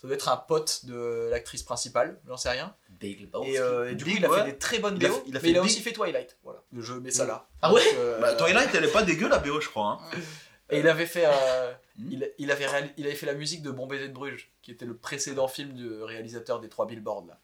[0.00, 2.74] Ça doit être un pote de l'actrice principale, j'en sais rien.
[2.90, 3.52] Big Lebowski.
[3.52, 4.38] Et, euh, et du coup, il a ouais.
[4.40, 5.70] fait des très bonnes Il a BO, fait- il a mais il fait a Big.
[5.70, 6.36] aussi fait Twilight.
[6.44, 7.46] Voilà, je mets ça là.
[7.62, 9.98] Ah ouais Donc, euh, Bah, Twilight, elle est pas dégueu la BO, je crois.
[10.00, 10.10] hein.
[10.70, 12.08] Et il avait fait, euh, Hmm.
[12.12, 12.66] il, il avait
[12.98, 15.72] il avait fait la musique de Bon baiser de Bruges, qui était le précédent film
[15.72, 17.38] du réalisateur des Trois Billboards là.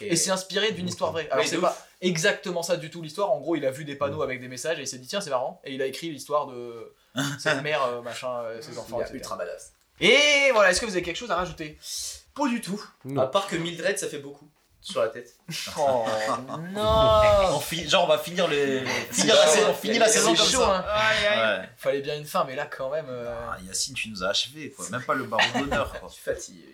[0.00, 1.28] Et c'est inspiré d'une histoire vraie.
[1.30, 3.30] Alors c'est pas exactement ça du tout l'histoire.
[3.30, 5.20] En gros, il a vu des panneaux avec des messages et il s'est dit tiens
[5.20, 5.60] c'est marrant.
[5.64, 6.94] Et il a écrit l'histoire de
[7.38, 9.00] cette mère euh, machin, euh, ses enfants.
[9.10, 9.72] Il ultra badass.
[10.00, 11.78] Et voilà, est-ce que vous avez quelque chose à rajouter?
[12.34, 12.82] Pas du tout.
[13.04, 13.20] Non.
[13.22, 14.48] À part que Mildred, ça fait beaucoup
[14.80, 15.34] sur la tête.
[15.76, 16.06] Oh
[16.48, 18.82] On non genre, on va finir les.
[19.12, 19.98] finir la saison, hein.
[19.98, 20.76] la saison comme chaud, ça.
[20.78, 20.84] hein.
[20.88, 21.58] Aïe, aïe.
[21.60, 21.68] Ouais.
[21.76, 23.06] Fallait bien une fin, mais là quand même.
[23.08, 24.88] euh, Ah, Yacine, tu nous as achevé, quoi.
[24.90, 25.92] Même pas le baron d'honneur.
[26.08, 26.64] Je suis fatigué.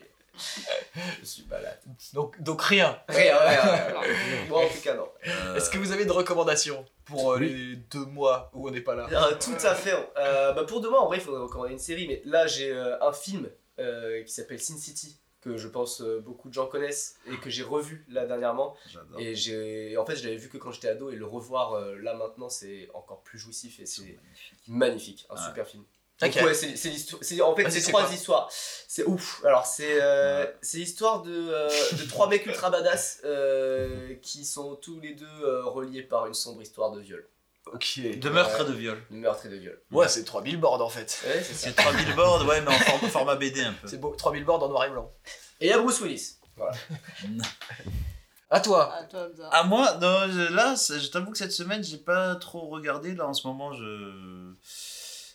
[1.20, 1.80] Je suis malade.
[2.14, 2.99] Donc, donc rien.
[3.09, 3.95] Rien, rien, rien.
[4.49, 5.09] Moi en tout cas, non.
[5.26, 8.80] Euh, Est-ce que vous avez des recommandations pour euh, les deux mois où on n'est
[8.80, 9.09] pas là?
[9.11, 9.95] Euh, tout à fait.
[10.16, 12.07] Euh, bah pour demain, en vrai, il faudrait recommander une série.
[12.09, 16.18] Mais là, j'ai euh, un film euh, qui s'appelle Sin City que je pense euh,
[16.20, 18.74] beaucoup de gens connaissent et que j'ai revu là dernièrement.
[18.89, 19.20] J'adore.
[19.20, 21.95] Et j'ai, en fait, je l'avais vu que quand j'étais ado et le revoir euh,
[22.03, 24.18] là maintenant, c'est encore plus jouissif et c'est
[24.66, 25.84] magnifique, un super film.
[26.22, 27.22] Ouais, c'est, c'est l'histoire.
[27.22, 28.48] C'est, en fait, c'est trois histoires.
[28.50, 29.42] C'est ouf.
[29.44, 34.76] Alors c'est, euh, c'est l'histoire de, euh, de trois mecs ultra badass euh, qui sont
[34.76, 37.28] tous les deux euh, reliés par une sombre histoire de viol,
[37.74, 38.00] Ok.
[38.18, 39.02] De meurtre et de viol.
[39.10, 39.78] de meurtre et de viol.
[39.90, 41.20] Ouais, c'est trois billboards en fait.
[41.26, 43.86] Ouais, c'est trois billboards, ouais, mais en forme- format BD un peu.
[43.88, 45.12] C'est beau, trois billboards en noir et blanc.
[45.60, 46.36] Et il y a Bruce Willis.
[46.56, 46.72] Voilà.
[48.48, 48.94] À toi.
[48.94, 49.48] À toi, Hamza.
[49.48, 50.20] À moi, non,
[50.54, 53.12] là, je t'avoue que cette semaine, j'ai pas trop regardé.
[53.14, 54.52] Là, en ce moment, je.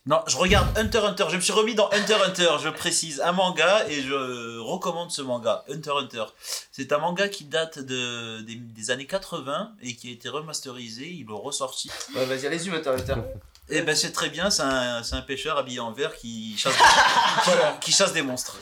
[0.08, 1.26] Non, je regarde Hunter x Hunter.
[1.30, 5.12] Je me suis remis dans Hunter x Hunter, je précise, un manga et je recommande
[5.12, 6.26] ce manga, Hunter x Hunter.
[6.72, 11.08] C'est un manga qui date de, des, des années 80 et qui a été remasterisé.
[11.08, 11.91] Ils l'ont ressorti.
[12.16, 13.22] Ouais, vas-y, résume, Hunter x Hunter.
[13.70, 14.49] Et ben, c'est très bien.
[14.49, 16.76] C'est un, pêcheur habillé en vert qui chasse,
[17.82, 18.58] qui chasse des monstres.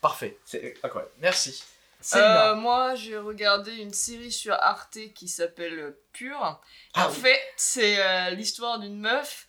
[0.00, 0.38] Parfait.
[0.46, 1.12] C'est incroyable.
[1.20, 1.62] Merci.
[2.14, 6.60] Euh, moi, j'ai regardé une série sur Arte qui s'appelle Pure.
[6.94, 7.16] Ah en oui.
[7.16, 9.46] fait, c'est euh, l'histoire d'une meuf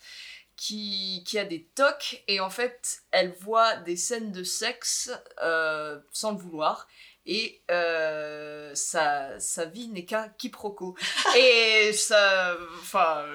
[0.64, 5.11] qui, qui a des tocs et en fait, elle voit des scènes de sexe
[5.43, 6.88] euh, sans le vouloir.
[7.26, 10.95] Et euh, sa, sa vie n'est qu'un quiproquo.
[11.38, 12.55] et ça.
[12.80, 13.26] Enfin,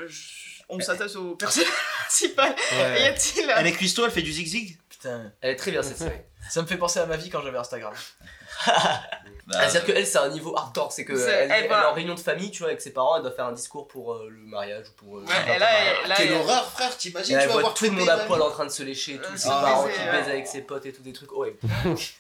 [0.71, 1.71] on s'attache au personnage
[2.01, 2.57] principal.
[2.73, 3.03] Ouais.
[3.03, 3.55] Y a-t-il.
[3.55, 5.31] Elle est cuistot, elle fait du zigzag Putain.
[5.43, 6.21] Elle est très bien cette série.
[6.51, 7.93] Ça me fait penser à ma vie quand j'avais Instagram.
[8.67, 10.93] Bah, Ah, C'est-à-dire qu'elle, c'est un niveau hardcore.
[10.93, 12.83] C'est que C'est- elle, elle elle va- est en réunion de famille, tu vois, avec
[12.83, 15.17] ses parents, elle doit faire un discours pour euh, le mariage ou pour.
[15.17, 15.67] euh, Ouais, et là,
[16.03, 18.09] elle- là, Quelle elle- horreur, frère, t'imagines, elle tu vas voit voir tout le monde
[18.11, 20.11] à poil en train de se lécher, tous ses parents qui ouais.
[20.13, 21.57] baisent avec ses potes et tout des trucs horribles.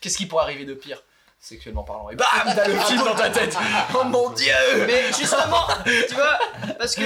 [0.00, 1.02] Qu'est-ce qui pourrait arriver de pire?
[1.40, 2.08] Sexuellement parlant.
[2.10, 3.54] Et bam, t'as le film dans ta tête.
[3.94, 4.52] Oh mon dieu
[4.86, 6.38] Mais justement, tu vois,
[6.78, 7.02] parce que,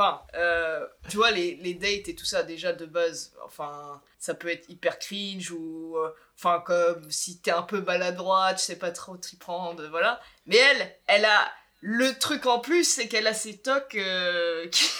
[0.00, 4.34] enfin, euh, tu vois, les, les dates et tout ça, déjà de base, enfin, ça
[4.34, 8.76] peut être hyper cringe ou, euh, enfin, comme si t'es un peu maladroit, tu sais
[8.76, 10.20] pas trop t'y prendre, voilà.
[10.46, 14.90] Mais elle, elle a le truc en plus, c'est qu'elle a ses tocs euh, qui,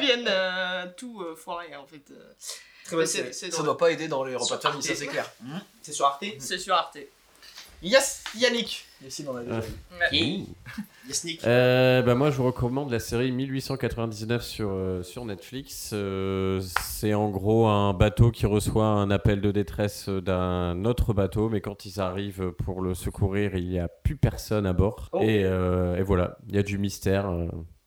[0.00, 2.04] viennent euh, tout euh, foirer, en fait.
[2.84, 3.34] Très bonne série.
[3.34, 5.30] Ça doit pas aider dans les repas de famille, ça c'est clair.
[5.82, 6.98] C'est sur Arte C'est sur Arte.
[7.82, 9.72] Yes, Yannick Ici, on a déjà vu.
[11.06, 11.44] Yes, Nick.
[11.46, 15.90] Euh, bah moi je vous recommande la série 1899 sur, euh, sur Netflix.
[15.92, 21.48] Euh, c'est en gros un bateau qui reçoit un appel de détresse d'un autre bateau,
[21.48, 25.08] mais quand ils arrivent pour le secourir, il n'y a plus personne à bord.
[25.12, 25.20] Oh.
[25.22, 27.30] Et, euh, et voilà, il y a du mystère.
[27.30, 27.46] euh,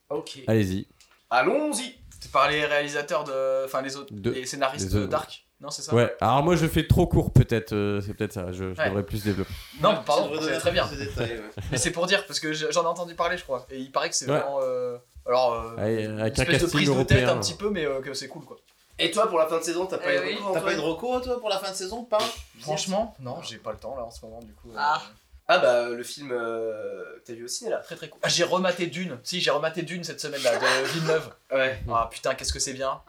[0.10, 0.40] Ok.
[0.48, 0.88] Allez-y.
[1.30, 3.66] Allons-y C'est par les réalisateurs de.
[3.66, 4.14] Enfin, les autres.
[4.14, 5.10] De- Les scénaristes les de autres.
[5.10, 5.46] Dark.
[5.62, 8.52] Non, c'est ça Ouais, alors moi je fais trop court peut-être, euh, c'est peut-être ça,
[8.52, 8.88] je, je Ouais.
[8.90, 9.52] devrais plus développer.
[9.80, 10.88] Non, Ouais, pardon, c'est très bien.
[10.88, 11.40] détails.
[11.72, 13.66] Mais c'est pour dire, parce que je- j'en ai entendu parler, je crois.
[13.70, 14.40] Et il paraît que c'est Ouais.
[14.40, 14.60] vraiment.
[14.64, 14.98] euh,
[15.28, 18.14] alors, euh, Avec- une espèce de prise de tête un petit peu, mais euh, que
[18.16, 18.58] c'est cool quoi.
[19.00, 20.36] Et toi, pour la fin de saison, t'as pas Eh eu de oui.
[20.36, 22.20] recours, T'as pas eu de recours, toi, pour la fin de saison Pas
[22.60, 24.70] Franchement, non, j'ai pas le temps là en ce moment, du coup.
[24.72, 25.02] euh, Ah.
[25.48, 28.20] Ah bah, le film euh, que t'as vu au ciné là Très très cool.
[28.24, 29.18] Ah, j'ai rematé Dune.
[29.24, 31.30] Si, j'ai rematé Dune cette semaine là, de Villeneuve.
[31.52, 31.80] Ouais.
[31.92, 33.02] Ah putain, qu'est-ce que c'est bien.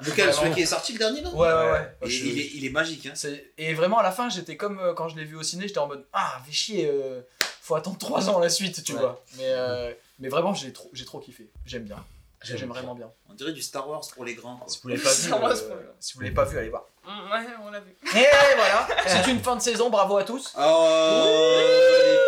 [0.00, 1.96] Lequel Celui qui est sorti le dernier là Ouais, ouais, ouais.
[2.02, 3.12] Et Je- il, est, il est magique, hein.
[3.56, 5.78] Et vraiment, à la fin, j'étais comme euh, quand je l'ai vu au ciné, j'étais
[5.78, 7.20] en mode Ah, fais chier, euh,
[7.62, 9.00] faut attendre 3 ans la suite, tu Ouais.
[9.00, 9.22] vois.
[9.36, 11.48] Mais, euh, mais vraiment, j'ai trop, j'ai trop kiffé.
[11.66, 11.96] J'aime bien.
[12.42, 13.10] J'aime vraiment bien.
[13.28, 14.60] On dirait du Star Wars pour les grands.
[14.68, 16.84] Si vous l'avez pas vu, Star Wars euh, si vous l'avez pas vu, allez voir.
[17.08, 17.90] Ouais, on l'a vu.
[18.14, 18.26] Et
[18.56, 20.52] voilà, c'est une fin de saison, bravo à tous.
[20.58, 20.60] Oh,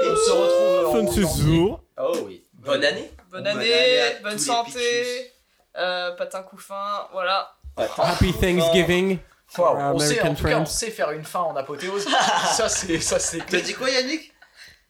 [0.05, 1.81] On se retrouve Fin de saison.
[1.99, 2.45] Oh oui.
[2.55, 5.33] Bonne année Bonne Bonne année, bonne santé,
[5.77, 7.55] euh, patin couffin, voilà.
[7.99, 9.19] Happy Thanksgiving.
[9.59, 9.65] Wow,
[9.95, 12.07] on sait, en American tout cas, on sait faire une fin en apothéose.
[12.53, 14.33] ça, c'est, ça, c'est T'as dit quoi, Yannick?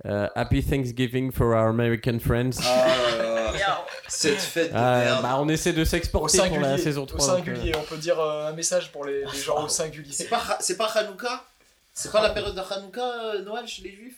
[0.07, 2.59] Euh, happy Thanksgiving for our American friends.
[2.65, 5.23] Ah alors, cette fête de Euh, merde.
[5.23, 6.69] bah, on essaie de au s'exporter pour singulier.
[6.71, 7.19] la saison au 3.
[7.27, 10.13] donc, euh, singulier, on peut dire euh, un message pour les, les gens au singulier.
[10.13, 11.45] C'est pas, c'est pas Hanouka?
[11.93, 14.17] C'est pas la période de Hanouka, euh, Noël, chez les juifs?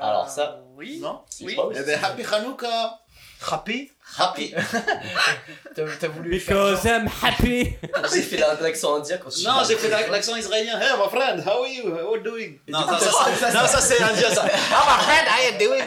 [0.00, 0.98] Alors ça, oui.
[1.02, 1.22] Non?
[1.40, 1.56] Oui.
[1.74, 2.98] Eh ben, Happy Hanouka
[3.42, 4.52] Rappé Happy
[5.74, 7.74] T'as, t'as voulu faire Because I'm happy.
[8.12, 10.78] j'ai fait l'accent indien quand je Non, j'ai fait la- l'accent israélien.
[10.78, 11.88] Hey, my friend, how are you?
[11.94, 12.58] How are you doing?
[12.68, 14.44] Non, ça, ça, non, ça c'est indien, ça.
[14.74, 15.82] Ah, my friend, how are you doing?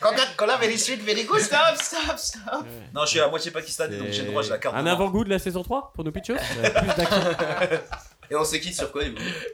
[0.00, 1.40] Coca-Cola, very sweet, very good.
[1.40, 2.66] Stop, stop, stop.
[2.92, 4.74] Non, je suis à moitié pakistanais, donc j'ai le droit, j'ai la carte.
[4.74, 6.34] Un avant-goût de la saison 3 pour nos pitchers?
[6.34, 7.78] Plus.
[8.30, 9.02] Et on se quitte sur quoi,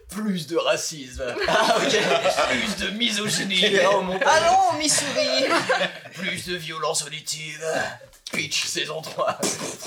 [0.09, 1.97] plus de racisme, Ah, ok.
[2.51, 5.45] plus de misogynie, Allons, Missouri.
[6.15, 7.65] plus de violence auditive.
[8.33, 9.39] Pitch saison 3,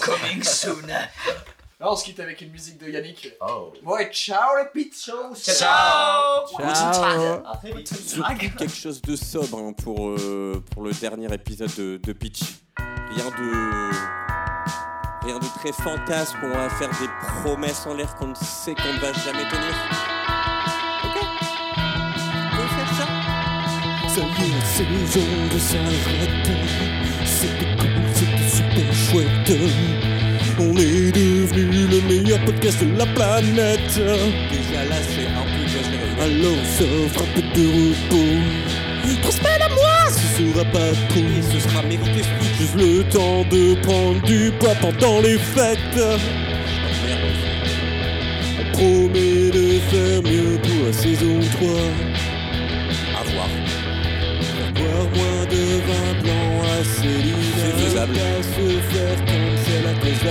[0.01, 0.85] coming soon.
[0.87, 3.33] Là, on se quitte avec une musique de Yannick.
[3.41, 3.73] Oh.
[3.83, 5.35] Ouais, ciao les pitchos.
[5.35, 6.47] Ciao.
[6.57, 7.43] Ciao.
[8.07, 12.41] Surtout quelque chose de sobre hein, pour, euh, pour le dernier épisode de, de Pitch.
[12.77, 14.24] Rien de.
[15.25, 17.09] Rien de très fantasque, on va faire des
[17.41, 19.73] promesses en l'air qu'on sait qu'on ne va jamais tenir.
[21.03, 21.17] Ok
[21.75, 23.07] On peut faire ça
[24.07, 26.61] Ça y est, la saison de s'arrêter.
[27.25, 29.59] C'était cool, c'était super chouette.
[30.59, 33.95] On est devenu le meilleur podcast de la planète.
[33.95, 36.05] Déjà là, c'est un peu exagéré.
[36.21, 36.61] Alors
[37.15, 38.64] un peu de repos.
[40.53, 41.19] Sera pas trop.
[41.19, 41.99] Et ce sera pitch.
[42.59, 45.99] Juste le temps de prendre du poids pendant les fêtes.
[48.59, 51.69] On promet de faire mieux pour la saison 3.
[53.17, 53.49] À voir.
[54.75, 57.47] Boire moins de vin blanc à Céline.
[57.57, 58.15] C'est faisable.
[58.41, 60.21] Se faire comme c'est la cause.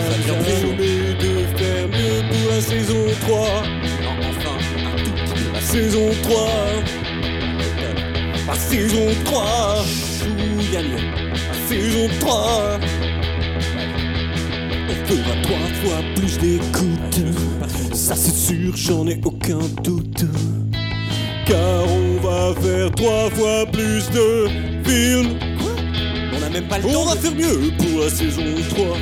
[0.79, 3.63] Mais de faire mieux pour la saison 3.
[4.03, 5.53] Non, enfin, un tout petit peu.
[5.53, 6.51] La saison 3.
[8.47, 9.84] La saison 3.
[10.75, 10.81] La
[11.69, 12.79] saison 3.
[14.91, 17.23] On fera trois fois plus d'écoute.
[17.95, 20.25] Ça c'est sûr, j'en ai aucun doute.
[21.47, 24.49] Car on va va faire trois fois plus de
[24.85, 25.39] films.
[26.37, 27.05] On a même pas le On temps.
[27.05, 28.97] va de- faire mieux pour la saison 3.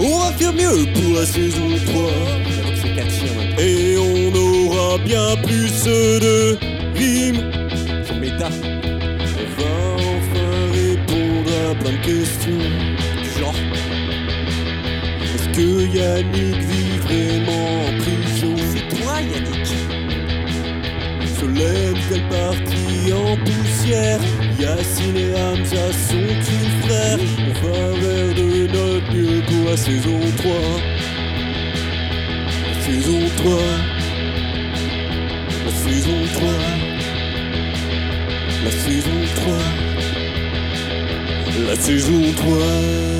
[0.00, 2.02] On va faire mieux pour la saison 3.
[2.64, 3.58] Avec ces quatre chiens, man.
[3.58, 6.56] Et on aura bien plus de
[6.96, 7.47] rimes.
[11.96, 12.58] Questions.
[13.22, 13.54] Du genre.
[15.22, 18.54] Est-ce que Yannick vit vraiment en prison?
[18.72, 19.66] C'est toi, Yannick.
[21.38, 24.20] Solène fait partie en poussière.
[24.58, 30.52] Yacine et Hamza sont-ils frères On va vers de notre mieux pour la saison 3
[32.66, 33.54] La saison 3
[35.64, 36.50] La saison 3
[38.64, 39.87] La saison 3
[41.66, 43.17] La saison 3